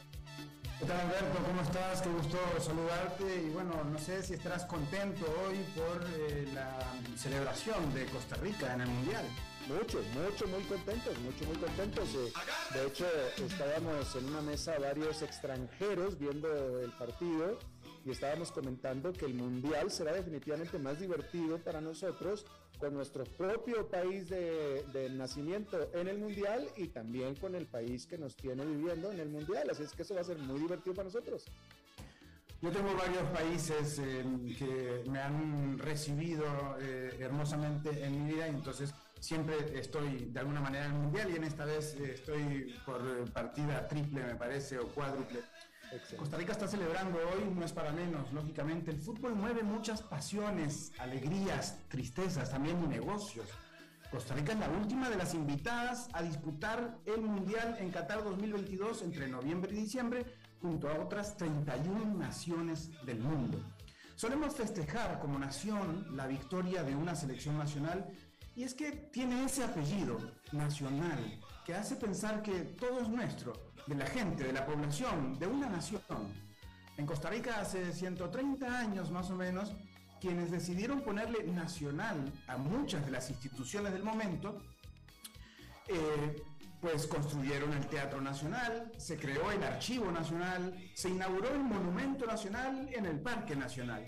¿Qué 0.79 0.85
tal 0.85 1.01
Alberto? 1.01 1.39
¿Cómo 1.47 1.63
estás? 1.63 2.03
Qué 2.03 2.11
gusto 2.11 2.37
saludarte 2.61 3.25
y 3.47 3.49
bueno, 3.49 3.83
no 3.83 3.99
sé 3.99 4.23
si 4.23 4.35
estarás 4.35 4.67
contento 4.67 5.25
hoy 5.47 5.65
por 5.75 6.07
eh, 6.19 6.47
la 6.53 6.79
celebración 7.17 7.95
de 7.95 8.05
Costa 8.05 8.37
Rica 8.37 8.75
en 8.75 8.83
el 8.83 8.89
Mundial. 8.89 9.25
Mucho, 9.69 10.03
mucho, 10.13 10.47
muy 10.49 10.63
contentos, 10.65 11.19
mucho, 11.21 11.47
muy 11.47 11.57
contentos. 11.57 12.13
De 12.75 12.87
hecho, 12.87 13.07
estábamos 13.39 14.15
en 14.17 14.27
una 14.27 14.43
mesa 14.43 14.79
varios 14.79 15.23
extranjeros 15.23 16.19
viendo 16.19 16.83
el 16.83 16.91
partido 16.93 17.59
y 18.05 18.11
estábamos 18.11 18.53
comentando 18.53 19.15
que 19.15 19.25
el 19.25 19.35
Mundial 19.35 19.91
será 19.91 20.13
definitivamente 20.13 20.79
más 20.79 21.01
divertido 21.01 21.59
para 21.59 21.81
nosotros 21.81 22.45
con 22.79 22.95
nuestro 22.95 23.25
propio 23.25 23.89
país 23.89 24.29
de, 24.29 25.11
nacimiento 25.13 25.91
en 25.95 26.09
el 26.09 26.19
Mundial 26.19 26.69
y 26.77 26.89
también 26.89 27.35
con 27.35 27.55
el 27.55 27.67
país 27.67 28.07
que 28.07 28.19
nos 28.19 28.37
tiene 28.37 28.65
viviendo 28.65 29.11
en 29.11 29.21
el 29.21 29.29
Mundial. 29.29 29.69
Así 29.71 29.83
es 29.83 29.93
que 29.93 30.03
eso 30.03 30.15
va 30.15 30.21
a 30.21 30.25
ser 30.25 30.39
muy 30.39 30.61
divertido 30.61 30.95
para 30.95 31.07
nosotros. 31.07 31.45
Yo 32.63 32.71
tengo 32.71 32.95
varios 32.95 33.25
países 33.31 33.99
eh, 33.99 34.25
que 34.59 35.05
me 35.11 35.21
han 35.21 35.79
recibido 35.79 36.45
eh, 36.81 37.15
hermosamente 37.21 38.03
en 38.03 38.25
mi 38.27 38.33
vida 38.33 38.49
y 38.49 38.51
entonces 38.51 38.95
siempre 39.21 39.57
estoy 39.79 40.31
de 40.31 40.41
alguna 40.41 40.61
manera 40.61 40.87
en 40.87 40.93
el 40.93 40.99
Mundial 40.99 41.31
y 41.31 41.37
en 41.37 41.45
esta 41.45 41.67
vez 41.67 41.95
eh, 41.97 42.13
estoy 42.15 42.75
por 42.87 43.31
partida 43.33 43.87
triple 43.87 44.23
me 44.23 44.35
parece 44.37 44.79
o 44.79 44.89
cuádruple. 44.89 45.41
Costa 46.17 46.37
Rica 46.37 46.53
está 46.53 46.69
celebrando 46.69 47.19
hoy, 47.19 47.51
no 47.55 47.65
es 47.65 47.73
para 47.73 47.93
menos, 47.93 48.33
lógicamente. 48.33 48.91
El 48.91 49.01
fútbol 49.01 49.35
mueve 49.35 49.63
muchas 49.63 50.03
pasiones, 50.03 50.93
alegrías, 50.99 51.79
tristezas, 51.89 52.51
también 52.51 52.89
negocios. 52.89 53.47
Costa 54.11 54.35
Rica 54.35 54.53
es 54.53 54.59
la 54.59 54.69
última 54.69 55.11
de 55.11 55.17
las 55.17 55.35
invitadas 55.35 56.09
a 56.13 56.23
disputar 56.23 56.99
el 57.05 57.21
Mundial 57.21 57.77
en 57.81 57.91
Qatar 57.91 58.23
2022 58.23 59.03
entre 59.03 59.29
noviembre 59.29 59.73
y 59.73 59.81
diciembre, 59.81 60.27
junto 60.61 60.89
a 60.89 60.99
otras 60.99 61.37
31 61.37 62.15
naciones 62.15 62.91
del 63.05 63.21
mundo. 63.21 63.61
Solemos 64.15 64.55
festejar 64.55 65.19
como 65.19 65.39
nación 65.39 66.17
la 66.17 66.27
victoria 66.27 66.83
de 66.83 66.95
una 66.95 67.15
selección 67.15 67.59
nacional 67.59 68.07
y 68.55 68.63
es 68.63 68.75
que 68.75 68.91
tiene 68.93 69.45
ese 69.45 69.63
apellido, 69.65 70.19
nacional, 70.53 71.39
que 71.67 71.75
hace 71.75 71.97
pensar 71.97 72.43
que 72.43 72.61
todo 72.61 73.01
es 73.01 73.09
nuestro 73.09 73.66
de 73.87 73.95
la 73.95 74.07
gente, 74.07 74.45
de 74.45 74.53
la 74.53 74.67
población, 74.67 75.39
de 75.39 75.47
una 75.47 75.69
nación. 75.69 76.01
En 76.97 77.07
Costa 77.07 77.31
Rica 77.31 77.61
hace 77.61 77.93
130 77.93 78.79
años 78.79 79.11
más 79.11 79.31
o 79.31 79.37
menos, 79.37 79.73
quienes 80.21 80.51
decidieron 80.51 81.03
ponerle 81.03 81.45
nacional 81.45 82.33
a 82.49 82.57
muchas 82.57 83.05
de 83.05 83.13
las 83.13 83.29
instituciones 83.31 83.93
del 83.93 84.03
momento, 84.03 84.63
eh, 85.89 86.43
pues 86.81 87.07
construyeron 87.07 87.73
el 87.73 87.87
Teatro 87.87 88.21
Nacional, 88.21 88.93
se 88.97 89.17
creó 89.17 89.51
el 89.51 89.63
Archivo 89.63 90.11
Nacional, 90.11 90.75
se 90.95 91.11
inauguró 91.11 91.51
el 91.51 91.61
Monumento 91.61 92.27
Nacional 92.27 92.89
en 92.93 93.07
el 93.07 93.21
Parque 93.21 93.57
Nacional. 93.57 94.05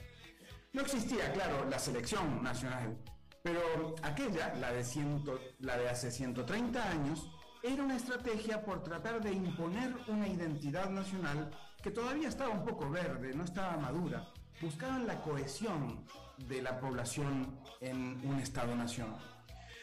No 0.72 0.82
existía, 0.82 1.32
claro, 1.32 1.68
la 1.68 1.78
selección 1.78 2.42
nacional, 2.42 2.98
pero 3.42 3.94
aquella, 4.02 4.54
la 4.56 4.72
de, 4.72 4.84
ciento, 4.84 5.40
la 5.60 5.76
de 5.76 5.88
hace 5.88 6.10
130 6.10 6.90
años, 6.90 7.30
era 7.62 7.82
una 7.82 7.96
estrategia 7.96 8.62
por 8.62 8.82
tratar 8.82 9.20
de 9.20 9.32
imponer 9.32 9.94
una 10.06 10.28
identidad 10.28 10.90
nacional 10.90 11.50
que 11.82 11.90
todavía 11.90 12.28
estaba 12.28 12.50
un 12.50 12.64
poco 12.64 12.90
verde, 12.90 13.34
no 13.34 13.44
estaba 13.44 13.76
madura. 13.76 14.26
Buscaban 14.60 15.06
la 15.06 15.20
cohesión 15.22 16.04
de 16.48 16.62
la 16.62 16.78
población 16.80 17.58
en 17.80 18.20
un 18.24 18.38
Estado-nación. 18.40 19.14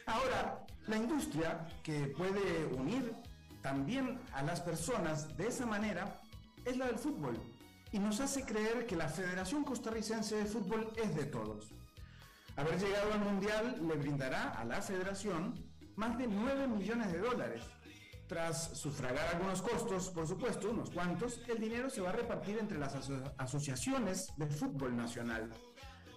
Ahora, 0.06 0.66
la 0.88 0.98
industria 0.98 1.66
que 1.84 2.08
puede 2.08 2.66
unir 2.66 3.14
también 3.62 4.20
a 4.34 4.44
las 4.44 4.62
personas 4.62 5.36
de 5.38 5.48
esa 5.48 5.66
manera 5.66 6.22
es 6.64 6.78
la 6.78 6.88
del 6.88 6.98
fútbol 6.98 7.42
y 7.92 8.00
nos 8.00 8.20
hace 8.20 8.46
creer 8.46 8.86
que 8.86 8.96
la 8.96 9.08
Federación 9.08 9.64
Costarricense 9.64 10.36
de 10.36 10.46
Fútbol 10.46 10.92
es 10.96 11.16
de 11.16 11.26
todos. 11.26 11.72
Haber 12.58 12.80
llegado 12.80 13.14
al 13.14 13.20
Mundial 13.20 13.80
le 13.88 13.96
brindará 13.96 14.52
a 14.52 14.64
la 14.66 14.82
Federación 14.82 15.56
más 15.96 16.18
de 16.18 16.28
9 16.28 16.68
millones 16.68 17.12
de 17.12 17.20
dólares. 17.20 17.64
Tras 18.28 18.78
sufragar 18.78 19.36
algunos 19.36 19.62
costos, 19.62 20.10
por 20.10 20.28
supuesto, 20.28 20.72
unos 20.72 20.90
cuantos, 20.90 21.42
el 21.48 21.60
dinero 21.60 21.90
se 21.90 22.02
va 22.02 22.10
a 22.10 22.14
repartir 22.14 22.58
entre 22.58 22.80
las 22.80 22.96
asociaciones 23.38 24.34
de 24.36 24.48
fútbol 24.48 24.96
nacional. 24.96 25.52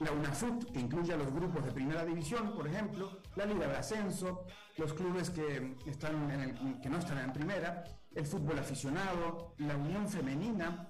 La 0.01 0.13
UNAFUT, 0.13 0.73
que 0.73 0.81
incluye 0.81 1.13
a 1.13 1.17
los 1.17 1.31
grupos 1.33 1.65
de 1.65 1.73
primera 1.73 2.05
división, 2.05 2.55
por 2.55 2.67
ejemplo, 2.67 3.21
la 3.37 3.45
Liga 3.45 3.67
de 3.67 3.77
Ascenso, 3.77 4.47
los 4.77 4.95
clubes 4.95 5.29
que, 5.31 5.77
están 5.87 6.31
en 6.31 6.41
el, 6.41 6.81
que 6.81 6.89
no 6.89 6.99
están 6.99 7.19
en 7.19 7.33
primera, 7.33 7.85
el 8.15 8.25
fútbol 8.25 8.59
aficionado, 8.59 9.55
la 9.59 9.77
Unión 9.77 10.09
Femenina, 10.09 10.89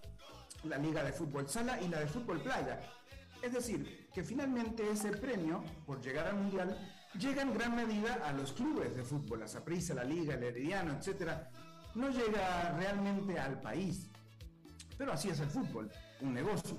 la 0.64 0.78
Liga 0.78 1.02
de 1.02 1.12
Fútbol 1.12 1.48
Sala 1.48 1.80
y 1.80 1.88
la 1.88 2.00
de 2.00 2.06
Fútbol 2.06 2.40
Playa. 2.42 2.80
Es 3.42 3.52
decir, 3.52 4.08
que 4.12 4.22
finalmente 4.22 4.88
ese 4.90 5.10
premio, 5.10 5.64
por 5.86 6.00
llegar 6.00 6.26
al 6.26 6.36
Mundial, 6.36 6.76
llega 7.14 7.42
en 7.42 7.54
gran 7.54 7.74
medida 7.74 8.14
a 8.24 8.32
los 8.32 8.52
clubes 8.52 8.94
de 8.94 9.02
fútbol, 9.02 9.40
la 9.40 9.48
Saprissa, 9.48 9.94
la 9.94 10.04
Liga, 10.04 10.34
el 10.34 10.42
Herediano, 10.42 10.92
etc. 10.92 11.32
No 11.94 12.10
llega 12.10 12.76
realmente 12.76 13.38
al 13.38 13.60
país. 13.60 14.08
Pero 14.96 15.12
así 15.12 15.28
es 15.30 15.40
el 15.40 15.48
fútbol, 15.48 15.90
un 16.20 16.34
negocio. 16.34 16.76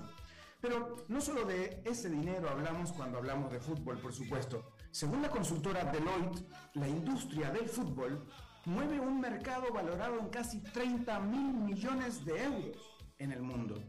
Pero 0.61 1.05
no 1.07 1.21
solo 1.21 1.45
de 1.45 1.81
ese 1.85 2.09
dinero 2.09 2.49
hablamos 2.49 2.91
cuando 2.91 3.17
hablamos 3.17 3.51
de 3.51 3.59
fútbol, 3.59 3.97
por 3.99 4.13
supuesto. 4.13 4.73
Según 4.91 5.21
la 5.21 5.29
consultora 5.29 5.85
Deloitte, 5.85 6.45
la 6.73 6.87
industria 6.87 7.49
del 7.51 7.69
fútbol 7.69 8.25
mueve 8.65 8.99
un 8.99 9.21
mercado 9.21 9.71
valorado 9.71 10.19
en 10.19 10.29
casi 10.29 10.61
30 10.61 11.19
mil 11.21 11.53
millones 11.53 12.25
de 12.25 12.43
euros 12.43 12.77
en 13.17 13.31
el 13.31 13.41
mundo. 13.41 13.81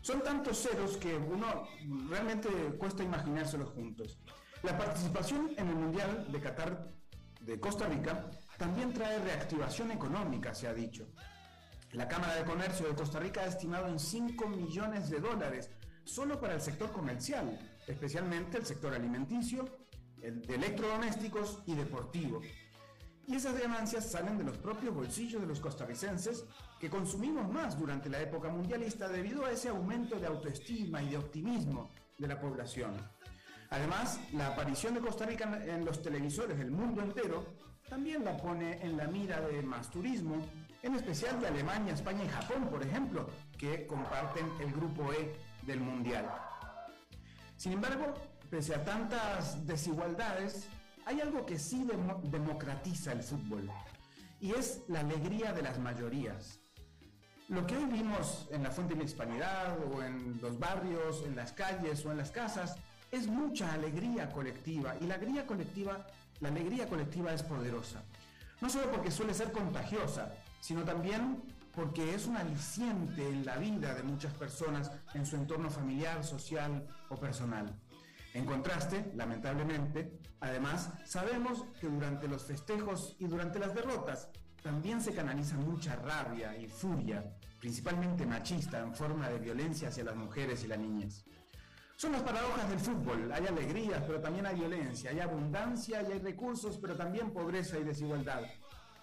Son 0.00 0.22
tantos 0.22 0.62
ceros 0.62 0.96
que 0.96 1.14
uno 1.14 1.66
realmente 2.08 2.48
cuesta 2.78 3.02
imaginárselos 3.02 3.68
juntos. 3.70 4.18
La 4.62 4.76
participación 4.76 5.52
en 5.56 5.68
el 5.68 5.74
Mundial 5.74 6.26
de 6.30 6.38
Qatar 6.38 6.92
de 7.40 7.58
Costa 7.58 7.86
Rica 7.86 8.30
también 8.58 8.92
trae 8.92 9.18
reactivación 9.18 9.90
económica, 9.90 10.54
se 10.54 10.68
ha 10.68 10.74
dicho. 10.74 11.06
La 11.92 12.06
Cámara 12.06 12.34
de 12.34 12.44
Comercio 12.44 12.86
de 12.86 12.94
Costa 12.94 13.18
Rica 13.18 13.40
ha 13.40 13.46
estimado 13.46 13.88
en 13.88 13.98
5 13.98 14.48
millones 14.48 15.08
de 15.08 15.18
dólares 15.18 15.70
solo 16.04 16.38
para 16.38 16.54
el 16.54 16.60
sector 16.60 16.92
comercial, 16.92 17.58
especialmente 17.86 18.58
el 18.58 18.66
sector 18.66 18.92
alimenticio, 18.92 19.64
el 20.20 20.42
de 20.42 20.56
electrodomésticos 20.56 21.62
y 21.64 21.74
deportivo. 21.74 22.42
Y 23.26 23.36
esas 23.36 23.58
ganancias 23.58 24.10
salen 24.10 24.36
de 24.36 24.44
los 24.44 24.58
propios 24.58 24.94
bolsillos 24.94 25.40
de 25.40 25.48
los 25.48 25.60
costarricenses 25.60 26.44
que 26.78 26.90
consumimos 26.90 27.50
más 27.50 27.78
durante 27.78 28.10
la 28.10 28.20
época 28.20 28.50
mundialista 28.50 29.08
debido 29.08 29.46
a 29.46 29.52
ese 29.52 29.70
aumento 29.70 30.20
de 30.20 30.26
autoestima 30.26 31.02
y 31.02 31.08
de 31.08 31.16
optimismo 31.16 31.90
de 32.18 32.28
la 32.28 32.38
población. 32.38 32.92
Además, 33.70 34.18
la 34.32 34.48
aparición 34.48 34.94
de 34.94 35.00
Costa 35.00 35.24
Rica 35.24 35.62
en 35.64 35.84
los 35.84 36.02
televisores 36.02 36.58
del 36.58 36.72
mundo 36.72 37.02
entero 37.02 37.54
también 37.88 38.24
la 38.24 38.36
pone 38.36 38.82
en 38.82 38.96
la 38.96 39.06
mira 39.06 39.40
de 39.40 39.62
más 39.62 39.90
turismo, 39.90 40.44
en 40.82 40.96
especial 40.96 41.40
de 41.40 41.46
Alemania, 41.46 41.94
España 41.94 42.24
y 42.24 42.28
Japón, 42.28 42.68
por 42.68 42.82
ejemplo, 42.82 43.28
que 43.56 43.86
comparten 43.86 44.50
el 44.60 44.72
grupo 44.72 45.12
E 45.12 45.36
del 45.62 45.80
Mundial. 45.80 46.28
Sin 47.56 47.72
embargo, 47.72 48.12
pese 48.50 48.74
a 48.74 48.84
tantas 48.84 49.64
desigualdades, 49.64 50.68
hay 51.06 51.20
algo 51.20 51.46
que 51.46 51.58
sí 51.58 51.86
democratiza 52.24 53.12
el 53.12 53.22
fútbol, 53.22 53.70
y 54.40 54.52
es 54.52 54.82
la 54.88 55.00
alegría 55.00 55.52
de 55.52 55.62
las 55.62 55.78
mayorías. 55.78 56.58
Lo 57.48 57.66
que 57.66 57.76
hoy 57.76 57.84
vimos 57.84 58.48
en 58.50 58.62
la 58.64 58.70
Fuente 58.70 58.94
de 58.94 59.00
la 59.00 59.06
Hispanidad 59.06 59.78
o 59.92 60.02
en 60.02 60.40
los 60.40 60.58
barrios, 60.58 61.22
en 61.24 61.36
las 61.36 61.52
calles 61.52 62.04
o 62.06 62.10
en 62.10 62.18
las 62.18 62.30
casas 62.30 62.76
es 63.10 63.26
mucha 63.26 63.72
alegría 63.72 64.30
colectiva 64.30 64.96
y 65.00 65.06
la 65.06 65.14
alegría 65.14 65.46
colectiva, 65.46 66.06
la 66.40 66.48
alegría 66.48 66.88
colectiva 66.88 67.32
es 67.32 67.42
poderosa. 67.42 68.02
No 68.60 68.68
solo 68.68 68.90
porque 68.90 69.10
suele 69.10 69.34
ser 69.34 69.52
contagiosa, 69.52 70.34
sino 70.60 70.84
también 70.84 71.42
porque 71.72 72.14
es 72.14 72.26
un 72.26 72.36
aliciente 72.36 73.28
en 73.28 73.44
la 73.44 73.56
vida 73.56 73.94
de 73.94 74.02
muchas 74.02 74.34
personas 74.34 74.90
en 75.14 75.24
su 75.24 75.36
entorno 75.36 75.70
familiar, 75.70 76.24
social 76.24 76.86
o 77.08 77.16
personal. 77.16 77.74
En 78.34 78.44
contraste, 78.44 79.10
lamentablemente, 79.14 80.18
además, 80.40 80.90
sabemos 81.04 81.64
que 81.80 81.88
durante 81.88 82.28
los 82.28 82.44
festejos 82.44 83.16
y 83.18 83.26
durante 83.26 83.58
las 83.58 83.74
derrotas 83.74 84.28
también 84.62 85.00
se 85.00 85.14
canaliza 85.14 85.56
mucha 85.56 85.96
rabia 85.96 86.56
y 86.56 86.68
furia, 86.68 87.24
principalmente 87.58 88.26
machista, 88.26 88.78
en 88.80 88.94
forma 88.94 89.28
de 89.28 89.38
violencia 89.38 89.88
hacia 89.88 90.04
las 90.04 90.16
mujeres 90.16 90.62
y 90.64 90.68
las 90.68 90.78
niñas. 90.78 91.24
Son 92.00 92.12
las 92.12 92.22
paradojas 92.22 92.66
del 92.70 92.80
fútbol. 92.80 93.30
Hay 93.30 93.46
alegrías, 93.46 94.02
pero 94.06 94.22
también 94.22 94.46
hay 94.46 94.54
violencia. 94.54 95.10
Hay 95.10 95.20
abundancia 95.20 96.00
y 96.00 96.12
hay 96.12 96.18
recursos, 96.18 96.78
pero 96.78 96.96
también 96.96 97.30
pobreza 97.30 97.78
y 97.78 97.84
desigualdad. 97.84 98.40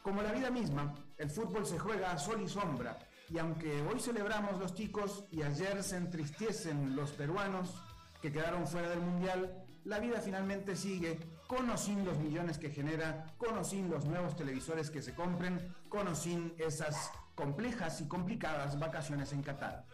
Como 0.01 0.23
la 0.23 0.31
vida 0.31 0.49
misma, 0.49 0.95
el 1.15 1.29
fútbol 1.29 1.63
se 1.67 1.77
juega 1.77 2.11
a 2.11 2.17
sol 2.17 2.41
y 2.41 2.47
sombra. 2.47 2.97
Y 3.29 3.37
aunque 3.37 3.83
hoy 3.83 3.99
celebramos 3.99 4.59
los 4.59 4.73
chicos 4.73 5.25
y 5.29 5.43
ayer 5.43 5.83
se 5.83 5.97
entristecen 5.97 6.95
los 6.95 7.11
peruanos 7.11 7.75
que 8.19 8.31
quedaron 8.31 8.65
fuera 8.65 8.89
del 8.89 9.01
Mundial, 9.01 9.63
la 9.83 9.99
vida 9.99 10.19
finalmente 10.19 10.75
sigue 10.75 11.19
con 11.45 11.69
o 11.69 11.77
sin 11.77 12.03
los 12.03 12.17
millones 12.17 12.57
que 12.57 12.71
genera, 12.71 13.27
con 13.37 13.59
o 13.59 13.63
sin 13.63 13.91
los 13.91 14.05
nuevos 14.05 14.35
televisores 14.35 14.89
que 14.89 15.03
se 15.03 15.13
compren, 15.13 15.71
con 15.87 16.07
o 16.07 16.15
sin 16.15 16.55
esas 16.57 17.11
complejas 17.35 18.01
y 18.01 18.07
complicadas 18.07 18.79
vacaciones 18.79 19.33
en 19.33 19.43
Qatar. 19.43 19.85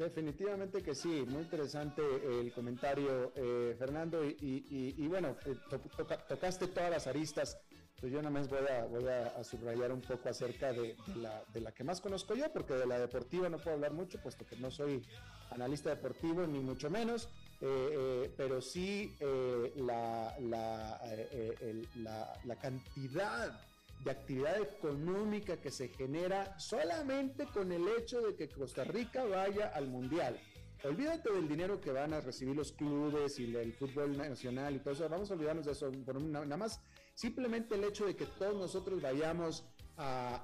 Definitivamente 0.00 0.82
que 0.82 0.94
sí, 0.94 1.26
muy 1.28 1.42
interesante 1.42 2.00
el 2.40 2.50
comentario, 2.54 3.32
eh, 3.36 3.76
Fernando, 3.78 4.24
y, 4.24 5.06
bueno, 5.08 5.36
eh, 5.44 5.54
tocaste 6.26 6.68
todas 6.68 6.90
las 6.90 7.06
aristas, 7.06 7.58
pues 8.00 8.10
yo 8.10 8.16
nada 8.22 8.30
más 8.30 8.48
voy 8.48 8.66
a, 8.66 8.86
voy 8.86 9.06
a, 9.06 9.44
subrayar 9.44 9.92
un 9.92 10.00
poco 10.00 10.30
acerca 10.30 10.72
de, 10.72 10.96
la, 11.16 11.72
que 11.72 11.84
más 11.84 12.00
conozco 12.00 12.34
yo, 12.34 12.50
porque 12.50 12.72
de 12.72 12.86
la 12.86 12.98
deportiva 12.98 13.50
no 13.50 13.58
puedo 13.58 13.76
hablar 13.76 13.92
mucho, 13.92 14.18
puesto 14.22 14.46
que 14.46 14.56
no 14.56 14.70
soy 14.70 15.02
analista 15.50 15.90
deportivo, 15.90 16.46
ni 16.46 16.60
mucho 16.60 16.88
menos, 16.88 17.28
eh, 17.60 18.32
pero 18.38 18.62
sí 18.62 19.14
la, 19.76 20.34
la, 20.40 20.98
la 22.44 22.56
cantidad 22.56 23.52
de 24.04 24.10
actividad 24.10 24.60
económica 24.60 25.56
que 25.58 25.70
se 25.70 25.88
genera 25.88 26.58
solamente 26.58 27.46
con 27.46 27.70
el 27.72 27.86
hecho 27.98 28.20
de 28.20 28.34
que 28.34 28.48
Costa 28.48 28.84
Rica 28.84 29.24
vaya 29.24 29.68
al 29.68 29.88
Mundial. 29.88 30.38
Olvídate 30.82 31.30
del 31.30 31.46
dinero 31.46 31.80
que 31.80 31.92
van 31.92 32.14
a 32.14 32.20
recibir 32.20 32.56
los 32.56 32.72
clubes 32.72 33.38
y 33.38 33.54
el 33.54 33.72
fútbol 33.74 34.16
nacional 34.16 34.74
y 34.74 34.78
todo 34.78 34.94
eso. 34.94 35.08
Vamos 35.08 35.30
a 35.30 35.34
olvidarnos 35.34 35.66
de 35.66 35.72
eso. 35.72 35.90
nada 35.90 36.56
más, 36.56 36.80
simplemente 37.14 37.74
el 37.74 37.84
hecho 37.84 38.06
de 38.06 38.16
que 38.16 38.24
todos 38.24 38.56
nosotros 38.56 39.02
vayamos 39.02 39.64
a 39.98 40.42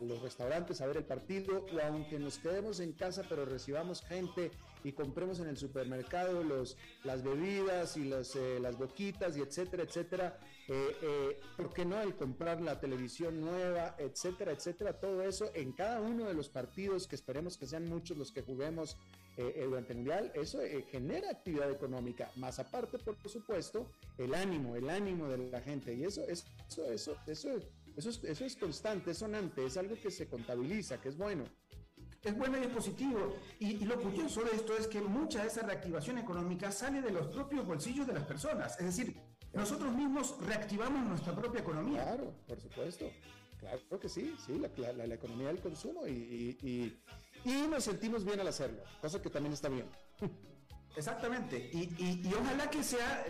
los 0.00 0.22
restaurantes 0.22 0.80
a 0.80 0.86
ver 0.86 0.98
el 0.98 1.04
partido 1.04 1.66
o 1.72 1.80
aunque 1.82 2.18
nos 2.18 2.38
quedemos 2.38 2.80
en 2.80 2.92
casa 2.92 3.24
pero 3.28 3.44
recibamos 3.44 4.02
gente 4.02 4.52
y 4.84 4.92
compremos 4.92 5.40
en 5.40 5.48
el 5.48 5.56
supermercado 5.56 6.42
los, 6.42 6.76
las 7.04 7.22
bebidas 7.22 7.96
y 7.96 8.04
los, 8.04 8.34
eh, 8.36 8.58
las 8.60 8.78
boquitas 8.78 9.36
y 9.36 9.40
etcétera, 9.40 9.82
etcétera. 9.82 10.38
Eh, 10.68 10.96
eh, 11.02 11.40
¿Por 11.56 11.72
qué 11.72 11.84
no 11.84 12.00
el 12.00 12.14
comprar 12.14 12.60
la 12.60 12.78
televisión 12.78 13.40
nueva, 13.40 13.96
etcétera, 13.98 14.52
etcétera? 14.52 14.92
Todo 14.98 15.22
eso 15.22 15.50
en 15.54 15.72
cada 15.72 16.00
uno 16.00 16.26
de 16.26 16.34
los 16.34 16.48
partidos, 16.48 17.06
que 17.06 17.16
esperemos 17.16 17.56
que 17.56 17.66
sean 17.66 17.88
muchos 17.88 18.16
los 18.16 18.32
que 18.32 18.42
juguemos 18.42 18.96
durante 19.38 19.92
el 19.92 19.98
Mundial, 19.98 20.32
eso 20.34 20.58
genera 20.90 21.30
actividad 21.30 21.70
económica, 21.70 22.28
más 22.34 22.58
aparte, 22.58 22.98
por 22.98 23.16
supuesto, 23.28 23.88
el 24.18 24.34
ánimo, 24.34 24.74
el 24.74 24.90
ánimo 24.90 25.28
de 25.28 25.38
la 25.48 25.60
gente. 25.60 25.94
Y 25.94 26.02
eso, 26.02 26.22
eso, 26.22 26.44
eso, 26.90 27.16
eso, 27.24 27.50
eso, 27.96 28.10
es, 28.10 28.24
eso 28.24 28.44
es 28.44 28.56
constante, 28.56 29.12
es 29.12 29.18
sonante, 29.18 29.64
es 29.64 29.76
algo 29.76 29.94
que 29.94 30.10
se 30.10 30.26
contabiliza, 30.26 31.00
que 31.00 31.10
es 31.10 31.16
bueno 31.16 31.44
es 32.22 32.36
bueno 32.36 32.58
y 32.58 32.62
es 32.62 32.68
positivo. 32.68 33.36
Y, 33.58 33.84
lo 33.84 34.00
curioso 34.00 34.42
de 34.42 34.52
esto 34.52 34.76
es 34.76 34.86
que 34.86 35.00
mucha 35.00 35.42
de 35.42 35.48
esa 35.48 35.62
reactivación 35.62 36.18
económica 36.18 36.70
sale 36.70 37.00
de 37.00 37.10
los 37.10 37.28
propios 37.28 37.66
bolsillos 37.66 38.06
de 38.06 38.14
las 38.14 38.24
personas. 38.24 38.78
Es 38.78 38.86
decir, 38.86 39.16
nosotros 39.52 39.94
mismos 39.94 40.36
reactivamos 40.40 41.06
nuestra 41.06 41.34
propia 41.34 41.60
economía. 41.60 42.04
Claro, 42.04 42.34
por 42.46 42.60
supuesto. 42.60 43.10
Claro 43.58 43.98
que 44.00 44.08
sí, 44.08 44.36
sí, 44.46 44.58
la, 44.58 44.92
la, 44.92 45.14
economía 45.14 45.48
del 45.48 45.60
consumo 45.60 46.06
y, 46.06 46.56
y, 46.62 47.02
y, 47.44 47.66
nos 47.68 47.82
sentimos 47.82 48.24
bien 48.24 48.38
al 48.38 48.46
hacerlo, 48.46 48.84
cosa 49.00 49.20
que 49.20 49.30
también 49.30 49.52
está 49.52 49.68
bien. 49.68 49.86
Exactamente, 50.98 51.70
y, 51.72 52.34
ojalá 52.34 52.68
que 52.68 52.82
sea 52.82 53.24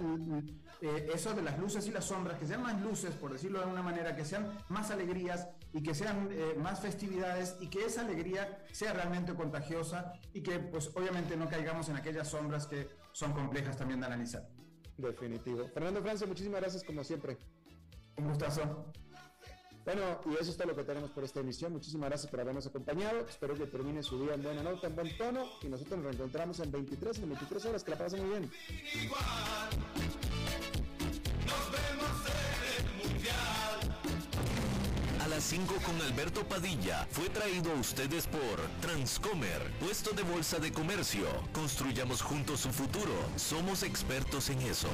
eh, 0.81 1.11
eso 1.13 1.35
de 1.35 1.43
las 1.43 1.59
luces 1.59 1.87
y 1.87 1.91
las 1.91 2.07
sombras, 2.07 2.39
que 2.39 2.47
sean 2.47 2.63
más 2.63 2.81
luces, 2.81 3.15
por 3.15 3.31
decirlo 3.31 3.59
de 3.59 3.65
alguna 3.65 3.83
manera, 3.83 4.17
que 4.17 4.25
sean 4.25 4.57
más 4.71 4.91
alegrías 4.91 5.47
y 5.75 5.83
que 5.83 5.95
sean 5.95 6.31
eh, 6.33 6.55
más 6.57 6.81
festividades 6.81 7.59
y 7.61 7.69
que 7.69 7.85
esa 7.85 8.01
alegría 8.01 8.65
sea 8.73 8.95
realmente 8.95 9.35
contagiosa 9.35 10.15
y 10.33 10.41
que 10.43 10.59
pues 10.59 10.91
obviamente 10.95 11.37
no 11.37 11.47
caigamos 11.47 11.91
en 11.91 11.97
aquellas 11.97 12.29
sombras 12.29 12.67
que 12.67 12.89
son 13.13 13.35
complejas 13.35 13.77
también 13.77 14.01
de 14.01 14.07
analizar. 14.07 14.49
Definitivo. 14.97 15.69
Fernando 15.69 16.01
Francia, 16.01 16.27
muchísimas 16.27 16.63
gracias 16.63 16.83
como 16.83 17.05
siempre. 17.05 17.37
Un 18.17 18.29
gustazo. 18.29 18.91
Bueno, 19.89 20.21
y 20.27 20.35
eso 20.35 20.51
es 20.51 20.57
todo 20.59 20.69
lo 20.69 20.77
que 20.77 20.85
tenemos 20.85 21.11
por 21.13 21.25
esta 21.25 21.41
emisión. 21.41 21.73
Muchísimas 21.73 22.11
gracias 22.11 22.31
por 22.31 22.39
habernos 22.39 22.67
acompañado. 22.67 23.21
Espero 23.27 23.55
que 23.55 23.65
termine 23.65 24.03
su 24.03 24.23
día 24.23 24.35
en 24.35 24.43
buena 24.43 24.63
nota, 24.63 24.87
en 24.87 24.95
buen 24.95 25.17
tono. 25.17 25.49
Y 25.63 25.69
nosotros 25.69 25.97
nos 25.97 26.09
reencontramos 26.09 26.61
en 26.61 26.71
23, 26.71 27.21
en 27.21 27.29
23 27.31 27.65
horas. 27.65 27.85
Que 27.85 27.93
la 27.93 27.97
pasen 27.97 28.21
muy 28.21 28.39
bien. 28.39 28.51
A 35.23 35.29
las 35.29 35.43
5 35.45 35.75
con 35.87 36.03
Alberto 36.03 36.45
Padilla 36.45 37.07
fue 37.11 37.31
traído 37.31 37.73
a 37.73 37.77
ustedes 37.77 38.27
por 38.27 38.61
Transcomer, 38.83 39.73
puesto 39.81 40.11
de 40.11 40.23
bolsa 40.23 40.59
de 40.59 40.71
comercio. 40.71 41.25
Construyamos 41.55 42.21
juntos 42.21 42.61
su 42.61 42.69
futuro. 42.69 43.15
Somos 43.37 43.83
expertos 43.83 44.51
en 44.51 44.61
eso. 44.61 44.89